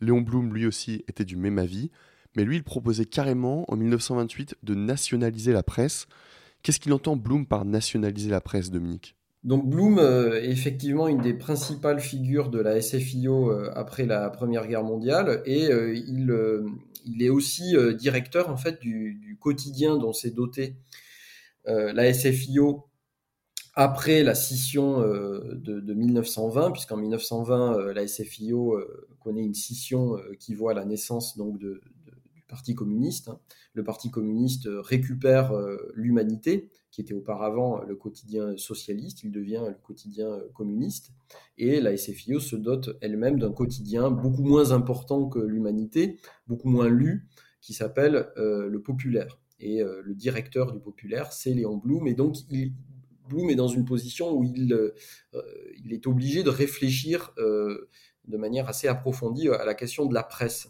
Léon 0.00 0.20
Blum, 0.20 0.52
lui 0.52 0.66
aussi, 0.66 1.04
était 1.06 1.24
du 1.24 1.36
même 1.36 1.58
avis, 1.58 1.90
mais 2.36 2.44
lui, 2.44 2.56
il 2.56 2.64
proposait 2.64 3.04
carrément, 3.04 3.70
en 3.70 3.76
1928, 3.76 4.56
de 4.62 4.74
nationaliser 4.74 5.52
la 5.52 5.62
presse, 5.62 6.06
Qu'est-ce 6.68 6.80
qu'il 6.80 6.92
entend 6.92 7.16
Bloom 7.16 7.46
par 7.46 7.64
nationaliser 7.64 8.28
la 8.28 8.42
presse, 8.42 8.70
Dominique? 8.70 9.16
Donc 9.42 9.66
Bloom 9.70 9.98
euh, 9.98 10.38
est 10.38 10.50
effectivement 10.50 11.08
une 11.08 11.22
des 11.22 11.32
principales 11.32 11.98
figures 11.98 12.50
de 12.50 12.60
la 12.60 12.78
SFIO 12.82 13.50
euh, 13.50 13.70
après 13.74 14.04
la 14.04 14.28
Première 14.28 14.66
Guerre 14.66 14.84
mondiale. 14.84 15.42
Et 15.46 15.72
euh, 15.72 15.94
il, 15.94 17.22
est 17.22 17.30
aussi 17.30 17.74
directeur 17.98 18.50
en 18.50 18.58
fait 18.58 18.82
du, 18.82 19.38
quotidien 19.40 19.96
dont 19.96 20.12
s'est 20.12 20.30
doté 20.30 20.76
la 21.64 22.12
SFIO 22.12 22.84
après 23.72 24.22
la 24.22 24.34
scission 24.34 25.00
de, 25.00 25.80
de, 25.80 25.94
1920, 25.94 26.72
puisqu'en 26.72 26.98
1920 26.98 27.94
la 27.94 28.06
SFIO 28.06 28.78
connaît 29.20 29.42
une 29.42 29.54
scission 29.54 30.18
qui 30.38 30.54
voit 30.54 30.74
la 30.74 30.84
naissance 30.84 31.38
donc 31.38 31.58
de, 31.58 31.80
Parti 32.48 32.74
communiste. 32.74 33.28
Hein. 33.28 33.38
Le 33.74 33.84
Parti 33.84 34.10
communiste 34.10 34.68
récupère 34.68 35.52
euh, 35.52 35.76
l'Humanité, 35.94 36.70
qui 36.90 37.02
était 37.02 37.14
auparavant 37.14 37.82
le 37.82 37.94
quotidien 37.94 38.56
socialiste, 38.56 39.22
il 39.22 39.30
devient 39.30 39.64
le 39.68 39.76
quotidien 39.82 40.28
euh, 40.28 40.48
communiste, 40.54 41.12
et 41.58 41.80
la 41.80 41.96
SFIO 41.96 42.40
se 42.40 42.56
dote 42.56 42.96
elle-même 43.02 43.38
d'un 43.38 43.52
quotidien 43.52 44.10
beaucoup 44.10 44.42
moins 44.42 44.72
important 44.72 45.28
que 45.28 45.38
l'Humanité, 45.38 46.18
beaucoup 46.46 46.68
moins 46.68 46.88
lu, 46.88 47.28
qui 47.60 47.74
s'appelle 47.74 48.30
euh, 48.38 48.66
le 48.66 48.82
Populaire. 48.82 49.38
Et 49.60 49.82
le 49.82 50.14
directeur 50.14 50.70
du 50.70 50.78
Populaire, 50.78 51.32
c'est 51.32 51.52
Léon 51.52 51.78
Blum. 51.78 52.06
Et 52.06 52.14
donc, 52.14 52.36
il, 52.48 52.74
Blum 53.28 53.50
est 53.50 53.56
dans 53.56 53.66
une 53.66 53.84
position 53.84 54.32
où 54.32 54.44
il 54.44 54.72
est 55.90 56.06
obligé 56.06 56.44
de 56.44 56.48
réfléchir 56.48 57.34
de 57.36 58.36
manière 58.36 58.68
assez 58.68 58.86
approfondie 58.86 59.48
à 59.48 59.64
la 59.64 59.74
question 59.74 60.06
de 60.06 60.14
la 60.14 60.22
presse. 60.22 60.68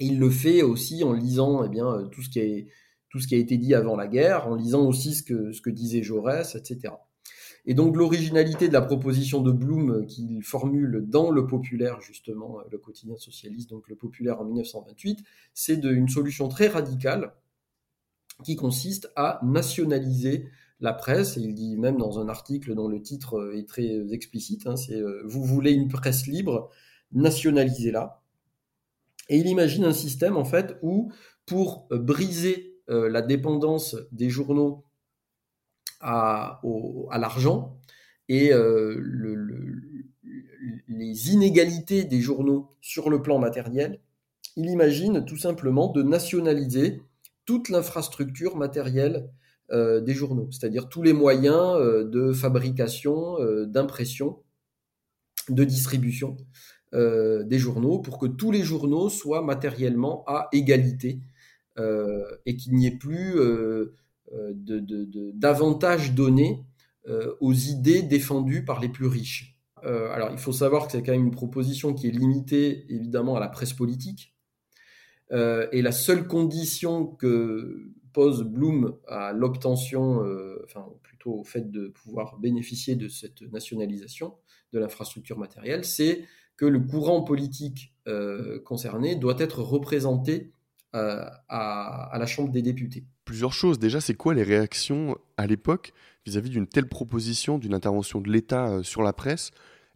Il 0.00 0.18
le 0.18 0.30
fait 0.30 0.62
aussi 0.62 1.04
en 1.04 1.12
lisant 1.12 1.64
eh 1.64 1.68
bien, 1.68 2.08
tout, 2.10 2.22
ce 2.22 2.28
qui 2.28 2.40
est, 2.40 2.66
tout 3.10 3.20
ce 3.20 3.28
qui 3.28 3.34
a 3.34 3.38
été 3.38 3.56
dit 3.56 3.74
avant 3.74 3.96
la 3.96 4.08
guerre, 4.08 4.48
en 4.48 4.54
lisant 4.54 4.86
aussi 4.86 5.14
ce 5.14 5.22
que, 5.22 5.70
disait 5.70 6.02
Jaurès, 6.02 6.54
etc. 6.54 6.94
Et 7.66 7.74
donc 7.74 7.96
l'originalité 7.96 8.68
de 8.68 8.72
la 8.72 8.82
proposition 8.82 9.40
de 9.40 9.50
Blum 9.50 10.04
qu'il 10.06 10.42
formule 10.42 11.04
dans 11.06 11.30
le 11.30 11.46
populaire, 11.46 12.00
justement, 12.00 12.58
le 12.70 12.78
quotidien 12.78 13.16
socialiste, 13.16 13.70
donc 13.70 13.88
le 13.88 13.96
populaire 13.96 14.40
en 14.40 14.44
1928, 14.44 15.24
c'est 15.54 15.82
une 15.82 16.08
solution 16.08 16.48
très 16.48 16.68
radicale 16.68 17.32
qui 18.42 18.56
consiste 18.56 19.10
à 19.16 19.40
nationaliser 19.44 20.48
la 20.80 20.92
presse, 20.92 21.36
et 21.36 21.40
il 21.40 21.54
dit 21.54 21.76
même 21.76 21.96
dans 21.96 22.18
un 22.18 22.28
article 22.28 22.74
dont 22.74 22.88
le 22.88 23.00
titre 23.00 23.54
est 23.54 23.68
très 23.68 24.12
explicite, 24.12 24.66
hein, 24.66 24.76
c'est 24.76 25.00
euh, 25.00 25.22
Vous 25.24 25.44
voulez 25.44 25.72
une 25.72 25.88
presse 25.88 26.26
libre, 26.26 26.70
nationalisez-la. 27.12 28.23
Et 29.28 29.38
il 29.38 29.46
imagine 29.46 29.84
un 29.84 29.92
système 29.92 30.36
en 30.36 30.44
fait 30.44 30.76
où 30.82 31.12
pour 31.46 31.86
briser 31.90 32.74
euh, 32.90 33.08
la 33.08 33.22
dépendance 33.22 33.96
des 34.12 34.28
journaux 34.28 34.84
à, 36.00 36.60
l'argent 37.18 37.78
et 38.28 38.52
euh, 38.52 39.00
les 40.88 41.32
inégalités 41.32 42.04
des 42.04 42.20
journaux 42.20 42.76
sur 42.82 43.08
le 43.08 43.22
plan 43.22 43.38
matériel, 43.38 44.00
il 44.56 44.68
imagine 44.68 45.24
tout 45.24 45.38
simplement 45.38 45.90
de 45.90 46.02
nationaliser 46.02 47.00
toute 47.46 47.70
l'infrastructure 47.70 48.56
matérielle 48.56 49.30
euh, 49.70 50.02
des 50.02 50.12
journaux, 50.12 50.48
c'est-à-dire 50.50 50.90
tous 50.90 51.00
les 51.00 51.14
moyens 51.14 51.78
de 51.78 52.32
fabrication, 52.34 53.38
d'impression, 53.64 54.42
de 55.48 55.64
distribution 55.64 56.36
des 56.94 57.58
journaux 57.58 57.98
pour 57.98 58.18
que 58.18 58.26
tous 58.26 58.52
les 58.52 58.62
journaux 58.62 59.08
soient 59.08 59.42
matériellement 59.42 60.22
à 60.26 60.48
égalité 60.52 61.20
euh, 61.76 62.24
et 62.46 62.56
qu'il 62.56 62.74
n'y 62.74 62.86
ait 62.86 62.96
plus 62.96 63.36
euh, 63.36 63.96
euh, 64.32 64.52
de, 64.54 66.12
donnés 66.14 66.64
aux 67.40 67.52
idées 67.52 68.02
défendues 68.02 68.64
par 68.64 68.80
les 68.80 68.88
plus 68.88 69.06
riches. 69.06 69.58
alors 69.82 70.30
il 70.30 70.38
faut 70.38 70.52
savoir 70.52 70.86
que 70.86 70.92
c'est 70.92 71.02
quand 71.02 71.12
même 71.12 71.26
une 71.26 71.34
proposition 71.34 71.92
qui 71.92 72.06
est 72.06 72.10
limitée 72.10 72.86
évidemment 72.88 73.36
à 73.36 73.40
la 73.40 73.48
presse 73.48 73.74
politique. 73.74 74.34
et 75.30 75.82
la 75.82 75.92
seule 75.92 76.26
condition 76.26 77.04
que 77.04 77.90
pose 78.14 78.44
Bloom 78.44 78.96
à 79.06 79.34
l'obtention, 79.34 80.24
enfin 80.64 80.86
plutôt 81.02 81.40
au 81.40 81.44
fait 81.44 81.70
de 81.70 81.88
pouvoir 81.88 82.38
bénéficier 82.38 82.96
de 82.96 83.08
cette 83.08 83.42
nationalisation 83.52 84.36
de 84.72 84.78
l'infrastructure 84.78 85.38
matérielle, 85.38 85.84
c'est 85.84 86.24
que 86.56 86.66
le 86.66 86.80
courant 86.80 87.22
politique 87.22 87.92
concerné 88.64 89.16
doit 89.16 89.36
être 89.38 89.62
représenté 89.62 90.52
euh, 90.94 91.24
à, 91.48 92.16
la 92.20 92.26
Chambre 92.26 92.52
des 92.52 92.62
députés. 92.62 93.04
Plusieurs 93.24 93.52
choses. 93.52 93.80
Déjà, 93.80 94.00
c'est 94.00 94.14
quoi 94.14 94.32
les 94.32 94.44
réactions 94.44 95.18
à 95.36 95.48
l'époque 95.48 95.92
vis-à-vis 96.24 96.50
d'une 96.50 96.68
telle 96.68 96.86
proposition, 96.86 97.58
d'une 97.58 97.74
intervention 97.74 98.20
de 98.20 98.30
l'État 98.30 98.68
euh, 98.68 98.82
sur 98.84 99.02
la 99.02 99.12
presse? 99.12 99.50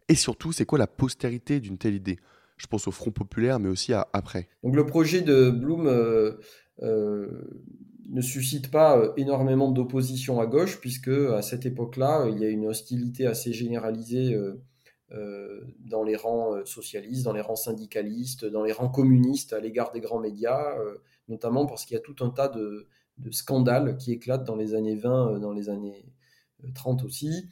Et 0.09 0.15
surtout, 0.15 0.51
c'est 0.51 0.65
quoi 0.65 0.77
la 0.77 0.87
postérité 0.87 1.61
d'une 1.61 1.77
telle 1.77 1.95
idée? 1.95 2.19
Je 2.57 2.67
pense 2.67 2.85
au 2.85 2.91
Front 2.91 3.11
populaire, 3.11 3.59
mais 3.59 3.69
aussi 3.69 3.93
à 3.93 4.09
après. 4.11 4.49
Donc 4.61 4.75
le 4.75 4.85
projet 4.85 5.21
de 5.21 5.49
Blum 5.49 5.87
euh, 5.87 6.33
ne 8.09 8.21
suscite 8.21 8.69
pas 8.69 9.13
énormément 9.15 9.71
d'opposition 9.71 10.41
à 10.41 10.47
gauche, 10.47 10.81
puisque 10.81 11.07
à 11.07 11.41
cette 11.41 11.65
époque-là, 11.65 12.27
il 12.29 12.39
y 12.39 12.45
a 12.45 12.49
une 12.49 12.65
hostilité 12.65 13.25
assez 13.25 13.53
généralisée 13.53 14.33
euh, 14.33 14.61
dans 15.79 16.03
les 16.03 16.15
rangs 16.15 16.55
euh, 16.55 16.65
socialistes, 16.65 17.25
dans 17.25 17.33
les 17.33 17.41
rangs 17.41 17.55
syndicalistes, 17.55 18.45
dans 18.45 18.63
les 18.63 18.71
rangs 18.71 18.89
communistes 18.89 19.53
à 19.53 19.59
l'égard 19.59 19.91
des 19.91 20.01
grands 20.01 20.19
médias, 20.19 20.77
euh, 20.77 20.97
notamment 21.27 21.65
parce 21.65 21.85
qu'il 21.85 21.95
y 21.95 21.97
a 21.97 22.01
tout 22.01 22.15
un 22.21 22.29
tas 22.29 22.47
de, 22.47 22.87
scandales 23.31 23.97
qui 23.97 24.11
éclatent 24.11 24.45
dans 24.45 24.55
les 24.55 24.75
années 24.75 24.95
20, 24.95 25.39
dans 25.39 25.51
les 25.51 25.69
années 25.69 26.05
30 26.73 27.03
aussi. 27.03 27.49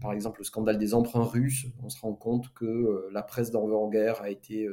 Par 0.00 0.12
exemple, 0.12 0.40
le 0.40 0.44
scandale 0.44 0.78
des 0.78 0.94
emprunts 0.94 1.24
russes. 1.24 1.66
On 1.82 1.90
se 1.90 2.00
rend 2.00 2.14
compte 2.14 2.54
que 2.54 3.08
la 3.12 3.22
presse 3.22 3.50
d'avant-guerre 3.50 4.22
a 4.22 4.30
été 4.30 4.66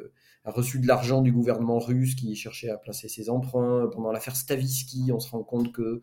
a 0.46 0.52
reçu 0.52 0.80
de 0.80 0.88
l'argent 0.88 1.22
du 1.22 1.34
gouvernement 1.34 1.80
russe 1.80 2.16
qui 2.16 2.34
cherchait 2.36 2.70
à 2.70 2.78
placer 2.78 3.10
ses 3.10 3.30
emprunts. 3.30 3.90
Pendant 3.92 4.14
l'affaire 4.14 4.38
Stavisky, 4.38 5.12
on 5.12 5.20
se 5.20 5.32
rend 5.32 5.44
compte 5.44 5.74
que 5.74 6.02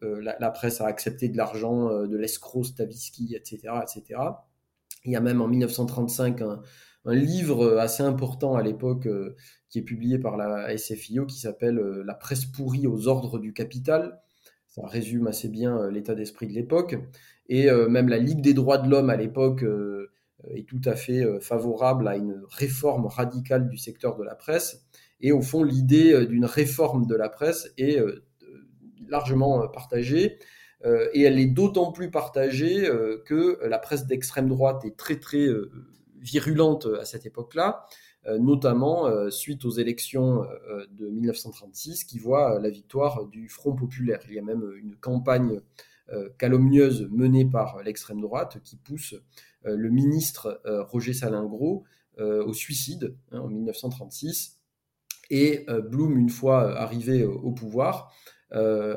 la, 0.00 0.34
la, 0.38 0.50
presse 0.50 0.80
a 0.80 0.86
accepté 0.86 1.28
de 1.28 1.36
l'argent 1.36 2.06
de 2.06 2.16
l'escroc 2.16 2.64
Stavisky, 2.64 3.34
etc., 3.34 3.74
etc. 3.82 4.18
Il 5.04 5.12
y 5.12 5.16
a 5.16 5.20
même 5.20 5.42
en 5.42 5.48
1935 5.48 6.42
un, 6.42 6.62
livre 7.06 7.76
assez 7.76 8.02
important 8.02 8.54
à 8.54 8.62
l'époque 8.62 9.06
euh, 9.06 9.36
qui 9.68 9.78
est 9.78 9.82
publié 9.82 10.18
par 10.18 10.38
la 10.38 10.74
SFIO 10.76 11.26
qui 11.26 11.38
s'appelle 11.38 11.78
euh, 11.78 12.02
La 12.06 12.14
presse 12.14 12.46
pourrie 12.46 12.86
aux 12.86 13.08
ordres 13.08 13.38
du 13.38 13.52
capital. 13.52 14.20
Ça 14.66 14.86
résume 14.86 15.26
assez 15.26 15.48
bien 15.48 15.76
euh, 15.76 15.90
l'état 15.90 16.14
d'esprit 16.14 16.46
de 16.46 16.54
l'époque. 16.54 16.96
Et 17.50 17.70
même 17.90 18.08
la 18.08 18.16
Ligue 18.16 18.40
des 18.40 18.54
droits 18.54 18.78
de 18.78 18.88
l'homme 18.88 19.10
à 19.10 19.16
l'époque 19.16 19.66
est 20.48 20.66
tout 20.66 20.80
à 20.86 20.96
fait 20.96 21.22
favorable 21.42 22.08
à 22.08 22.16
une 22.16 22.42
réforme 22.48 23.04
radicale 23.04 23.68
du 23.68 23.76
secteur 23.76 24.16
de 24.16 24.22
la 24.24 24.34
presse. 24.34 24.86
Et 25.20 25.30
au 25.30 25.42
fond, 25.42 25.62
l'idée 25.62 26.24
d'une 26.24 26.46
réforme 26.46 27.06
de 27.06 27.14
la 27.14 27.28
presse 27.28 27.70
est 27.76 27.98
largement 29.10 29.68
partagée. 29.68 30.38
Euh, 30.84 31.08
et 31.12 31.22
elle 31.22 31.38
est 31.38 31.46
d'autant 31.46 31.92
plus 31.92 32.10
partagée 32.10 32.86
euh, 32.86 33.22
que 33.24 33.58
la 33.64 33.78
presse 33.78 34.06
d'extrême 34.06 34.48
droite 34.48 34.84
est 34.84 34.96
très 34.96 35.18
très 35.18 35.46
euh, 35.46 35.70
virulente 36.20 36.86
à 37.00 37.04
cette 37.04 37.26
époque-là, 37.26 37.86
notamment 38.40 39.30
suite 39.30 39.66
aux 39.66 39.72
élections 39.72 40.46
de 40.88 41.10
1936 41.10 42.04
qui 42.04 42.18
voient 42.18 42.58
la 42.58 42.70
victoire 42.70 43.26
du 43.26 43.50
Front 43.50 43.76
populaire. 43.76 44.20
Il 44.30 44.34
y 44.34 44.38
a 44.38 44.42
même 44.42 44.64
une 44.78 44.96
campagne 44.96 45.60
calomnieuse 46.38 47.06
menée 47.10 47.44
par 47.44 47.82
l'extrême 47.82 48.22
droite 48.22 48.62
qui 48.64 48.76
pousse 48.76 49.14
le 49.64 49.90
ministre 49.90 50.62
Roger 50.64 51.12
Salingro 51.12 51.84
au 52.18 52.52
suicide 52.54 53.14
hein, 53.30 53.40
en 53.40 53.48
1936. 53.48 54.58
Et 55.28 55.66
Blum, 55.90 56.16
une 56.16 56.30
fois 56.30 56.74
arrivé 56.80 57.22
au 57.22 57.52
pouvoir, 57.52 58.14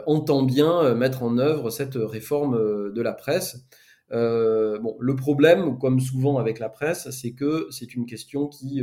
entend 0.06 0.44
bien 0.44 0.84
euh, 0.84 0.96
mettre 0.96 1.24
en 1.24 1.38
œuvre 1.38 1.70
cette 1.70 1.96
réforme 1.96 2.56
euh, 2.56 2.92
de 2.92 3.02
la 3.02 3.14
presse. 3.14 3.66
bon, 4.12 4.96
le 5.00 5.16
problème, 5.16 5.78
comme 5.78 6.00
souvent 6.00 6.38
avec 6.38 6.60
la 6.60 6.70
presse, 6.70 7.10
c'est 7.12 7.34
que 7.34 7.68
c'est 7.72 7.96
une 7.96 8.06
question 8.06 8.48
qui 8.48 8.82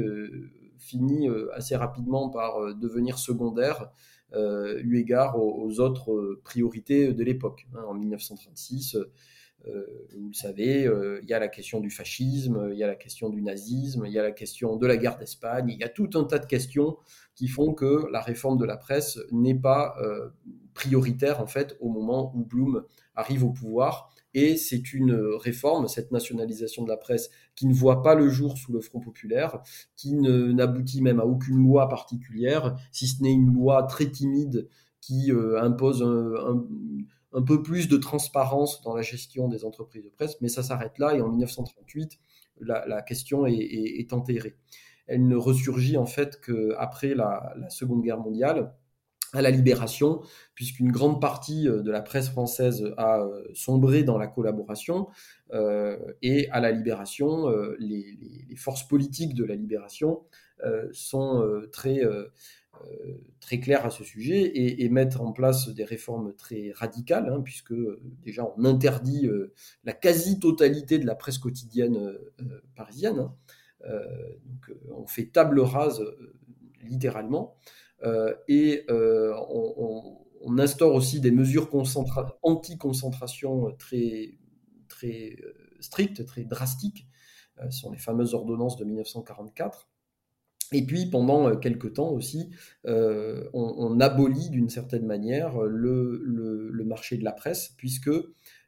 finit 0.78 1.28
assez 1.54 1.76
rapidement 1.76 2.28
par 2.28 2.74
devenir 2.74 3.18
secondaire 3.18 3.90
eu 4.36 4.98
égard 4.98 5.38
aux, 5.38 5.80
autres 5.80 6.40
priorités 6.44 7.14
de 7.14 7.24
l'époque. 7.24 7.66
Hein. 7.74 7.84
en 7.88 7.94
1936, 7.94 8.98
vous 9.64 10.28
le 10.28 10.34
savez, 10.34 10.90
il 11.22 11.26
y 11.26 11.32
a 11.32 11.38
la 11.38 11.48
question 11.48 11.80
du 11.80 11.88
fascisme, 11.88 12.68
il 12.72 12.78
y 12.78 12.84
a 12.84 12.86
la 12.86 12.96
question 12.96 13.30
du 13.30 13.40
nazisme, 13.40 14.04
il 14.04 14.12
y 14.12 14.18
a 14.18 14.22
la 14.22 14.32
question 14.32 14.76
de 14.76 14.86
la 14.86 14.98
guerre 14.98 15.16
d'Espagne, 15.16 15.70
il 15.70 15.78
y 15.78 15.84
a 15.84 15.88
tout 15.88 16.10
un 16.16 16.24
tas 16.24 16.38
de 16.38 16.46
questions 16.46 16.98
qui 17.34 17.48
font 17.48 17.72
que 17.72 18.10
la 18.12 18.20
réforme 18.20 18.58
de 18.58 18.66
la 18.66 18.76
presse 18.76 19.18
n'est 19.32 19.58
pas 19.58 19.96
prioritaire 20.74 21.40
en 21.40 21.46
fait 21.46 21.76
au 21.80 21.88
moment 21.88 22.32
où 22.34 22.44
Bloom 22.44 22.84
arrive 23.14 23.44
au 23.44 23.50
pouvoir. 23.50 24.10
Et 24.34 24.56
c'est 24.56 24.92
une 24.92 25.14
réforme, 25.14 25.86
cette 25.86 26.10
nationalisation 26.10 26.82
de 26.82 26.88
la 26.88 26.96
presse, 26.96 27.30
qui 27.54 27.66
ne 27.66 27.72
voit 27.72 28.02
pas 28.02 28.16
le 28.16 28.28
jour 28.28 28.58
sous 28.58 28.72
le 28.72 28.80
Front 28.80 28.98
populaire, 28.98 29.62
qui 29.96 30.12
n'aboutit 30.12 31.02
même 31.02 31.20
à 31.20 31.24
aucune 31.24 31.58
loi 31.58 31.88
particulière, 31.88 32.76
si 32.90 33.06
ce 33.06 33.22
n'est 33.22 33.32
une 33.32 33.54
loi 33.54 33.84
très 33.84 34.10
timide 34.10 34.68
qui 35.00 35.30
euh, 35.30 35.62
impose 35.62 36.02
un, 36.02 37.42
peu 37.42 37.62
plus 37.62 37.88
de 37.88 37.96
transparence 37.96 38.82
dans 38.82 38.94
la 38.94 39.02
gestion 39.02 39.48
des 39.48 39.64
entreprises 39.64 40.02
de 40.02 40.08
presse, 40.08 40.40
mais 40.40 40.48
ça 40.48 40.64
s'arrête 40.64 40.98
là, 40.98 41.14
et 41.14 41.20
en 41.20 41.28
1938, 41.28 42.18
la, 42.60 43.02
question 43.02 43.46
est, 43.46 44.12
enterrée. 44.12 44.56
Elle 45.06 45.28
ne 45.28 45.36
ressurgit 45.36 45.96
en 45.96 46.06
fait 46.06 46.40
qu'après 46.40 47.14
la, 47.14 47.52
la 47.56 47.70
Seconde 47.70 48.02
Guerre 48.02 48.20
mondiale, 48.20 48.74
à 49.34 49.42
la 49.42 49.50
libération, 49.50 50.22
puisqu'une 50.54 50.90
grande 50.90 51.20
partie 51.20 51.68
euh, 51.68 51.82
de 51.82 51.90
la 51.90 52.00
presse 52.00 52.30
française 52.30 52.94
a 52.96 53.20
euh, 53.20 53.42
sombré 53.52 54.04
dans 54.04 54.16
la 54.16 54.28
collaboration, 54.28 55.08
euh, 55.52 55.98
et 56.22 56.48
à 56.50 56.60
la 56.60 56.70
libération, 56.70 57.48
les, 57.78 58.16
forces 58.56 58.86
politiques 58.86 59.34
de 59.34 59.44
la 59.44 59.56
libération 59.56 60.22
sont 60.92 61.44
très, 61.72 62.00
très 63.40 63.58
claires 63.58 63.84
à 63.84 63.90
ce 63.90 64.04
sujet 64.04 64.52
et, 64.54 64.88
mettent 64.88 65.16
en 65.16 65.32
place 65.32 65.68
des 65.68 65.84
réformes 65.84 66.32
très 66.34 66.72
radicales, 66.74 67.28
hein, 67.28 67.40
puisque 67.42 67.74
déjà 68.22 68.46
on 68.56 68.64
interdit 68.64 69.28
la 69.82 69.92
quasi-totalité 69.92 70.98
de 70.98 71.06
la 71.06 71.16
presse 71.16 71.38
quotidienne 71.38 72.16
parisienne, 72.76 73.18
hein. 73.18 73.34
on 74.92 75.06
fait 75.06 75.26
table 75.26 75.60
rase 75.60 76.02
littéralement. 76.84 77.56
Euh, 78.04 78.34
et 78.48 78.84
euh, 78.90 79.34
on, 79.48 80.58
instaure 80.58 80.94
aussi 80.94 81.20
des 81.20 81.30
mesures 81.30 81.68
anti-concentration 82.42 83.74
très, 83.78 84.38
très 84.88 85.36
strictes, 85.80 86.24
très 86.26 86.44
drastiques. 86.44 87.08
ce 87.70 87.80
sont 87.80 87.90
les 87.90 87.98
fameuses 87.98 88.34
ordonnances 88.34 88.76
de 88.76 88.84
1944. 88.84 89.88
Et 90.72 90.84
puis 90.84 91.06
pendant 91.06 91.56
quelques 91.56 91.94
temps 91.94 92.10
aussi, 92.10 92.50
on, 92.84 93.98
abolit 94.00 94.50
d'une 94.50 94.68
certaine 94.68 95.06
manière 95.06 95.58
le, 95.62 96.84
marché 96.84 97.16
de 97.16 97.24
la 97.24 97.32
presse, 97.32 97.74
puisque 97.78 98.12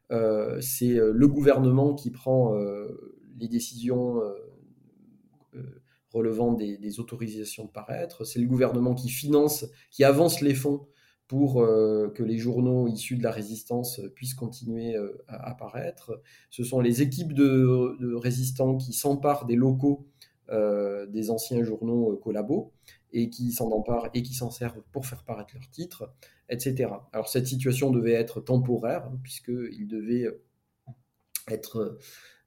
c'est 0.09 0.95
le 0.95 1.27
gouvernement 1.27 1.93
qui 1.93 2.09
prend 2.09 2.53
les 3.37 3.47
décisions 3.47 4.19
relevant 6.11 6.53
des, 6.53 6.99
autorisations 6.99 7.65
de 7.65 7.69
paraître. 7.69 8.25
C'est 8.25 8.39
le 8.39 8.47
gouvernement 8.47 8.93
qui 8.93 9.09
finance, 9.09 9.65
qui 9.91 10.03
avance 10.03 10.41
les 10.41 10.55
fonds 10.55 10.87
pour 11.27 11.61
euh, 11.61 12.09
que 12.15 12.23
les 12.23 12.37
journaux 12.37 12.87
issus 12.87 13.17
de 13.17 13.23
la 13.23 13.31
résistance 13.31 13.99
puissent 14.15 14.33
continuer 14.33 14.95
euh, 14.95 15.23
à 15.27 15.49
apparaître. 15.49 16.21
Ce 16.49 16.63
sont 16.63 16.79
les 16.79 17.01
équipes 17.01 17.33
de, 17.33 18.15
résistants 18.15 18.77
qui 18.77 18.93
s'emparent 18.93 19.45
des 19.45 19.55
locaux 19.55 20.07
euh, 20.49 21.05
des 21.07 21.29
anciens 21.29 21.61
journaux 21.63 22.15
collabos 22.23 22.71
et 23.11 23.29
qui 23.29 23.51
s'en 23.51 23.69
emparent 23.71 24.09
et 24.13 24.21
qui 24.23 24.33
s'en 24.33 24.49
servent 24.49 24.81
pour 24.93 25.05
faire 25.05 25.23
paraître 25.23 25.53
leurs 25.55 25.69
titres, 25.69 26.09
etc. 26.49 26.89
Alors 27.11 27.27
cette 27.27 27.47
situation 27.47 27.91
devait 27.91 28.13
être 28.13 28.39
temporaire, 28.39 29.05
hein, 29.07 29.19
puisqu'il 29.21 29.87
devait 29.87 30.27
être 31.49 31.97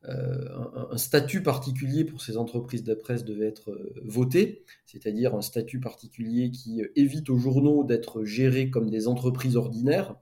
euh, 0.09 0.49
un, 0.91 0.97
statut 0.97 1.43
particulier 1.43 2.05
pour 2.05 2.23
ces 2.23 2.39
entreprises 2.39 2.83
de 2.83 2.95
presse 2.95 3.23
devait 3.23 3.47
être 3.47 3.71
euh, 3.71 3.93
voté, 4.03 4.65
c'est-à-dire 4.87 5.35
un 5.35 5.43
statut 5.43 5.79
particulier 5.79 6.51
qui 6.51 6.83
euh, 6.83 6.91
évite 6.97 7.29
aux 7.29 7.37
journaux 7.37 7.85
d'être 7.85 8.25
gérés 8.25 8.71
comme 8.71 8.89
des 8.89 9.09
entreprises 9.09 9.57
ordinaires. 9.57 10.17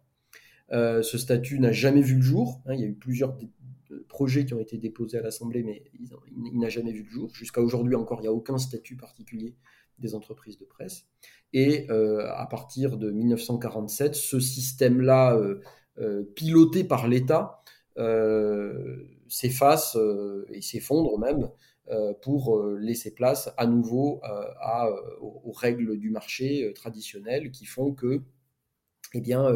ce 0.70 1.16
statut 1.16 1.60
n'a 1.60 1.70
jamais 1.70 2.00
vu 2.00 2.16
le 2.16 2.22
jour. 2.22 2.60
Hein. 2.66 2.74
il 2.74 2.80
y 2.80 2.82
a 2.82 2.86
eu 2.88 2.94
plusieurs 2.94 3.38
projets 4.08 4.44
qui 4.44 4.52
ont 4.52 4.60
été 4.60 4.78
déposés 4.78 5.18
à 5.18 5.22
l'Assemblée, 5.22 5.62
mais 5.62 5.84
il, 5.94 6.58
n'a 6.58 6.68
jamais 6.68 6.92
vu 6.92 7.04
le 7.04 7.10
jour. 7.10 7.34
Jusqu'à 7.34 7.62
aujourd'hui 7.62 7.94
encore, 7.94 8.18
il 8.18 8.22
n'y 8.22 8.28
a 8.28 8.32
aucun 8.32 8.58
statut 8.58 8.96
particulier 8.96 9.54
des 10.00 10.14
entreprises 10.16 10.58
de 10.58 10.64
presse. 10.64 11.06
Et 11.52 11.88
à 11.88 12.46
partir 12.50 12.98
de 12.98 13.10
1947, 13.10 14.14
ce 14.14 14.38
système-là, 14.40 15.40
piloté 16.34 16.84
par 16.84 17.08
l'État, 17.08 17.62
s'efface 19.28 19.96
euh, 19.96 20.46
et 20.50 20.60
s'effondre 20.60 21.18
même 21.18 21.50
euh, 21.90 22.12
pour 22.22 22.56
euh, 22.56 22.78
laisser 22.80 23.14
place 23.14 23.50
à 23.56 23.66
nouveau 23.66 24.20
aux, 25.20 25.52
règles 25.52 25.98
du 25.98 26.10
marché 26.10 26.72
traditionnel 26.74 27.50
qui 27.50 27.64
font 27.64 27.92
que 27.92 28.22
eh 29.14 29.22
bien, 29.22 29.50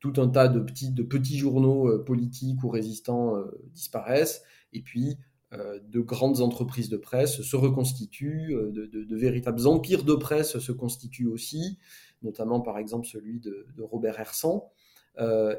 tout 0.00 0.14
un 0.16 0.28
tas 0.28 0.48
de 0.48 0.58
petits, 0.58 0.90
de 0.90 1.04
petits 1.04 1.38
journaux 1.38 2.00
politiques 2.00 2.64
ou 2.64 2.68
résistants 2.68 3.36
disparaissent, 3.72 4.42
et 4.72 4.82
puis 4.82 5.16
de 5.52 6.00
grandes 6.00 6.40
entreprises 6.40 6.88
de 6.88 6.96
presse 6.96 7.42
se 7.42 7.54
reconstituent, 7.54 8.52
de, 8.72 9.16
véritables 9.16 9.68
empires 9.68 10.02
de 10.02 10.16
presse 10.16 10.58
se 10.58 10.72
constituent 10.72 11.28
aussi, 11.28 11.78
notamment 12.22 12.60
par 12.60 12.76
exemple 12.76 13.06
celui 13.06 13.38
de, 13.38 13.66
Robert 13.78 14.18
Hersan, 14.18 14.68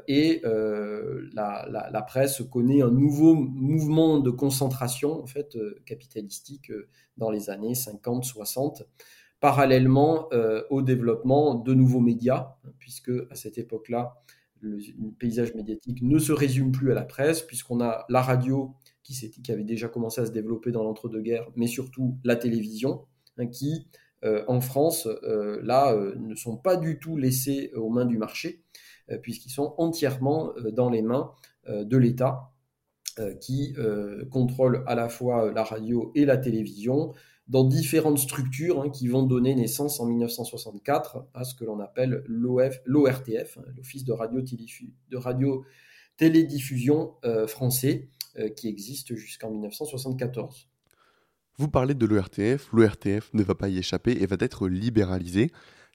et 0.08 0.40
euh, 0.44 1.28
la, 1.34 2.04
presse 2.06 2.42
connaît 2.50 2.82
un 2.82 2.90
nouveau 2.90 3.34
mouvement 3.34 4.18
de 4.18 4.30
concentration 4.30 5.22
en 5.22 5.26
fait 5.26 5.54
euh, 5.56 5.82
capitalistique 5.84 6.72
dans 7.18 7.30
les 7.30 7.50
années 7.50 7.74
50-60, 7.74 8.84
parallèlement 9.40 10.28
au 10.70 10.82
développement 10.82 11.54
de 11.54 11.74
nouveaux 11.74 12.00
médias, 12.00 12.56
puisque 12.78 13.10
à 13.30 13.34
cette 13.34 13.58
époque-là, 13.58 14.22
le, 14.60 14.78
paysage 15.18 15.54
médiatique 15.54 16.02
ne 16.02 16.18
se 16.18 16.32
résume 16.32 16.72
plus 16.72 16.92
à 16.92 16.94
la 16.94 17.04
presse, 17.04 17.42
puisqu'on 17.42 17.80
a 17.80 18.04
la 18.08 18.22
radio 18.22 18.74
qui, 19.02 19.32
avait 19.50 19.64
déjà 19.64 19.88
commencé 19.88 20.20
à 20.20 20.26
se 20.26 20.30
développer 20.30 20.72
dans 20.72 20.84
l'entre-deux-guerres, 20.84 21.48
mais 21.56 21.66
surtout 21.66 22.18
la 22.24 22.36
télévision, 22.36 23.06
hein, 23.38 23.46
qui 23.46 23.86
en 24.22 24.60
France, 24.60 25.08
là, 25.62 25.94
ne 26.16 26.34
sont 26.34 26.58
pas 26.58 26.76
du 26.76 26.98
tout 26.98 27.16
laissés 27.16 27.72
aux 27.74 27.88
mains 27.88 28.04
du 28.04 28.18
marché, 28.18 28.62
euh, 28.62 28.89
puisqu'ils 29.18 29.50
sont 29.50 29.74
entièrement 29.78 30.52
euh, 30.56 30.70
dans 30.70 30.90
les 30.90 31.02
mains 31.02 31.32
euh, 31.68 31.84
de 31.84 31.96
l'État 31.96 32.52
qui 33.42 33.74
contrôle 34.30 34.82
à 34.86 34.94
la 34.94 35.10
fois 35.10 35.52
la 35.52 35.62
radio 35.62 36.10
et 36.14 36.24
la 36.24 36.38
télévision 36.38 37.12
dans 37.48 37.64
différentes 37.64 38.18
structures 38.18 38.80
hein, 38.80 38.88
qui 38.88 39.08
vont 39.08 39.24
donner 39.24 39.54
naissance 39.54 40.00
en 40.00 40.06
1964 40.06 41.26
à 41.34 41.44
ce 41.44 41.54
que 41.54 41.64
l'on 41.64 41.80
appelle 41.80 42.22
l'ORTF, 42.26 43.58
hein, 43.58 43.62
l'Office 43.76 44.04
de 44.04 44.12
radio, 44.12 44.40
de 44.40 45.16
radio 45.18 45.64
télédiffusion 46.16 47.16
français, 47.46 48.08
qui 48.56 48.68
existe 48.68 49.14
jusqu'en 49.16 49.50
1974. 49.50 50.70
Vous 51.60 51.68
parlez 51.68 51.92
de 51.92 52.06
l'ORTF, 52.06 52.72
l'ORTF 52.72 53.34
ne 53.34 53.42
va 53.42 53.54
pas 53.54 53.68
y 53.68 53.76
échapper 53.76 54.12
et 54.12 54.24
va 54.24 54.36
être 54.40 54.66
libéralisé. 54.66 55.50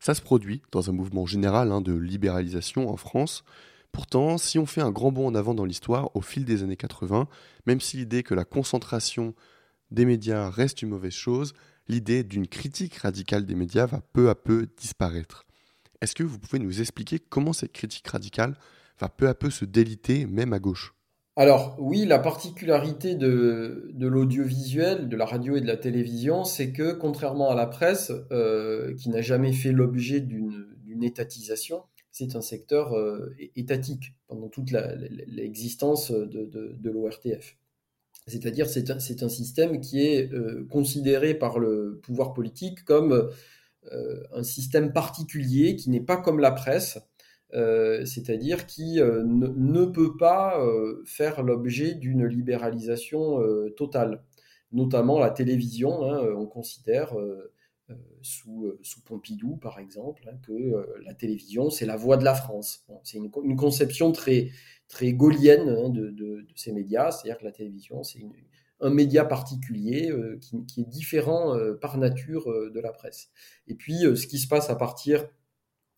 Ça 0.05 0.13
se 0.13 0.21
produit 0.21 0.61
dans 0.71 0.87
un 0.91 0.93
mouvement 0.93 1.25
général 1.25 1.71
hein, 1.71 1.81
de 1.81 1.91
libéralisation 1.91 2.91
en 2.91 2.95
France. 2.95 3.43
Pourtant, 3.91 4.37
si 4.37 4.59
on 4.59 4.67
fait 4.67 4.81
un 4.81 4.91
grand 4.91 5.11
bond 5.11 5.25
en 5.25 5.33
avant 5.33 5.55
dans 5.55 5.65
l'histoire, 5.65 6.15
au 6.15 6.21
fil 6.21 6.45
des 6.45 6.61
années 6.61 6.75
80, 6.75 7.27
même 7.65 7.81
si 7.81 7.97
l'idée 7.97 8.21
que 8.21 8.35
la 8.35 8.45
concentration 8.45 9.33
des 9.89 10.05
médias 10.05 10.51
reste 10.51 10.83
une 10.83 10.89
mauvaise 10.89 11.15
chose, 11.15 11.55
l'idée 11.87 12.23
d'une 12.23 12.45
critique 12.45 12.97
radicale 12.97 13.47
des 13.47 13.55
médias 13.55 13.87
va 13.87 13.99
peu 14.13 14.29
à 14.29 14.35
peu 14.35 14.67
disparaître. 14.77 15.47
Est-ce 16.01 16.13
que 16.13 16.21
vous 16.21 16.37
pouvez 16.37 16.59
nous 16.59 16.81
expliquer 16.81 17.17
comment 17.17 17.51
cette 17.51 17.73
critique 17.73 18.07
radicale 18.07 18.55
va 18.99 19.09
peu 19.09 19.27
à 19.27 19.33
peu 19.33 19.49
se 19.49 19.65
déliter, 19.65 20.27
même 20.27 20.53
à 20.53 20.59
gauche? 20.59 20.94
Alors 21.37 21.75
oui, 21.79 22.05
la 22.05 22.19
particularité 22.19 23.15
de, 23.15 23.91
l'audiovisuel, 23.99 25.09
de 25.09 25.17
la 25.17 25.25
radio 25.25 25.57
et 25.57 25.61
de 25.61 25.67
la 25.67 25.75
télévision, 25.75 26.45
c'est 26.45 26.71
que 26.71 26.93
contrairement 26.93 27.49
à 27.49 27.55
la 27.55 27.67
presse, 27.67 28.13
euh, 28.31 28.95
qui 28.95 29.09
n'a 29.09 29.21
jamais 29.21 29.51
fait 29.51 29.73
l'objet 29.73 30.21
d'une 30.21 31.03
étatisation, 31.03 31.83
c'est 32.11 32.37
un 32.37 32.41
secteur 32.41 32.93
euh, 32.93 33.35
étatique 33.57 34.15
pendant 34.27 34.47
toute 34.47 34.71
l'existence 34.71 36.09
de, 36.11 36.89
l'ORTF. 36.89 37.57
C'est-à-dire 38.27 38.69
c'est 38.69 38.89
un, 38.89 38.95
un, 38.95 39.29
système 39.29 39.81
qui 39.81 40.07
est 40.07 40.31
euh, 40.31 40.65
considéré 40.71 41.33
par 41.33 41.59
le 41.59 41.99
pouvoir 42.01 42.33
politique 42.33 42.85
comme 42.85 43.29
un 44.33 44.41
système 44.41 44.93
particulier 44.93 45.75
qui 45.75 45.91
n'est 45.91 46.01
pas 46.01 46.17
comme 46.17 46.39
la 46.39 46.51
presse, 46.51 46.97
euh, 47.53 48.05
c'est-à-dire 48.05 48.65
qui 48.65 48.99
euh, 48.99 49.23
ne, 49.23 49.85
peut 49.85 50.17
pas 50.17 50.59
euh, 50.59 51.03
faire 51.05 51.43
l'objet 51.43 51.93
d'une 51.93 52.25
libéralisation 52.25 53.39
totale. 53.77 54.23
Notamment 54.71 55.19
la 55.19 55.29
télévision, 55.29 56.03
hein, 56.03 56.27
on 56.35 56.47
considère 56.47 57.15
sous, 58.21 58.73
Pompidou, 59.05 59.57
par 59.57 59.79
exemple, 59.79 60.27
hein, 60.27 60.37
que 60.45 61.01
la 61.03 61.13
télévision, 61.13 61.69
c'est 61.69 61.85
la 61.85 61.95
voix 61.95 62.17
de 62.17 62.25
la 62.25 62.33
France. 62.33 62.85
c'est 63.03 63.17
une, 63.17 63.55
conception 63.55 64.11
très, 64.11 64.49
très 64.89 65.13
gaulienne 65.13 65.69
hein, 65.69 65.89
de, 65.89 66.45
ces 66.55 66.73
médias, 66.73 67.11
c'est-à-dire 67.11 67.37
que 67.37 67.45
la 67.45 67.51
télévision, 67.51 68.03
c'est 68.03 68.19
un 68.81 68.89
média 68.89 69.23
particulier 69.23 70.11
qui, 70.41 70.81
est 70.81 70.89
différent 70.89 71.55
par 71.79 71.97
nature 71.97 72.47
de 72.47 72.79
la 72.81 72.91
presse. 72.91 73.29
Et 73.67 73.75
puis, 73.75 73.99
ce 73.99 74.27
qui 74.27 74.39
se 74.39 74.47
passe 74.47 74.69
à 74.69 74.75
partir 74.75 75.25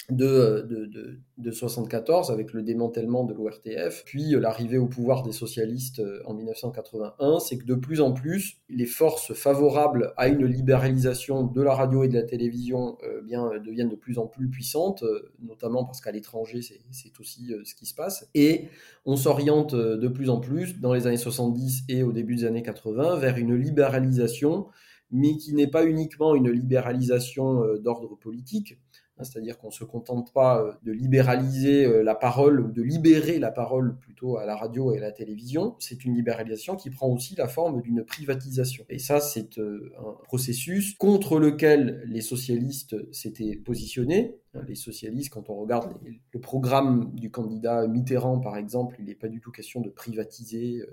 de, 0.09 0.65
de, 0.69 1.19
de, 1.37 1.51
74 1.51 2.31
avec 2.31 2.53
le 2.53 2.63
démantèlement 2.63 3.25
de 3.25 3.33
l'ORTF, 3.33 4.03
puis 4.05 4.33
euh, 4.35 4.39
l'arrivée 4.39 4.77
au 4.77 4.87
pouvoir 4.87 5.21
des 5.21 5.33
socialistes 5.33 5.99
euh, 5.99 6.21
en 6.25 6.33
1981, 6.33 7.39
c'est 7.39 7.57
que 7.57 7.65
de 7.65 7.75
plus 7.75 7.99
en 7.99 8.13
plus, 8.13 8.61
les 8.69 8.85
forces 8.85 9.33
favorables 9.33 10.13
à 10.15 10.29
une 10.29 10.45
libéralisation 10.45 11.43
de 11.43 11.61
la 11.61 11.73
radio 11.73 12.05
et 12.05 12.07
de 12.07 12.13
la 12.13 12.23
télévision 12.23 12.97
euh, 13.03 13.59
deviennent 13.59 13.89
de 13.89 13.97
plus 13.97 14.17
en 14.17 14.27
plus 14.27 14.47
puissantes, 14.47 15.03
notamment 15.41 15.83
parce 15.83 15.99
qu'à 15.99 16.11
l'étranger, 16.11 16.61
c'est 16.61 17.19
aussi 17.19 17.51
ce 17.65 17.75
qui 17.75 17.85
se 17.85 17.93
passe. 17.93 18.29
Et 18.33 18.69
on 19.05 19.17
s'oriente 19.17 19.75
de 19.75 20.07
plus 20.07 20.29
en 20.29 20.39
plus, 20.39 20.79
dans 20.79 20.93
les 20.93 21.07
années 21.07 21.17
70 21.17 21.83
et 21.89 22.03
au 22.03 22.13
début 22.13 22.35
des 22.35 22.45
années 22.45 22.63
80, 22.63 23.17
vers 23.17 23.37
une 23.37 23.55
libéralisation, 23.55 24.67
mais 25.11 25.35
qui 25.37 25.53
n'est 25.53 25.67
pas 25.67 25.85
uniquement 25.85 26.35
une 26.35 26.49
libéralisation 26.49 27.75
d'ordre 27.79 28.15
politique, 28.15 28.77
c'est-à-dire 29.23 29.57
qu'on 29.57 29.67
ne 29.67 29.73
se 29.73 29.83
contente 29.83 30.31
pas 30.31 30.61
euh, 30.61 30.73
de 30.83 30.91
libéraliser 30.91 31.85
euh, 31.85 32.03
la 32.03 32.15
parole 32.15 32.59
ou 32.59 32.71
de 32.71 32.81
libérer 32.81 33.39
la 33.39 33.51
parole 33.51 33.97
plutôt 33.97 34.37
à 34.37 34.45
la 34.45 34.55
radio 34.55 34.93
et 34.93 34.97
à 34.97 35.01
la 35.01 35.11
télévision. 35.11 35.75
C'est 35.79 36.05
une 36.05 36.15
libéralisation 36.15 36.75
qui 36.75 36.89
prend 36.89 37.07
aussi 37.09 37.35
la 37.35 37.47
forme 37.47 37.81
d'une 37.81 38.03
privatisation. 38.03 38.85
Et 38.89 38.99
ça, 38.99 39.19
c'est 39.19 39.57
euh, 39.57 39.91
un 39.99 40.13
processus 40.23 40.93
contre 40.95 41.39
lequel 41.39 42.03
les 42.05 42.21
socialistes 42.21 42.95
s'étaient 43.13 43.55
positionnés. 43.55 44.37
Hein, 44.53 44.61
les 44.67 44.75
socialistes, 44.75 45.33
quand 45.33 45.49
on 45.49 45.55
regarde 45.55 45.93
le 46.31 46.39
programme 46.39 47.11
du 47.15 47.31
candidat 47.31 47.87
Mitterrand, 47.87 48.39
par 48.39 48.57
exemple, 48.57 48.95
il 48.99 49.05
n'est 49.05 49.15
pas 49.15 49.29
du 49.29 49.41
tout 49.41 49.51
question 49.51 49.81
de 49.81 49.89
privatiser 49.89 50.83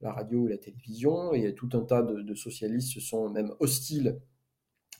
la 0.00 0.12
radio 0.12 0.46
et 0.46 0.50
la 0.50 0.58
télévision. 0.58 1.32
Et 1.32 1.54
tout 1.54 1.70
un 1.72 1.80
tas 1.80 2.02
de, 2.02 2.22
de 2.22 2.34
socialistes 2.34 2.92
se 2.92 3.00
sont 3.00 3.28
même 3.28 3.52
hostiles 3.58 4.18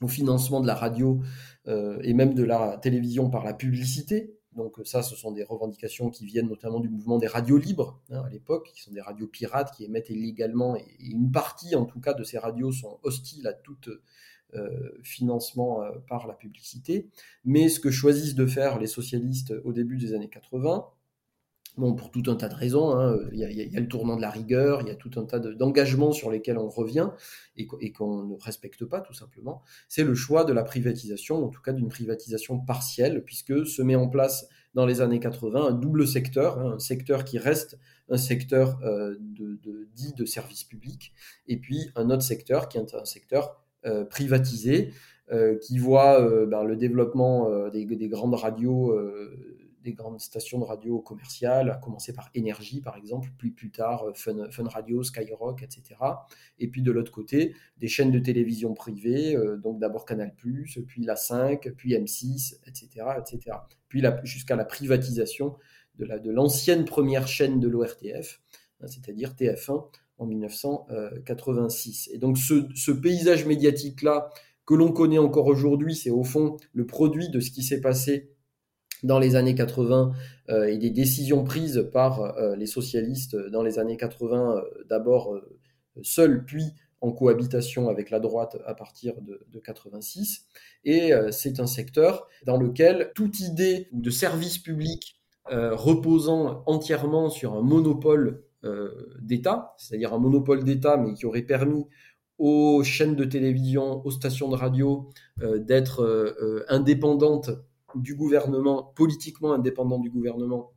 au 0.03 0.09
financement 0.09 0.61
de 0.61 0.67
la 0.67 0.75
radio 0.75 1.21
euh, 1.69 1.99
et 2.03 2.15
même 2.15 2.35
de 2.35 2.45
la 2.45 2.79
télévision 2.79 3.31
par 3.31 3.45
la 3.45 3.55
publicité, 3.55 4.35
Donc 4.55 4.81
ça, 4.85 5.03
ce 5.03 5.17
sont 5.17 5.33
des 5.33 5.45
revendications 5.45 6.11
qui 6.11 6.25
viennent 6.25 6.49
notamment 6.49 6.81
du 6.81 6.89
mouvement 6.89 7.19
des 7.19 7.27
radios 7.27 7.59
libres 7.59 8.01
hein, 8.11 8.23
à 8.25 8.31
l'époque, 8.31 8.71
qui 8.75 8.83
sont 8.83 8.93
des 8.93 9.01
radios 9.01 9.27
pirates 9.27 9.75
qui 9.77 9.85
émettent 9.85 10.11
illégalement, 10.11 10.77
et, 10.77 10.85
une 11.01 11.31
partie 11.31 11.75
en 11.77 11.85
tout 11.85 12.01
cas 12.01 12.15
de 12.15 12.25
ces 12.25 12.39
radios 12.39 12.73
sont 12.73 12.99
hostiles 13.03 13.47
à 13.47 13.53
tout 13.53 13.77
financement 15.03 15.83
par 16.09 16.27
la 16.27 16.33
publicité. 16.33 17.11
Mais 17.45 17.69
ce 17.69 17.79
que 17.79 17.91
choisissent 17.91 18.37
de 18.37 18.47
faire 18.47 18.79
les 18.79 18.87
socialistes 18.87 19.53
au 19.65 19.75
début 19.75 19.99
des 19.99 20.15
années 20.15 20.31
80, 20.31 20.87
Bon, 21.77 21.95
pour 21.95 22.11
tout 22.11 22.23
un 22.29 22.37
tas 22.37 22.49
de 22.49 22.55
raisons. 22.55 22.97
Hein. 22.97 23.19
Il, 23.33 23.39
y 23.39 23.77
a, 23.77 23.81
le 23.81 23.89
tournant 23.89 24.17
de 24.17 24.23
la 24.23 24.31
rigueur, 24.31 24.81
il 24.81 24.89
y 24.89 24.91
a 24.91 24.95
tout 24.95 25.11
un 25.17 25.25
tas 25.25 25.39
d'engagements 25.39 26.13
sur 26.13 26.31
lesquels 26.31 26.57
on 26.57 26.69
revient 26.69 27.11
et, 27.57 27.67
qu'on 27.67 28.25
ne 28.25 28.35
respecte 28.41 28.85
pas, 28.87 29.01
tout 29.01 29.13
simplement. 29.13 29.63
C'est 29.89 30.05
le 30.05 30.15
choix 30.15 30.45
de 30.45 30.55
la 30.55 30.63
privatisation, 30.63 31.45
en 31.45 31.49
tout 31.49 31.61
cas 31.61 31.73
d'une 31.73 31.89
privatisation 31.89 32.59
partielle, 32.59 33.23
puisque 33.25 33.67
se 33.67 33.83
met 33.83 33.95
en 33.95 34.09
place 34.09 34.49
dans 34.75 34.87
les 34.87 35.03
années 35.03 35.21
80 35.21 35.67
un 35.67 35.73
double 35.73 36.07
secteur, 36.07 36.59
hein, 36.59 36.75
un 36.77 36.79
secteur 36.79 37.25
qui 37.25 37.39
reste 37.39 37.79
un 38.09 38.19
secteur 38.19 38.79
euh, 38.85 39.17
dit 39.95 40.15
de 40.15 40.25
service 40.25 40.65
public, 40.65 41.13
et 41.47 41.59
puis 41.59 41.91
un 41.95 42.09
autre 42.11 42.23
secteur 42.23 42.69
qui 42.69 42.79
est 42.79 42.95
un 42.95 43.05
secteur 43.05 43.63
euh, 43.85 44.05
privatisé, 44.05 44.93
euh, 45.33 45.59
qui 45.59 45.79
voit 45.79 46.21
ben, 46.47 46.63
le 46.63 46.77
développement 46.77 47.69
des, 47.71 48.09
grandes 48.09 48.35
radios 48.35 48.97
des 49.87 49.95
grandes 49.95 50.21
stations 50.21 50.59
de 50.59 50.65
radio 50.65 51.01
commerciales, 51.01 51.71
à 51.71 51.77
commencer 51.77 52.13
par 52.13 52.29
Énergie 52.35 52.81
par 52.81 52.97
exemple, 52.97 53.31
puis 53.39 53.53
plus 53.53 53.71
tard 53.71 54.05
euh, 54.05 54.13
Fun, 54.15 54.69
Radio, 54.69 55.03
Skyrock, 55.05 55.63
etc. 55.63 55.95
Et 56.59 56.69
puis 56.69 56.83
de 56.83 56.91
l'autre 56.91 57.13
côté, 57.13 57.55
des 57.79 57.87
chaînes 57.89 58.11
de 58.11 58.19
télévision 58.19 58.75
privées, 58.75 59.37
euh, 59.37 59.57
donc 59.57 59.79
d'abord 59.79 60.05
Canal+, 60.05 60.35
puis 60.35 61.05
la 61.05 61.15
5, 61.17 61.71
puis 61.77 61.95
M6, 61.95 62.59
etc. 62.67 62.89
etc. 63.19 63.59
Puis 63.89 64.03
jusqu'à 64.25 64.57
la 64.57 64.65
privatisation 64.65 65.57
de 65.99 66.31
l'ancienne 66.31 66.85
première 66.85 67.27
chaîne 67.29 67.61
de 67.61 67.69
l'ORTF, 67.69 68.43
hein, 68.81 68.87
c'est-à-dire 68.87 69.35
TF1 69.35 69.87
en 70.19 70.27
1986. 70.27 72.11
Et 72.13 72.19
donc 72.19 72.37
ce 72.39 72.91
paysage 72.91 73.47
médiatique-là 73.47 74.31
que 74.67 74.75
l'on 74.75 74.91
connaît 74.91 75.19
encore 75.19 75.47
aujourd'hui, 75.47 75.95
c'est 75.95 76.11
au 76.11 76.25
fond 76.25 76.57
le 76.73 76.87
produit 76.87 77.31
de 77.31 77.39
ce 77.39 77.53
qui 77.53 77.63
s'est 77.63 77.81
passé 77.81 78.36
dans 79.03 79.19
les 79.19 79.37
années 79.37 79.55
80 79.55 80.13
euh, 80.49 80.67
et 80.67 80.79
des 80.79 80.91
décisions 80.91 81.45
prises 81.45 81.89
par 81.93 82.21
euh, 82.21 82.57
les 82.57 82.67
socialistes 82.67 83.37
dans 83.37 83.63
les 83.63 83.79
années 83.79 83.97
80, 83.97 84.57
euh, 84.57 84.85
d'abord 84.89 85.39
seuls, 86.03 86.45
puis 86.45 86.65
en 87.01 87.13
cohabitation 87.13 87.89
avec 87.89 88.11
la 88.11 88.21
droite 88.21 88.57
à 88.67 88.75
partir 88.75 89.21
de, 89.21 89.45
de 89.53 89.59
86. 89.61 90.47
Et 90.85 91.13
c'est 91.31 91.61
un 91.61 91.67
secteur 91.67 92.27
dans 92.47 92.57
lequel 92.57 93.13
toute 93.15 93.39
idée 93.41 93.89
de 93.93 94.11
service 94.11 94.59
public 94.59 95.21
reposant 95.45 96.63
entièrement 96.67 97.29
sur 97.29 97.55
un 97.55 97.61
monopole 97.61 98.45
d'État, 99.21 99.75
c'est-à-dire 99.77 100.15
un 100.15 100.19
monopole 100.19 100.65
d'État, 100.65 100.97
mais 100.97 101.13
qui 101.13 101.27
aurait 101.27 101.43
permis 101.43 101.87
aux 102.39 102.83
chaînes 102.83 103.15
de 103.15 103.25
télévision, 103.25 104.05
aux 104.05 104.11
stations 104.11 104.49
de 104.49 104.57
radio 104.57 105.11
d'être 105.37 106.65
indépendantes 106.69 107.51
du 107.97 108.15
gouvernement, 108.15 108.93
politiquement 108.95 109.53
indépendant 109.53 109.99
du 109.99 110.11
gouvernement, 110.11 110.73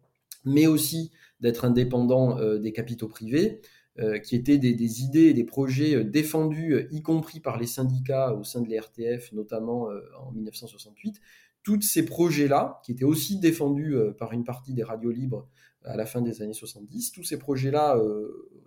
mais 0.45 0.67
aussi 0.67 1.11
d'être 1.39 1.65
indépendant 1.65 2.37
euh, 2.37 2.57
des 2.57 2.71
capitaux 2.71 3.07
privés, 3.07 3.61
euh, 3.99 4.19
qui 4.19 4.35
étaient 4.35 4.57
des, 4.57 5.03
idées 5.03 5.25
et 5.25 5.33
des 5.33 5.43
projets 5.43 5.95
euh, 5.95 6.03
défendus, 6.03 6.87
y 6.91 7.01
compris 7.01 7.39
par 7.39 7.57
les 7.59 7.67
syndicats 7.67 8.33
au 8.33 8.43
sein 8.43 8.61
de 8.61 8.69
l'ERTF, 8.69 9.31
notamment 9.33 9.89
en 10.19 10.31
1968. 10.31 11.19
Tous 11.63 11.81
ces 11.81 12.05
projets-là, 12.05 12.81
qui 12.83 12.93
étaient 12.93 13.03
aussi 13.03 13.39
défendus 13.39 13.95
par 14.17 14.31
une 14.31 14.43
partie 14.45 14.73
des 14.73 14.83
radios 14.83 15.11
libres 15.11 15.47
à 15.83 15.97
la 15.97 16.05
fin 16.05 16.21
des 16.21 16.41
années 16.41 16.53
70, 16.53 17.11
tous 17.11 17.23
ces 17.23 17.37
projets-là 17.37 17.97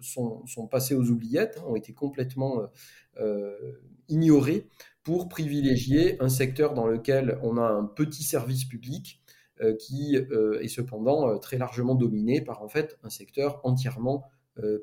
sont, 0.00 0.44
passés 0.70 0.94
aux 0.94 1.08
oubliettes, 1.10 1.58
hein, 1.58 1.64
ont 1.68 1.76
été 1.76 1.94
complètement 1.94 2.60
ignorés 4.08 4.68
pour 5.02 5.28
privilégier 5.28 6.22
un 6.22 6.28
secteur 6.28 6.74
dans 6.74 6.86
lequel 6.86 7.38
on 7.42 7.56
a 7.56 7.66
un 7.66 7.84
petit 7.84 8.22
service 8.22 8.64
public 8.64 9.22
euh, 9.62 9.76
qui 9.76 10.16
euh, 10.16 10.60
est 10.60 10.68
cependant 10.68 11.28
euh, 11.28 11.36
très 11.36 11.58
largement 11.58 11.94
dominé 11.94 12.40
par 12.40 12.62
en 12.62 12.68
fait 12.68 12.98
un 13.02 13.10
secteur 13.10 13.60
entièrement 13.64 14.24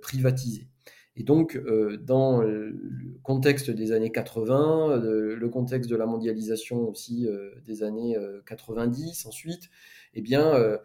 privatisé. 0.01 0.67
Et 1.15 1.22
donc, 1.22 1.61
dans 2.01 2.41
le 2.41 3.20
contexte 3.22 3.70
des 3.70 3.91
années 3.91 4.11
80, 4.11 4.97
le 4.97 5.47
contexte 5.47 5.88
de 5.88 5.95
la 5.95 6.07
mondialisation 6.07 6.89
aussi 6.89 7.28
des 7.67 7.84
années 7.84 8.17
90 8.47 9.28
ensuite, 9.28 9.70
eh 10.15 10.22
bien, 10.22 10.80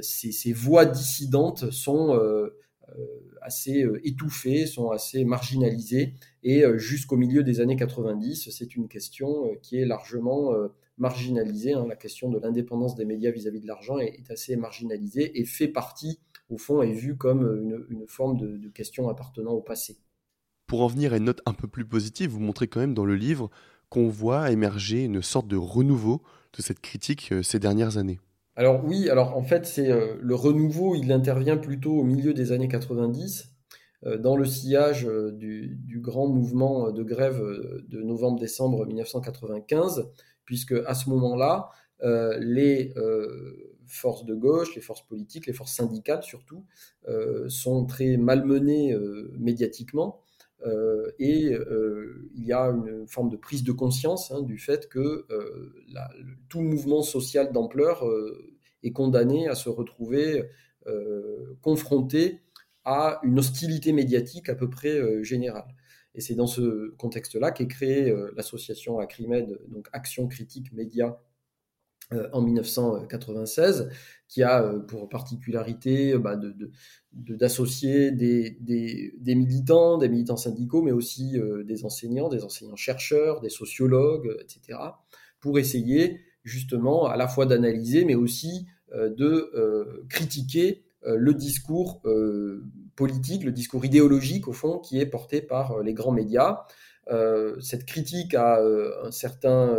ces, 0.00 0.32
ces, 0.32 0.54
voix 0.54 0.86
dissidentes 0.86 1.70
sont 1.70 2.18
assez 3.42 3.86
étouffées, 4.02 4.64
sont 4.64 4.92
assez 4.92 5.26
marginalisées 5.26 6.14
et 6.42 6.64
euh, 6.64 6.76
jusqu'au 6.76 7.16
milieu 7.16 7.42
des 7.42 7.60
années 7.60 7.76
90, 7.76 8.50
c'est 8.50 8.74
une 8.74 8.88
question 8.88 9.46
euh, 9.46 9.54
qui 9.62 9.78
est 9.78 9.84
largement 9.84 10.52
euh, 10.52 10.68
marginalisée. 10.98 11.74
Hein. 11.74 11.86
La 11.88 11.96
question 11.96 12.30
de 12.30 12.38
l'indépendance 12.38 12.96
des 12.96 13.04
médias 13.04 13.30
vis-à-vis 13.30 13.60
de 13.60 13.66
l'argent 13.66 13.98
est, 13.98 14.28
assez 14.30 14.56
marginalisée 14.56 15.38
et 15.40 15.44
fait 15.44 15.68
partie, 15.68 16.18
au 16.50 16.58
fond, 16.58 16.82
est 16.82 16.92
vue 16.92 17.16
comme 17.16 17.86
une, 17.90 18.06
forme 18.08 18.36
de, 18.36 18.68
question 18.68 19.08
appartenant 19.08 19.52
au 19.52 19.60
passé. 19.60 19.98
Pour 20.66 20.82
en 20.82 20.86
venir 20.88 21.12
à 21.12 21.18
une 21.18 21.24
note 21.24 21.42
un 21.46 21.52
peu 21.52 21.68
plus 21.68 21.84
positive, 21.84 22.30
vous 22.30 22.40
montrez 22.40 22.66
quand 22.66 22.80
même 22.80 22.94
dans 22.94 23.04
le 23.04 23.14
livre 23.14 23.50
qu'on 23.88 24.08
voit 24.08 24.50
émerger 24.50 25.04
une 25.04 25.22
sorte 25.22 25.46
de 25.46 25.56
renouveau 25.56 26.22
de 26.56 26.62
cette 26.62 26.80
critique 26.80 27.32
ces 27.42 27.58
dernières 27.58 27.98
années. 27.98 28.20
Alors 28.56 28.84
oui, 28.84 29.08
alors 29.10 29.36
en 29.36 29.42
fait, 29.42 29.66
c'est 29.66 29.88
le 29.88 30.34
renouveau, 30.34 30.94
il 30.94 31.12
intervient 31.12 31.56
plutôt 31.56 31.98
au 31.98 32.04
milieu 32.04 32.32
des 32.32 32.52
années 32.52 32.68
90 32.68 33.51
euh, 33.51 33.51
dans 34.02 34.36
le 34.36 34.44
sillage 34.44 35.06
euh, 35.06 35.30
du, 35.30 36.00
grand 36.00 36.26
mouvement 36.26 36.90
de 36.90 37.02
grève 37.02 37.40
euh, 37.40 37.84
de 37.88 38.02
novembre-décembre 38.02 38.86
1995, 38.86 40.08
puisque 40.44 40.74
à 40.86 40.94
ce 40.94 41.08
moment-là, 41.10 41.70
les 42.40 42.92
forces 43.86 44.24
de 44.24 44.34
gauche, 44.34 44.74
les 44.74 44.80
forces 44.80 45.06
politiques, 45.06 45.46
les 45.46 45.52
forces 45.52 45.72
syndicales 45.72 46.24
surtout, 46.24 46.64
sont 47.46 47.86
très 47.86 48.16
malmenées 48.16 48.92
médiatiquement. 49.38 50.20
et 51.20 51.52
il 52.34 52.44
y 52.44 52.52
a 52.52 52.62
une 52.64 53.06
forme 53.06 53.30
de 53.30 53.36
prise 53.36 53.62
de 53.62 53.70
conscience 53.70 54.32
hein, 54.32 54.42
du 54.42 54.58
fait 54.58 54.88
que 54.88 55.26
tout 56.48 56.60
mouvement 56.60 57.02
social 57.02 57.52
d'ampleur 57.52 58.04
est 58.82 58.90
condamné 58.90 59.46
à 59.46 59.54
se 59.54 59.68
retrouver 59.68 60.42
confronté 61.60 62.40
à 62.84 63.20
une 63.22 63.38
hostilité 63.38 63.92
médiatique 63.92 64.48
à 64.48 64.54
peu 64.54 64.68
près 64.68 64.98
euh, 64.98 65.22
générale. 65.22 65.74
Et 66.14 66.20
c'est 66.20 66.34
dans 66.34 66.46
ce 66.46 66.90
contexte-là 66.96 67.52
qu'est 67.52 67.68
créée 67.68 68.10
euh, 68.10 68.32
l'association 68.36 68.98
Acrimed, 68.98 69.58
donc 69.68 69.88
Action 69.92 70.28
Critique 70.28 70.72
Média, 70.72 71.20
euh, 72.12 72.28
en 72.32 72.42
1996, 72.42 73.90
qui 74.28 74.42
a 74.42 74.62
pour 74.88 75.08
particularité 75.08 76.18
bah, 76.18 76.38
d'associer 77.12 78.10
des, 78.10 78.50
des, 78.60 79.34
militants, 79.34 79.98
des 79.98 80.08
militants 80.08 80.36
syndicaux, 80.36 80.82
mais 80.82 80.92
aussi 80.92 81.38
des 81.64 81.84
enseignants, 81.84 82.28
des 82.28 82.44
enseignants-chercheurs, 82.44 83.40
des 83.40 83.50
sociologues, 83.50 84.36
etc., 84.40 84.78
pour 85.40 85.58
essayer 85.58 86.20
justement 86.44 87.06
à 87.06 87.16
la 87.16 87.28
fois 87.28 87.44
d'analyser, 87.44 88.06
mais 88.06 88.14
aussi 88.14 88.66
de 88.94 90.02
critiquer 90.08 90.82
le 91.04 91.34
discours 91.34 92.00
euh, 92.04 92.64
politique, 92.96 93.44
le 93.44 93.52
discours 93.52 93.84
idéologique 93.84 94.48
au 94.48 94.52
fond 94.52 94.78
qui 94.78 95.00
est 95.00 95.06
porté 95.06 95.42
par 95.42 95.72
euh, 95.72 95.82
les 95.82 95.94
grands 95.94 96.12
médias. 96.12 96.64
cette 97.60 97.84
critique 97.84 98.34
a 98.34 98.60
un 98.62 99.10
certain 99.10 99.76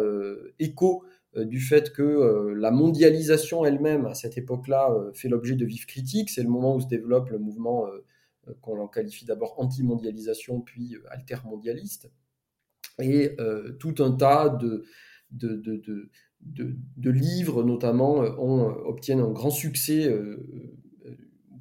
écho 0.60 1.06
du 1.36 1.62
fait 1.62 1.94
que 1.94 2.54
la 2.54 2.70
mondialisation 2.70 3.64
elle-même, 3.66 4.06
à 4.06 4.14
cette 4.14 4.38
époque-là, 4.38 4.94
fait 5.14 5.30
l'objet 5.30 5.56
de 5.56 5.66
vives 5.66 5.86
critiques. 5.86 6.30
C'est 6.30 6.44
le 6.44 6.50
moment 6.50 6.76
où 6.76 6.82
se 6.82 6.88
développe 6.88 7.30
le 7.30 7.40
mouvement 7.40 7.88
qu'on 8.60 8.88
qualifie 8.90 9.24
d'abord 9.26 9.56
anti-mondialisation, 9.58 10.60
puis 10.60 10.98
altermondialiste. 11.10 12.12
Et 13.00 13.38
tout 13.80 13.96
un 14.00 14.12
tas 14.12 14.50
de, 14.50 14.84
de, 15.32 17.10
livres, 17.10 17.64
notamment, 17.64 18.18
obtiennent 18.86 19.22
un 19.22 19.32
grand 19.32 19.50
succès 19.50 20.14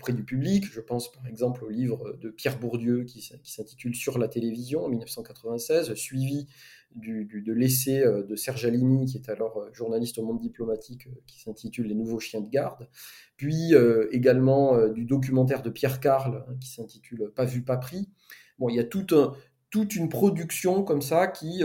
auprès 0.02 0.12
du 0.12 0.24
public. 0.24 0.64
Je 0.64 0.80
pense 0.80 1.12
par 1.12 1.28
exemple 1.28 1.64
au 1.64 1.68
livre 1.68 2.18
de 2.20 2.28
Pierre 2.28 2.58
Bourdieu 2.58 3.04
qui, 3.04 3.22
s'intitule 3.44 3.94
Sur 3.94 4.18
la 4.18 4.26
télévision 4.26 4.84
en 4.84 4.88
1996, 4.88 5.94
suivi 5.94 6.48
du, 6.96 7.24
de 7.24 7.52
l'essai 7.52 8.02
euh, 8.02 8.24
de 8.24 8.34
Serge 8.34 8.66
Alimi, 8.66 9.06
qui 9.06 9.16
est 9.16 9.28
alors 9.28 9.58
euh, 9.58 9.70
journaliste 9.72 10.18
au 10.18 10.24
monde 10.24 10.40
diplomatique, 10.40 11.06
euh, 11.06 11.14
qui 11.28 11.40
s'intitule 11.40 11.86
Les 11.86 11.94
nouveaux 11.94 12.18
chiens 12.18 12.40
de 12.40 12.48
garde, 12.48 12.88
puis 13.36 13.74
également 14.12 14.88
du 14.88 15.04
documentaire 15.04 15.62
de 15.62 15.70
Pierre 15.70 15.98
Carl 15.98 16.44
hein, 16.48 16.54
qui 16.60 16.70
s'intitule 16.70 17.32
Pas 17.34 17.44
vu, 17.44 17.62
pas 17.62 17.76
pris. 17.76 18.08
Bon, 18.58 18.68
il 18.68 18.76
y 18.76 18.80
a 18.80 18.84
tout 18.84 19.06
toute 19.70 19.96
une 19.96 20.08
production 20.08 20.84
comme 20.84 21.02
ça 21.02 21.26
qui 21.26 21.62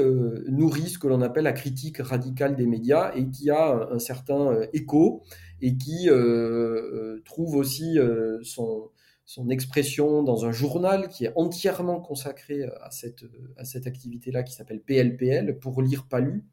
nourrit 0.48 0.90
ce 0.90 0.98
que 0.98 1.08
l'on 1.08 1.22
appelle 1.22 1.44
la 1.44 1.54
critique 1.54 1.98
radicale 1.98 2.56
des 2.56 2.66
médias 2.66 3.12
et 3.14 3.30
qui 3.30 3.52
a 3.52 3.90
un, 3.92 4.00
certain 4.00 4.62
écho 4.74 5.24
et 5.62 5.78
qui 5.78 6.10
trouve 7.26 7.56
aussi 7.56 7.98
son, 8.44 8.90
son 9.28 9.50
expression 9.50 10.24
dans 10.24 10.46
un 10.46 10.54
journal 10.54 11.10
qui 11.10 11.26
est 11.26 11.34
entièrement 11.36 12.00
consacré 12.00 12.64
à 12.64 12.90
cette, 12.92 13.86
activité-là 13.86 14.42
qui 14.42 14.54
s'appelle 14.54 14.82
PLPL, 14.82 15.60
pour 15.60 15.82
lire 15.82 16.08
pas 16.08 16.22
lu, 16.22 16.46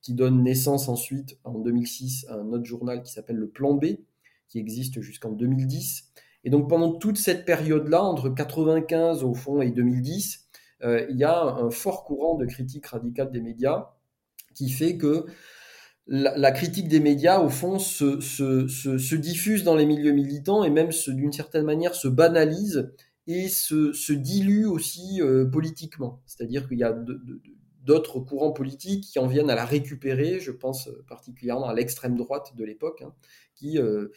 qui 0.00 0.14
donne 0.14 0.44
naissance 0.44 0.88
ensuite 0.88 1.38
en 1.42 1.58
2006 1.58 2.26
à 2.28 2.34
un 2.34 2.52
autre 2.52 2.64
journal 2.64 3.02
qui 3.02 3.12
s'appelle 3.12 3.36
le 3.36 3.48
Plan 3.48 3.74
B, 3.74 3.96
qui 4.48 4.60
existe 4.60 5.00
jusqu'en 5.00 5.32
2010. 5.32 6.12
Et 6.44 6.50
donc 6.50 6.68
pendant 6.68 6.92
toute 6.92 7.18
cette 7.18 7.44
période-là, 7.44 8.00
entre 8.00 8.28
95 8.28 9.24
au 9.24 9.34
fond 9.34 9.60
et 9.60 9.72
2010, 9.72 10.48
euh, 10.84 11.06
il 11.10 11.16
y 11.18 11.24
a 11.24 11.42
un 11.42 11.70
fort 11.70 12.04
courant 12.04 12.36
de 12.36 12.46
critique 12.46 12.86
radicale 12.86 13.32
des 13.32 13.40
médias 13.40 13.90
qui 14.54 14.70
fait 14.70 14.96
que 14.96 15.26
la, 16.06 16.50
critique 16.50 16.88
des 16.88 17.00
médias, 17.00 17.40
au 17.40 17.48
fond, 17.48 17.78
se, 17.78 18.20
se, 18.20 18.66
se, 18.66 19.14
diffuse 19.14 19.62
dans 19.62 19.76
les 19.76 19.86
milieux 19.86 20.12
militants 20.12 20.64
et 20.64 20.70
même 20.70 20.90
d'une 21.08 21.32
certaine 21.32 21.64
manière 21.64 21.94
se 21.94 22.08
banalise 22.08 22.90
et 23.26 23.48
se, 23.48 24.12
dilue 24.12 24.66
aussi 24.66 25.20
euh, 25.20 25.46
politiquement. 25.46 26.20
C'est-à-dire 26.26 26.68
qu'il 26.68 26.78
y 26.78 26.84
a 26.84 26.96
d'autres 27.84 28.18
courants 28.18 28.50
politiques 28.50 29.04
qui 29.04 29.18
en 29.20 29.26
viennent 29.26 29.50
à 29.50 29.54
la 29.54 29.64
récupérer, 29.64 30.40
je 30.40 30.50
pense 30.50 30.88
euh, 30.88 31.04
particulièrement 31.08 31.68
à 31.68 31.74
l'extrême 31.74 32.16
droite 32.16 32.56
de 32.56 32.64
l'époque, 32.64 33.02
hein, 33.02 33.14
qui 33.54 33.78
euh, 33.78 34.08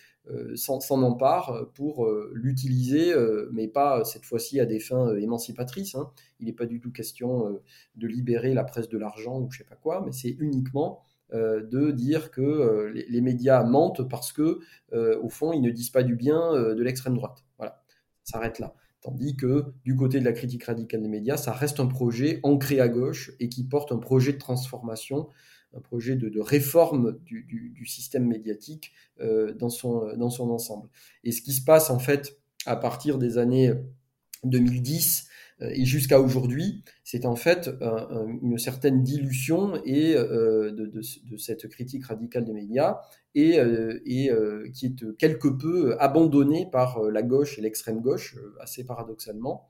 s'en 0.55 1.03
empare 1.03 1.69
pour 1.75 2.09
l'utiliser, 2.33 3.13
mais 3.51 3.67
pas 3.67 4.05
cette 4.05 4.23
fois-ci 4.23 4.61
à 4.61 4.65
des 4.65 4.79
fins 4.79 5.13
émancipatrices. 5.17 5.95
Hein. 5.95 6.11
Il 6.39 6.45
n'est 6.45 6.53
pas 6.53 6.65
du 6.65 6.79
tout 6.79 6.93
question 6.93 7.59
de 7.95 8.07
libérer 8.07 8.53
la 8.53 8.63
presse 8.63 8.87
de 8.87 8.97
l'argent 8.97 9.41
ou 9.41 9.51
je 9.51 9.57
sais 9.57 9.63
pas 9.65 9.75
quoi, 9.75 10.01
mais 10.05 10.13
c'est 10.13 10.33
uniquement 10.39 11.03
de 11.33 11.91
dire 11.91 12.31
que 12.31 12.91
les, 12.93 13.05
les, 13.09 13.21
médias 13.21 13.63
mentent 13.63 14.07
parce 14.07 14.31
que, 14.31 14.59
au 14.93 15.29
fond, 15.29 15.51
ils 15.51 15.61
ne 15.61 15.71
disent 15.71 15.89
pas 15.89 16.03
du 16.03 16.15
bien 16.15 16.53
de 16.53 16.81
l'extrême 16.83 17.15
droite. 17.15 17.43
Voilà, 17.57 17.83
ça 18.23 18.33
s'arrête 18.33 18.59
là. 18.59 18.75
Tandis 19.03 19.35
que 19.35 19.65
du 19.83 19.97
côté 19.97 20.21
de 20.21 20.25
la 20.25 20.31
critique 20.31 20.63
radicale 20.63 21.01
des 21.01 21.09
médias, 21.09 21.35
ça 21.35 21.51
reste 21.51 21.81
un 21.81 21.87
projet 21.87 22.39
ancré 22.43 22.79
à 22.79 22.87
gauche 22.87 23.31
et 23.41 23.49
qui 23.49 23.65
porte 23.65 23.91
un 23.91 23.97
projet 23.97 24.31
de 24.31 24.37
transformation, 24.37 25.27
un 25.75 25.81
projet 25.81 26.15
de, 26.15 26.39
réforme 26.39 27.19
du, 27.25 27.85
système 27.85 28.25
médiatique 28.25 28.93
euh, 29.19 29.53
dans, 29.53 29.69
son, 29.69 30.15
dans 30.15 30.29
son 30.29 30.49
ensemble. 30.51 30.87
Et 31.25 31.33
ce 31.33 31.41
qui 31.41 31.51
se 31.51 31.63
passe 31.63 31.89
en 31.89 31.99
fait 31.99 32.39
à 32.65 32.77
partir 32.77 33.17
des 33.17 33.37
années 33.37 33.73
2010 34.45 35.25
euh, 35.27 35.32
et 35.61 35.85
jusqu'à 35.85 36.19
aujourd'hui, 36.19 36.83
c'est 37.03 37.25
en 37.25 37.35
fait 37.35 37.69
une 38.41 38.57
certaine 38.57 39.03
dilution 39.03 39.81
et, 39.85 40.15
euh, 40.15 40.71
de, 40.71 41.37
cette 41.37 41.67
critique 41.67 42.05
radicale 42.05 42.45
des 42.45 42.53
médias 42.53 43.01
et, 43.35 43.59
euh, 43.59 43.99
et 44.05 44.31
qui 44.73 44.87
est 44.87 45.17
quelque 45.17 45.47
peu 45.47 45.95
abandonnée 45.99 46.67
par 46.71 47.01
la 47.03 47.23
gauche 47.23 47.57
et 47.57 47.61
l'extrême 47.61 48.01
gauche, 48.01 48.35
assez 48.59 48.85
paradoxalement. 48.85 49.69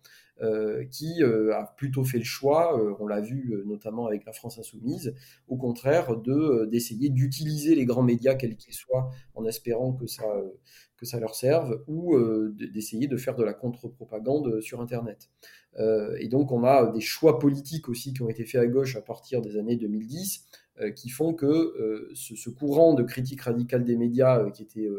Qui 0.89 1.23
a 1.23 1.73
plutôt 1.77 2.03
fait 2.03 2.17
le 2.17 2.23
choix, 2.23 2.77
on 2.99 3.07
l'a 3.07 3.21
vu 3.21 3.53
notamment 3.65 4.07
avec 4.07 4.25
la 4.25 4.33
France 4.33 4.59
insoumise, 4.59 5.13
au 5.47 5.55
contraire 5.55 6.17
de 6.17 6.65
d'essayer 6.65 7.09
d'utiliser 7.09 7.75
les 7.75 7.85
grands 7.85 8.03
médias 8.03 8.35
quels 8.35 8.57
qu'ils 8.57 8.73
soient, 8.73 9.09
en 9.35 9.45
espérant 9.45 9.93
que 9.93 10.05
ça 10.05 10.25
que 10.97 11.05
ça 11.05 11.19
leur 11.19 11.35
serve, 11.35 11.83
ou 11.87 12.17
d'essayer 12.49 13.07
de 13.07 13.15
faire 13.15 13.35
de 13.35 13.43
la 13.43 13.53
contre-propagande 13.53 14.59
sur 14.59 14.81
Internet. 14.81 15.29
Euh, 15.79 16.15
et 16.19 16.27
donc, 16.27 16.51
on 16.51 16.63
a 16.63 16.91
des 16.91 17.01
choix 17.01 17.39
politiques 17.39 17.89
aussi 17.89 18.13
qui 18.13 18.21
ont 18.21 18.29
été 18.29 18.45
faits 18.45 18.61
à 18.61 18.67
gauche 18.67 18.95
à 18.95 19.01
partir 19.01 19.41
des 19.41 19.57
années 19.57 19.75
2010, 19.75 20.45
euh, 20.81 20.91
qui 20.91 21.09
font 21.09 21.33
que 21.33 21.45
euh, 21.45 22.11
ce, 22.13 22.49
courant 22.49 22.93
de 22.93 23.03
critique 23.03 23.41
radicale 23.41 23.83
des 23.83 23.97
médias, 23.97 24.49
qui 24.51 24.63
était 24.63 24.89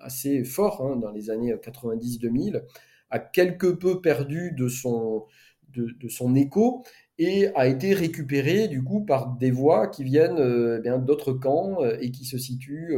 assez 0.00 0.44
fort 0.44 0.82
hein, 0.82 0.96
dans 0.96 1.10
les 1.10 1.30
années 1.30 1.54
90-2000, 1.54 2.62
a 3.10 3.18
quelque 3.18 3.66
peu 3.66 4.00
perdu 4.00 4.52
de 4.52 4.68
son, 4.68 5.26
écho 6.34 6.84
et 7.18 7.48
a 7.54 7.66
été 7.66 7.94
récupéré 7.94 8.68
du 8.68 8.82
coup 8.82 9.04
par 9.04 9.36
des 9.36 9.50
voix 9.50 9.88
qui 9.88 10.04
viennent 10.04 10.82
eh 10.84 10.98
d'autres 10.98 11.32
camps 11.32 11.84
et 12.00 12.10
qui 12.10 12.24
se 12.24 12.38
situent 12.38 12.96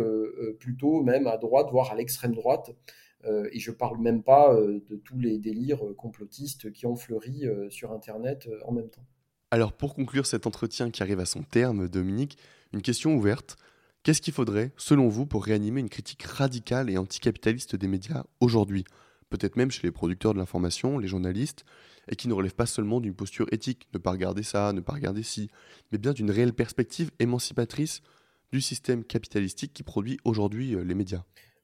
plutôt 0.59 1.03
même 1.03 1.27
à 1.27 1.37
droite, 1.37 1.69
voire 1.71 1.93
à 1.93 1.95
l'extrême 1.95 2.35
droite. 2.35 2.71
Euh, 3.27 3.49
et 3.53 3.61
je 3.61 3.71
parle 3.71 3.99
même 3.99 4.23
pas 4.23 4.55
euh, 4.55 4.83
de 4.89 4.97
tous 4.97 5.19
les 5.19 5.39
délires 5.39 5.85
euh, 5.85 5.95
complotistes 5.95 6.73
qui 6.73 6.87
ont 6.87 6.97
fleuri 6.97 7.45
sur 7.69 7.93
Internet 7.93 8.49
en 8.65 8.73
même 8.73 8.89
temps. 8.89 9.05
Alors 9.51 9.73
pour 9.73 9.95
conclure 9.95 10.27
cet 10.27 10.47
entretien 10.47 10.91
qui 10.91 11.03
arrive 11.03 11.21
à 11.21 11.27
son 11.27 11.43
terme, 11.43 11.89
Dominique, 11.89 12.39
une 12.73 12.83
question 12.83 13.15
ouverte. 13.15 13.57
Qu'est-ce 14.03 14.23
qu'il 14.23 14.33
faudrait, 14.33 14.73
selon 14.77 15.09
vous, 15.09 15.27
pour 15.27 15.45
réanimer 15.45 15.81
une 15.81 15.91
critique 15.91 16.23
radicale 16.23 16.89
et 16.89 16.97
anticapitaliste 16.97 17.77
des 17.77 17.89
médias 17.89 18.25
aujourd'hui? 18.41 18.85
Peut-être 19.31 19.57
même 19.57 19.71
chez 19.71 19.87
les 19.87 19.93
producteurs 19.93 20.35
de 20.35 20.39
l'information, 20.39 20.99
les 20.99 21.09
journalistes, 21.09 21.65
et 22.11 22.17
qui 22.17 22.29
ne 22.29 22.35
relèvent 22.35 22.55
pas 22.55 22.67
seulement 22.67 23.01
d'une 23.01 23.15
posture 23.15 23.47
éthique, 23.53 23.89
ne 23.95 23.99
pas 23.99 24.11
regarder 24.11 24.43
ça, 24.43 24.73
ne 24.73 24.81
pas 24.81 24.93
regarder 24.93 25.23
ci, 25.23 25.49
mais 25.93 25.99
bien 25.99 26.13
d'une 26.13 26.31
réelle 26.31 26.53
perspective 26.53 27.11
émancipatrice 27.19 28.03
du 28.53 28.61
système 28.61 29.05
capitalistique 29.05 29.73
qui 29.73 29.85
produit 29.85 30.19
aujourd'hui 30.25 30.77
les 30.85 30.95
médias. 30.95 31.23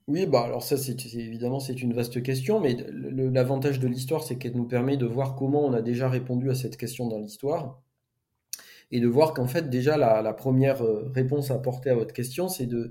Oui, 0.08 0.24
bah 0.26 0.42
alors 0.44 0.62
ça, 0.62 0.76
évidemment 0.76 1.58
c'est 1.58 1.82
une 1.82 1.92
vaste 1.92 2.22
question, 2.22 2.60
mais 2.60 2.76
l'avantage 2.92 3.80
de 3.80 3.88
l'histoire, 3.88 4.22
c'est 4.22 4.38
qu'elle 4.38 4.54
nous 4.54 4.68
permet 4.68 4.96
de 4.96 5.06
voir 5.06 5.34
comment 5.34 5.66
on 5.66 5.72
a 5.72 5.82
déjà 5.82 6.08
répondu 6.08 6.48
à 6.48 6.54
cette 6.54 6.76
question 6.76 7.08
dans 7.08 7.18
l'histoire, 7.18 7.82
et 8.90 9.00
de 9.00 9.08
voir 9.08 9.34
qu'en 9.34 9.46
fait 9.46 9.68
déjà 9.68 9.96
la, 9.96 10.32
première 10.32 10.82
euh, 10.82 11.10
réponse 11.14 11.50
à 11.50 11.54
apporter 11.54 11.90
à 11.90 11.94
votre 11.94 12.14
question, 12.14 12.48
c'est 12.48 12.66
de 12.66 12.90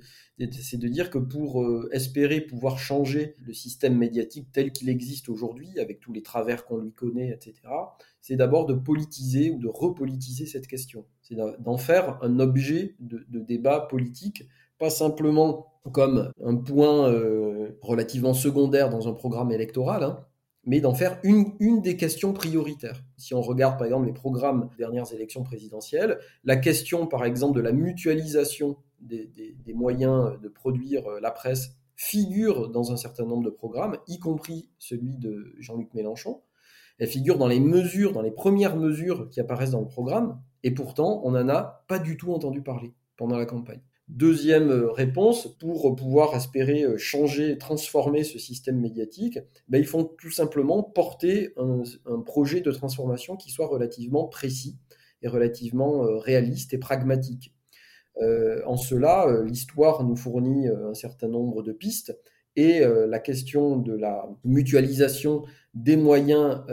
c'est 0.51 0.77
de 0.77 0.87
dire 0.89 1.09
que 1.09 1.17
pour 1.17 1.63
euh, 1.63 1.89
espérer 1.93 2.41
pouvoir 2.41 2.77
changer 2.77 3.35
le 3.41 3.53
système 3.53 3.97
médiatique 3.97 4.49
tel 4.51 4.73
qu'il 4.73 4.89
existe 4.89 5.29
aujourd'hui, 5.29 5.79
avec 5.79 6.01
tous 6.01 6.11
les 6.11 6.21
travers 6.21 6.65
qu'on 6.65 6.77
lui 6.77 6.91
connaît, 6.91 7.29
etc., 7.29 7.53
c'est 8.19 8.35
d'abord 8.35 8.65
de 8.65 8.73
politiser 8.73 9.51
ou 9.51 9.59
de 9.59 9.69
repolitiser 9.69 10.45
cette 10.45 10.67
question. 10.67 11.05
C'est 11.21 11.35
d'en 11.35 11.77
faire 11.77 12.19
un 12.21 12.39
objet 12.39 12.95
de, 12.99 13.23
débat 13.39 13.79
politique, 13.79 14.43
pas 14.77 14.89
simplement 14.89 15.67
comme 15.93 16.31
un 16.43 16.55
point 16.55 17.09
euh, 17.09 17.77
relativement 17.81 18.33
secondaire 18.33 18.89
dans 18.89 19.07
un 19.07 19.13
programme 19.13 19.51
électoral, 19.51 20.03
hein, 20.03 20.25
mais 20.65 20.81
d'en 20.81 20.93
faire 20.93 21.19
une, 21.23 21.81
des 21.81 21.95
questions 21.95 22.33
prioritaires. 22.33 23.03
Si 23.17 23.33
on 23.33 23.41
regarde 23.41 23.77
par 23.77 23.85
exemple 23.85 24.07
les 24.07 24.13
programmes 24.13 24.69
des 24.71 24.77
dernières 24.77 25.13
élections 25.13 25.43
présidentielles, 25.43 26.19
la 26.43 26.55
question 26.57 27.07
par 27.07 27.23
exemple 27.25 27.55
de 27.55 27.61
la 27.61 27.71
mutualisation 27.71 28.77
des, 28.99 29.27
des, 29.27 29.73
moyens 29.73 30.39
de 30.41 30.47
produire 30.47 31.05
euh, 31.07 31.19
la 31.19 31.31
presse 31.31 31.75
figure 31.95 32.69
dans 32.69 32.91
un 32.91 32.97
certain 32.97 33.25
nombre 33.25 33.43
de 33.43 33.49
programmes, 33.49 33.97
y 34.07 34.19
compris 34.19 34.69
celui 34.79 35.17
de 35.17 35.53
Jean-Luc 35.59 35.93
Mélenchon. 35.93 36.41
Elle 36.97 37.07
figure 37.07 37.37
dans 37.37 37.47
les 37.47 37.59
mesures, 37.59 38.13
dans 38.13 38.21
les 38.21 38.31
premières 38.31 38.75
mesures 38.75 39.29
qui 39.29 39.39
apparaissent 39.39 39.71
dans 39.71 39.81
le 39.81 39.87
programme, 39.87 40.41
et 40.63 40.71
pourtant 40.71 41.21
on 41.23 41.31
n'en 41.31 41.47
a 41.49 41.83
pas 41.87 41.99
du 41.99 42.17
tout 42.17 42.33
entendu 42.33 42.61
parler 42.61 42.93
pendant 43.17 43.37
la 43.37 43.45
campagne. 43.45 43.81
Deuxième 44.07 44.69
euh, 44.69 44.91
réponse, 44.91 45.47
pour 45.57 45.95
pouvoir 45.95 46.35
espérer 46.35 46.83
euh, 46.83 46.95
changer, 46.95 47.57
transformer 47.57 48.23
ce 48.23 48.37
système 48.37 48.79
médiatique, 48.79 49.39
ben, 49.67 49.79
ils 49.79 49.87
font 49.87 50.03
tout 50.03 50.29
simplement 50.29 50.83
porter 50.83 51.53
un, 51.57 51.81
projet 52.21 52.61
de 52.61 52.71
transformation 52.71 53.35
qui 53.35 53.49
soit 53.49 53.65
relativement 53.65 54.27
précis 54.27 54.77
et 55.23 55.27
relativement 55.27 56.05
euh, 56.05 56.17
réaliste 56.17 56.73
et 56.75 56.77
pragmatique. 56.77 57.53
en 58.65 58.77
cela, 58.77 59.41
l'histoire 59.43 60.03
nous 60.03 60.15
fournit 60.15 60.67
un 60.69 60.93
certain 60.93 61.27
nombre 61.27 61.63
de 61.63 61.73
pistes 61.73 62.17
et 62.55 62.79
la 62.79 63.19
question 63.19 63.75
de 63.75 63.93
la 63.93 64.25
mutualisation 64.45 65.43
des 65.73 65.97
moyens 65.97 66.63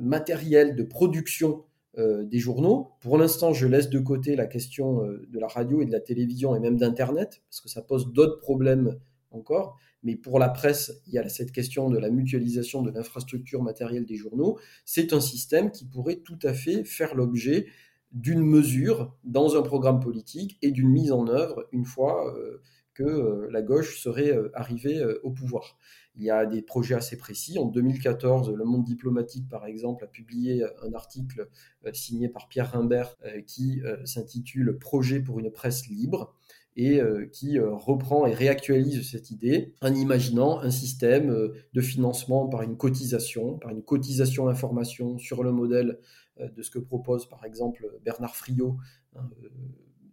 matériels 0.00 0.76
de 0.76 0.84
production 0.84 1.64
euh, 1.98 2.24
des 2.24 2.38
journaux. 2.38 2.90
Pour 3.00 3.18
l'instant, 3.18 3.52
je 3.52 3.66
laisse 3.66 3.88
de 3.88 3.98
côté 3.98 4.36
la 4.36 4.46
question 4.46 5.04
euh, 5.04 5.26
de 5.30 5.38
la 5.38 5.46
radio 5.46 5.80
et 5.80 5.86
de 5.86 5.92
la 5.92 6.00
télévision 6.00 6.56
et 6.56 6.60
même 6.60 6.76
d'Internet, 6.76 7.42
parce 7.48 7.60
que 7.60 7.68
ça 7.68 7.82
pose 7.82 8.12
d'autres 8.12 8.40
problèmes 8.40 8.98
encore. 9.30 9.76
Mais 10.02 10.16
pour 10.16 10.38
la 10.38 10.48
presse, 10.48 11.00
il 11.06 11.14
y 11.14 11.18
a 11.18 11.28
cette 11.28 11.52
question 11.52 11.88
de 11.88 11.98
la 11.98 12.10
mutualisation 12.10 12.82
de 12.82 12.90
l'infrastructure 12.90 13.62
matérielle 13.62 14.04
des 14.04 14.16
journaux. 14.16 14.58
C'est 14.84 15.12
un 15.12 15.20
système 15.20 15.70
qui 15.70 15.86
pourrait 15.86 16.16
tout 16.16 16.38
à 16.42 16.52
fait 16.52 16.84
faire 16.84 17.14
l'objet 17.14 17.66
d'une 18.12 18.42
mesure 18.42 19.16
dans 19.24 19.56
un 19.56 19.62
programme 19.62 20.00
politique 20.00 20.58
et 20.62 20.70
d'une 20.70 20.88
mise 20.88 21.10
en 21.10 21.26
œuvre 21.26 21.66
une 21.72 21.84
fois 21.84 22.32
euh, 22.36 22.60
que 22.94 23.48
la 23.50 23.62
gauche 23.62 24.00
serait 24.00 24.36
arrivée 24.54 25.04
au 25.22 25.30
pouvoir. 25.30 25.76
Il 26.16 26.22
y 26.22 26.30
a 26.30 26.46
des 26.46 26.62
projets 26.62 26.94
assez 26.94 27.16
précis. 27.16 27.58
En 27.58 27.66
2014, 27.66 28.52
Le 28.52 28.64
Monde 28.64 28.84
diplomatique, 28.84 29.48
par 29.48 29.66
exemple, 29.66 30.04
a 30.04 30.06
publié 30.06 30.64
un 30.82 30.94
article 30.94 31.48
euh, 31.86 31.92
signé 31.92 32.28
par 32.28 32.48
Pierre 32.48 32.70
Rimbert 32.70 33.16
euh, 33.24 33.40
qui 33.40 33.82
euh, 33.82 34.04
s'intitule 34.06 34.78
Projet 34.78 35.20
pour 35.20 35.40
une 35.40 35.50
presse 35.50 35.88
libre 35.88 36.34
et 36.76 37.00
qui 37.30 37.56
reprend 37.60 38.26
et 38.26 38.34
réactualise 38.34 39.08
cette 39.08 39.30
idée 39.30 39.74
en 39.80 39.94
imaginant 39.94 40.58
un 40.58 40.72
système 40.72 41.52
de 41.72 41.80
financement 41.80 42.48
par 42.48 42.62
une 42.62 42.76
cotisation, 42.76 43.58
par 43.58 43.70
une 43.70 43.84
cotisation 43.84 44.48
information 44.48 45.16
sur 45.16 45.44
le 45.44 45.52
modèle 45.52 46.00
de 46.40 46.62
ce 46.62 46.72
que 46.72 46.80
propose 46.80 47.28
par 47.28 47.44
exemple 47.44 47.88
Bernard 48.04 48.34
Friot, 48.34 48.76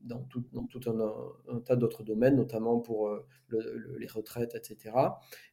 dans 0.04 0.20
tout, 0.24 0.44
un, 0.88 1.60
tas 1.60 1.76
d'autres 1.76 2.04
domaines, 2.04 2.36
notamment 2.36 2.80
pour 2.80 3.10
les 3.52 4.08
retraites, 4.08 4.56
etc. 4.56 4.96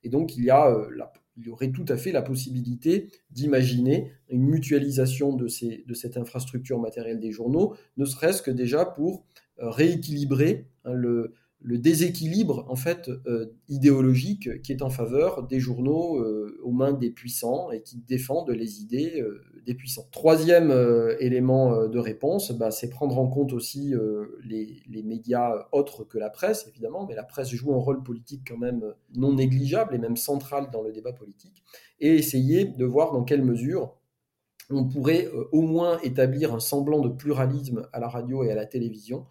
Et 0.03 0.09
donc, 0.09 0.37
il 0.37 0.45
y, 0.45 0.51
a, 0.51 0.75
il 1.37 1.47
y 1.47 1.51
aurait 1.51 1.71
tout 1.71 1.85
à 1.89 1.97
fait 1.97 2.13
la 2.13 2.23
possibilité 2.23 3.11
d'imaginer 3.31 4.13
une 4.31 4.43
mutualisation 4.43 5.33
de, 5.35 5.49
ces, 5.49 5.85
de 5.87 5.95
cette 5.95 6.17
infrastructure 6.17 6.79
matérielle 6.79 7.21
des 7.21 7.33
journaux, 7.33 7.75
ne 7.97 8.05
serait-ce 8.05 8.43
que 8.43 8.51
déjà 8.51 8.85
pour 8.85 9.25
rééquilibrer 9.59 10.67
hein, 10.85 10.93
le, 10.93 11.35
le 11.61 11.77
déséquilibre 11.77 12.65
en 12.69 12.77
fait 12.77 13.11
euh, 13.27 13.47
idéologique 13.69 14.63
qui 14.63 14.73
est 14.73 14.83
en 14.83 14.91
faveur 14.91 15.43
des 15.43 15.59
journaux 15.59 16.19
euh, 16.19 16.57
aux 16.63 16.71
mains 16.71 16.93
des 16.93 17.11
puissants 17.11 17.73
et 17.73 17.83
qui 17.83 17.97
défendent 17.97 18.51
les 18.51 18.81
idées 18.81 19.21
euh, 19.21 19.43
des 19.67 19.75
puissants. 19.75 20.07
Troisième 20.13 20.73
élément 21.21 21.89
de 21.89 21.99
réponse, 21.99 22.53
bah, 22.53 22.71
c'est 22.71 22.89
prendre 22.89 23.19
en 23.19 23.27
compte 23.27 23.53
aussi 23.53 23.93
les, 24.43 24.83
les, 24.89 25.03
médias 25.03 25.67
autres 25.73 26.05
que 26.05 26.17
la 26.17 26.31
presse, 26.31 26.67
évidemment, 26.69 27.05
mais 27.07 27.15
la 27.15 27.23
presse 27.23 27.51
joue 27.51 27.75
un 27.75 27.79
rôle 27.79 28.03
politique 28.03 28.49
quand 28.49 28.57
même 28.57 28.95
non 29.15 29.35
négligeable 29.35 29.95
et 29.95 29.99
même 29.99 30.17
central 30.17 30.71
dans 30.73 30.81
le 30.81 30.91
débat 30.91 31.13
politique, 31.13 31.63
et 32.01 32.15
essayer 32.15 32.65
de 32.65 32.85
voir 32.87 33.13
dans 33.13 33.25
quelle 33.25 33.45
mesure 33.45 33.95
on 34.71 34.87
pourrait 34.87 35.29
au 35.53 35.61
moins 35.61 35.99
établir 36.01 36.55
un 36.55 36.61
semblant 36.61 37.01
de 37.01 37.11
pluralisme 37.11 37.87
à 37.93 38.01
la 38.01 38.09
radio 38.09 38.45
et 38.45 38.51
à 38.51 38.55
la 38.55 38.65
télévision 38.65 39.27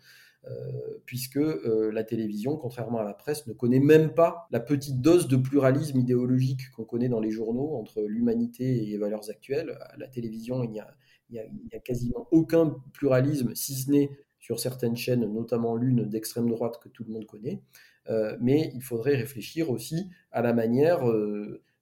puisque 1.07 1.37
euh, 1.37 1.89
la 1.91 2.03
télévision, 2.03 2.57
contrairement 2.57 2.99
à 2.99 3.03
la 3.03 3.13
presse, 3.13 3.47
ne 3.47 3.53
connaît 3.53 3.79
même 3.79 4.13
pas 4.13 4.47
la 4.51 4.59
petite 4.59 5.01
dose 5.01 5.27
de 5.27 5.37
pluralisme 5.37 5.97
idéologique 5.99 6.69
qu'on 6.75 6.83
connaît 6.83 7.09
dans 7.09 7.21
les 7.21 7.31
journaux 7.31 7.75
entre 7.75 8.03
l'humanité 8.03 8.83
et 8.83 8.85
les 8.85 8.97
valeurs 8.97 9.29
actuelles. 9.29 9.77
À 9.79 9.97
la 9.97 10.07
télévision, 10.07 10.63
il 10.63 10.71
n'y 10.71 11.39
a, 11.39 11.79
quasiment 11.79 12.27
aucun 12.31 12.75
pluralisme, 12.93 13.55
si 13.55 13.73
ce 13.73 13.89
n'est 13.89 14.11
sur 14.39 14.59
certaines 14.59 14.95
chaînes, 14.95 15.25
notamment 15.33 15.75
l'une 15.75 16.03
d'extrême 16.07 16.49
droite 16.49 16.79
que 16.81 16.89
tout 16.89 17.03
le 17.05 17.13
monde 17.13 17.25
connaît. 17.25 17.61
Euh, 18.09 18.37
mais 18.39 18.71
il 18.75 18.81
faudrait 18.81 19.15
réfléchir 19.15 19.69
aussi 19.69 20.09
à 20.31 20.41
la 20.41 20.53
manière 20.53 21.03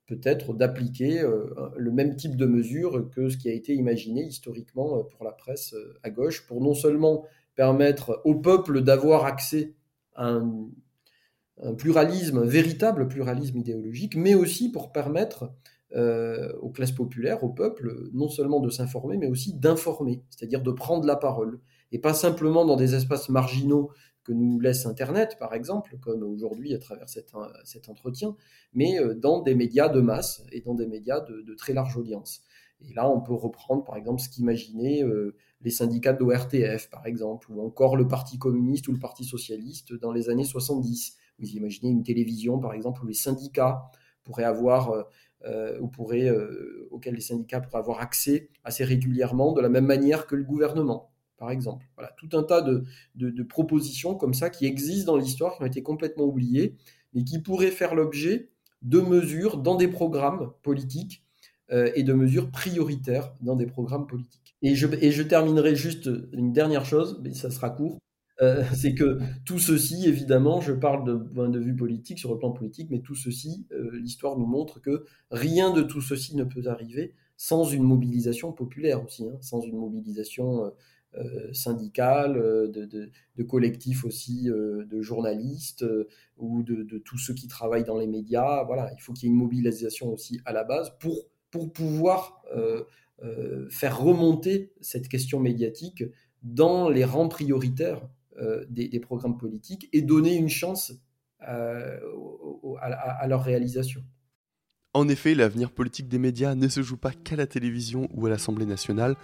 peut-être 0.05 0.53
d'appliquer 0.53 1.23
le 1.75 1.91
même 1.91 2.15
type 2.15 2.35
de 2.35 2.45
mesures 2.45 3.09
que 3.09 3.29
ce 3.29 3.37
qui 3.37 3.49
a 3.49 3.53
été 3.53 3.73
imaginé 3.73 4.23
historiquement 4.23 5.03
pour 5.03 5.25
la 5.25 5.31
presse 5.31 5.75
à 6.03 6.11
gauche, 6.11 6.45
pour 6.45 6.61
non 6.61 6.75
seulement 6.75 7.25
permettre 7.55 8.21
au 8.25 8.35
peuple 8.35 8.81
d'avoir 8.81 9.25
accès 9.25 9.73
à 10.15 10.29
un, 10.29 11.73
pluralisme, 11.77 12.39
un 12.39 12.45
véritable 12.45 13.07
pluralisme 13.07 13.57
idéologique, 13.57 14.15
mais 14.15 14.35
aussi 14.35 14.71
pour 14.71 14.91
permettre 14.91 15.53
euh, 15.95 16.51
aux 16.61 16.69
classes 16.69 16.91
populaires, 16.91 17.43
au 17.43 17.49
peuple, 17.49 18.09
non 18.13 18.27
seulement 18.27 18.59
de 18.59 18.69
s'informer, 18.69 19.17
mais 19.17 19.27
aussi 19.27 19.53
d'informer, 19.53 20.23
c'est-à-dire 20.29 20.61
de 20.61 20.71
prendre 20.71 21.05
la 21.05 21.15
parole, 21.15 21.59
et 21.91 21.99
pas 21.99 22.13
simplement 22.13 22.65
dans 22.65 22.75
des 22.75 22.95
espaces 22.95 23.29
marginaux 23.29 23.91
que 24.25 24.33
nous 24.33 24.59
laisse 24.59 24.85
Internet, 24.85 25.37
par 25.39 25.53
exemple, 25.53 25.97
comme 26.01 26.23
aujourd'hui 26.23 26.73
à 26.73 26.79
travers 26.79 27.07
cet, 27.07 27.89
entretien, 27.89 28.35
mais 28.73 28.99
euh, 28.99 29.13
dans 29.13 29.41
des 29.41 29.55
médias 29.55 29.87
de 29.87 30.01
masse 30.01 30.43
et 30.51 30.61
dans 30.61 30.73
des 30.73 30.87
médias 30.87 31.21
de, 31.21 31.53
très 31.53 31.73
large 31.73 31.95
audience. 31.95 32.41
Et 32.87 32.93
là, 32.93 33.09
on 33.09 33.21
peut 33.21 33.33
reprendre, 33.33 33.83
par 33.83 33.95
exemple, 33.95 34.21
ce 34.21 34.29
qu'imaginait 34.29 35.03
euh, 35.03 35.35
les 35.61 35.71
syndicats 35.71 36.13
de 36.13 36.19
l'ORTF, 36.19 36.89
par 36.89 37.05
exemple, 37.05 37.51
ou 37.51 37.65
encore 37.65 37.95
le 37.95 38.07
Parti 38.07 38.37
communiste 38.37 38.87
ou 38.87 38.91
le 38.91 38.99
Parti 38.99 39.23
socialiste 39.23 39.93
dans 39.93 40.11
les 40.11 40.29
années 40.29 40.45
70. 40.45 41.17
Vous 41.39 41.49
imaginez 41.49 41.89
une 41.89 42.03
télévision, 42.03 42.59
par 42.59 42.73
exemple, 42.73 43.03
où 43.03 43.07
les 43.07 43.13
syndicats 43.13 43.89
pourraient 44.23 44.43
avoir, 44.43 44.91
euh, 44.91 45.03
euh, 45.45 45.79
auxquels 46.91 47.15
les 47.15 47.21
syndicats 47.21 47.59
pourraient 47.59 47.79
avoir 47.79 47.99
accès 47.99 48.49
assez 48.63 48.83
régulièrement, 48.83 49.53
de 49.53 49.61
la 49.61 49.69
même 49.69 49.85
manière 49.85 50.27
que 50.27 50.35
le 50.35 50.43
gouvernement, 50.43 51.11
par 51.37 51.51
exemple. 51.51 51.85
Voilà, 51.95 52.13
tout 52.17 52.29
un 52.37 52.43
tas 52.43 52.61
de 52.61 53.43
propositions 53.43 54.15
comme 54.15 54.33
ça 54.33 54.49
qui 54.49 54.65
existent 54.65 55.13
dans 55.13 55.17
l'histoire, 55.17 55.57
qui 55.57 55.63
ont 55.63 55.67
été 55.67 55.83
complètement 55.83 56.25
oubliées, 56.25 56.75
mais 57.13 57.23
qui 57.23 57.39
pourraient 57.39 57.71
faire 57.71 57.95
l'objet 57.95 58.49
de 58.81 58.99
mesures 58.99 59.57
dans 59.57 59.75
des 59.75 59.87
programmes 59.87 60.51
politiques 60.61 61.24
et 61.69 62.03
de 62.03 62.13
mesures 62.13 62.51
prioritaires 62.51 63.33
dans 63.41 63.55
des 63.55 63.65
programmes 63.65 64.07
politiques. 64.07 64.45
Et 64.61 64.75
je, 64.75 65.21
terminerai 65.21 65.75
juste 65.75 66.09
une 66.31 66.51
dernière 66.51 66.85
chose, 66.85 67.19
mais 67.23 67.33
ça 67.33 67.51
sera 67.51 67.69
court. 67.69 67.99
Euh, 68.41 68.63
c'est 68.75 68.95
que 68.95 69.19
tout 69.45 69.59
ceci, 69.59 70.07
évidemment, 70.07 70.61
je 70.61 70.73
parle 70.73 71.05
de 71.05 71.15
point 71.15 71.49
de 71.49 71.59
vue 71.59 71.75
politique, 71.75 72.19
sur 72.19 72.31
le 72.31 72.39
plan 72.39 72.51
politique, 72.51 72.89
mais 72.89 72.99
tout 72.99 73.15
ceci, 73.15 73.67
euh, 73.71 73.91
l'histoire 73.99 74.37
nous 74.37 74.45
montre 74.47 74.81
que 74.81 75.05
rien 75.31 75.71
de 75.71 75.81
tout 75.81 76.01
ceci 76.01 76.35
ne 76.35 76.43
peut 76.43 76.67
arriver 76.67 77.13
sans 77.37 77.65
une 77.65 77.83
mobilisation 77.83 78.53
populaire 78.53 79.03
aussi, 79.03 79.27
hein, 79.27 79.37
sans 79.41 79.61
une 79.61 79.77
mobilisation 79.77 80.71
euh, 81.17 81.53
syndicale, 81.53 82.33
de, 82.71 83.43
collectifs 83.43 84.03
aussi, 84.05 84.45
de 84.45 85.01
journalistes 85.01 85.85
ou 86.37 86.63
de, 86.63 86.97
tous 86.97 87.17
ceux 87.17 87.33
qui 87.33 87.47
travaillent 87.47 87.83
dans 87.83 87.99
les 87.99 88.07
médias. 88.07 88.63
Voilà, 88.63 88.91
il 88.97 89.01
faut 89.01 89.13
qu'il 89.13 89.27
y 89.27 89.31
ait 89.31 89.33
une 89.33 89.39
mobilisation 89.39 90.11
aussi 90.11 90.39
à 90.45 90.53
la 90.53 90.63
base 90.63 90.93
pour, 90.99 91.29
pour 91.55 91.71
pouvoir 91.71 92.43
euh, 93.23 93.65
faire 93.69 93.97
remonter 93.97 94.73
cette 94.81 95.07
question 95.07 95.39
médiatique 95.39 96.03
dans 96.43 96.89
les 96.89 97.05
rangs 97.05 97.29
prioritaires 97.29 98.01
euh, 98.41 98.65
des, 98.67 98.99
programmes 98.99 99.37
politiques 99.37 99.87
et 99.93 100.01
donner 100.01 100.35
une 100.35 100.49
chance 100.49 100.91
euh, 101.47 101.97
à, 102.81 103.25
leur 103.25 103.41
réalisation. 103.41 104.03
En 104.93 105.07
effet, 105.07 105.33
l'avenir 105.33 105.71
politique 105.71 106.09
des 106.09 106.19
médias 106.19 106.55
ne 106.55 106.67
se 106.67 106.81
joue 106.81 106.97
pas 106.97 107.13
qu'à 107.13 107.37
la 107.37 107.47
télévision 107.47 108.09
ou 108.11 108.25
à 108.25 108.29
l'Assemblée 108.29 108.65
nationale, 108.65 109.15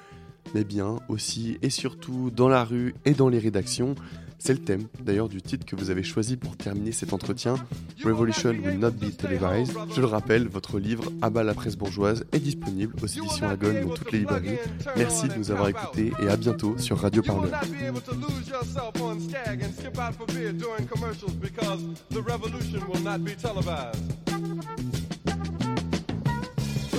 mais 0.54 0.64
bien 0.64 1.00
aussi 1.08 1.58
et 1.62 1.70
surtout 1.70 2.32
dans 2.32 2.50
la 2.50 2.64
rue 2.64 2.96
et 3.06 3.14
dans 3.14 3.30
les 3.30 3.39
rédactions. 3.39 3.96
C'est 4.44 4.54
le 4.54 4.60
thème 4.60 4.88
d'ailleurs 5.06 5.30
du 5.30 5.39
titre 5.39 5.68
que 5.68 5.76
vous 5.76 5.92
avez 5.92 6.02
choisi 6.02 6.36
pour 6.36 6.58
terminer 6.58 6.92
cet 6.92 7.14
entretien, 7.14 7.58
Revolution 8.04 8.50
Will 8.50 8.80
Not 8.80 8.94
Be 8.94 9.16
Televised. 9.16 9.76
Je 9.96 10.02
le 10.02 10.08
rappelle, 10.08 10.48
votre 10.48 10.80
livre 10.80 11.04
Abat 11.22 11.44
la 11.44 11.54
presse 11.54 11.76
bourgeoise 11.76 12.26
est 12.32 12.39
disponible 12.39 12.96
aux 13.04 13.06
éditions 13.06 13.48
Agon 13.48 13.86
dans 13.86 13.94
toutes 13.94 14.12
les 14.12 14.20
librairies. 14.20 14.58
Merci 14.98 15.28
de 15.28 15.36
nous 15.36 15.52
avoir 15.52 15.70
écoutés 15.70 16.12
et 16.24 16.28
à 16.28 16.38
bientôt 16.38 16.76
sur 16.80 16.98
Radio 16.98 17.22
Parleur. 17.22 17.52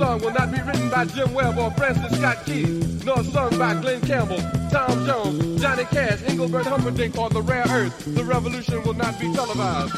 Song 0.00 0.18
will 0.22 0.32
not 0.32 0.50
be 0.50 0.58
written 0.62 0.88
by 0.88 1.04
Jim 1.04 1.34
Webb 1.34 1.58
or 1.58 1.70
Francis 1.72 2.16
Scott 2.16 2.46
Keys, 2.46 3.04
nor 3.04 3.22
sung 3.22 3.58
by 3.58 3.78
Glenn 3.82 4.00
Campbell, 4.00 4.40
Tom 4.70 5.04
Jones, 5.04 5.60
Johnny 5.60 5.84
Cash, 5.84 6.22
Engelbert 6.26 6.64
Humperdinck, 6.64 7.18
or 7.18 7.28
The 7.28 7.42
Rare 7.42 7.66
Earth. 7.68 8.06
The 8.06 8.24
revolution 8.24 8.82
will 8.82 8.94
not 8.94 9.20
be 9.20 9.30
televised. 9.34 9.92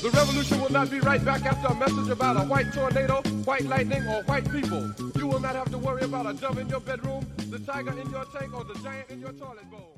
The 0.00 0.10
revolution 0.14 0.60
will 0.60 0.70
not 0.70 0.92
be 0.92 1.00
right 1.00 1.24
back 1.24 1.44
after 1.44 1.66
a 1.66 1.74
message 1.74 2.08
about 2.08 2.36
a 2.36 2.46
white 2.46 2.72
tornado, 2.72 3.20
white 3.44 3.64
lightning, 3.64 4.06
or 4.06 4.22
white 4.22 4.48
people. 4.52 4.94
You 5.16 5.26
will 5.26 5.40
not 5.40 5.56
have 5.56 5.72
to 5.72 5.78
worry 5.78 6.04
about 6.04 6.26
a 6.26 6.34
dove 6.34 6.58
in 6.58 6.68
your 6.68 6.78
bedroom, 6.78 7.26
the 7.50 7.58
tiger 7.58 7.98
in 7.98 8.08
your 8.10 8.26
tank, 8.26 8.54
or 8.54 8.62
the 8.62 8.78
giant 8.78 9.10
in 9.10 9.18
your 9.18 9.32
toilet 9.32 9.68
bowl. 9.72 9.97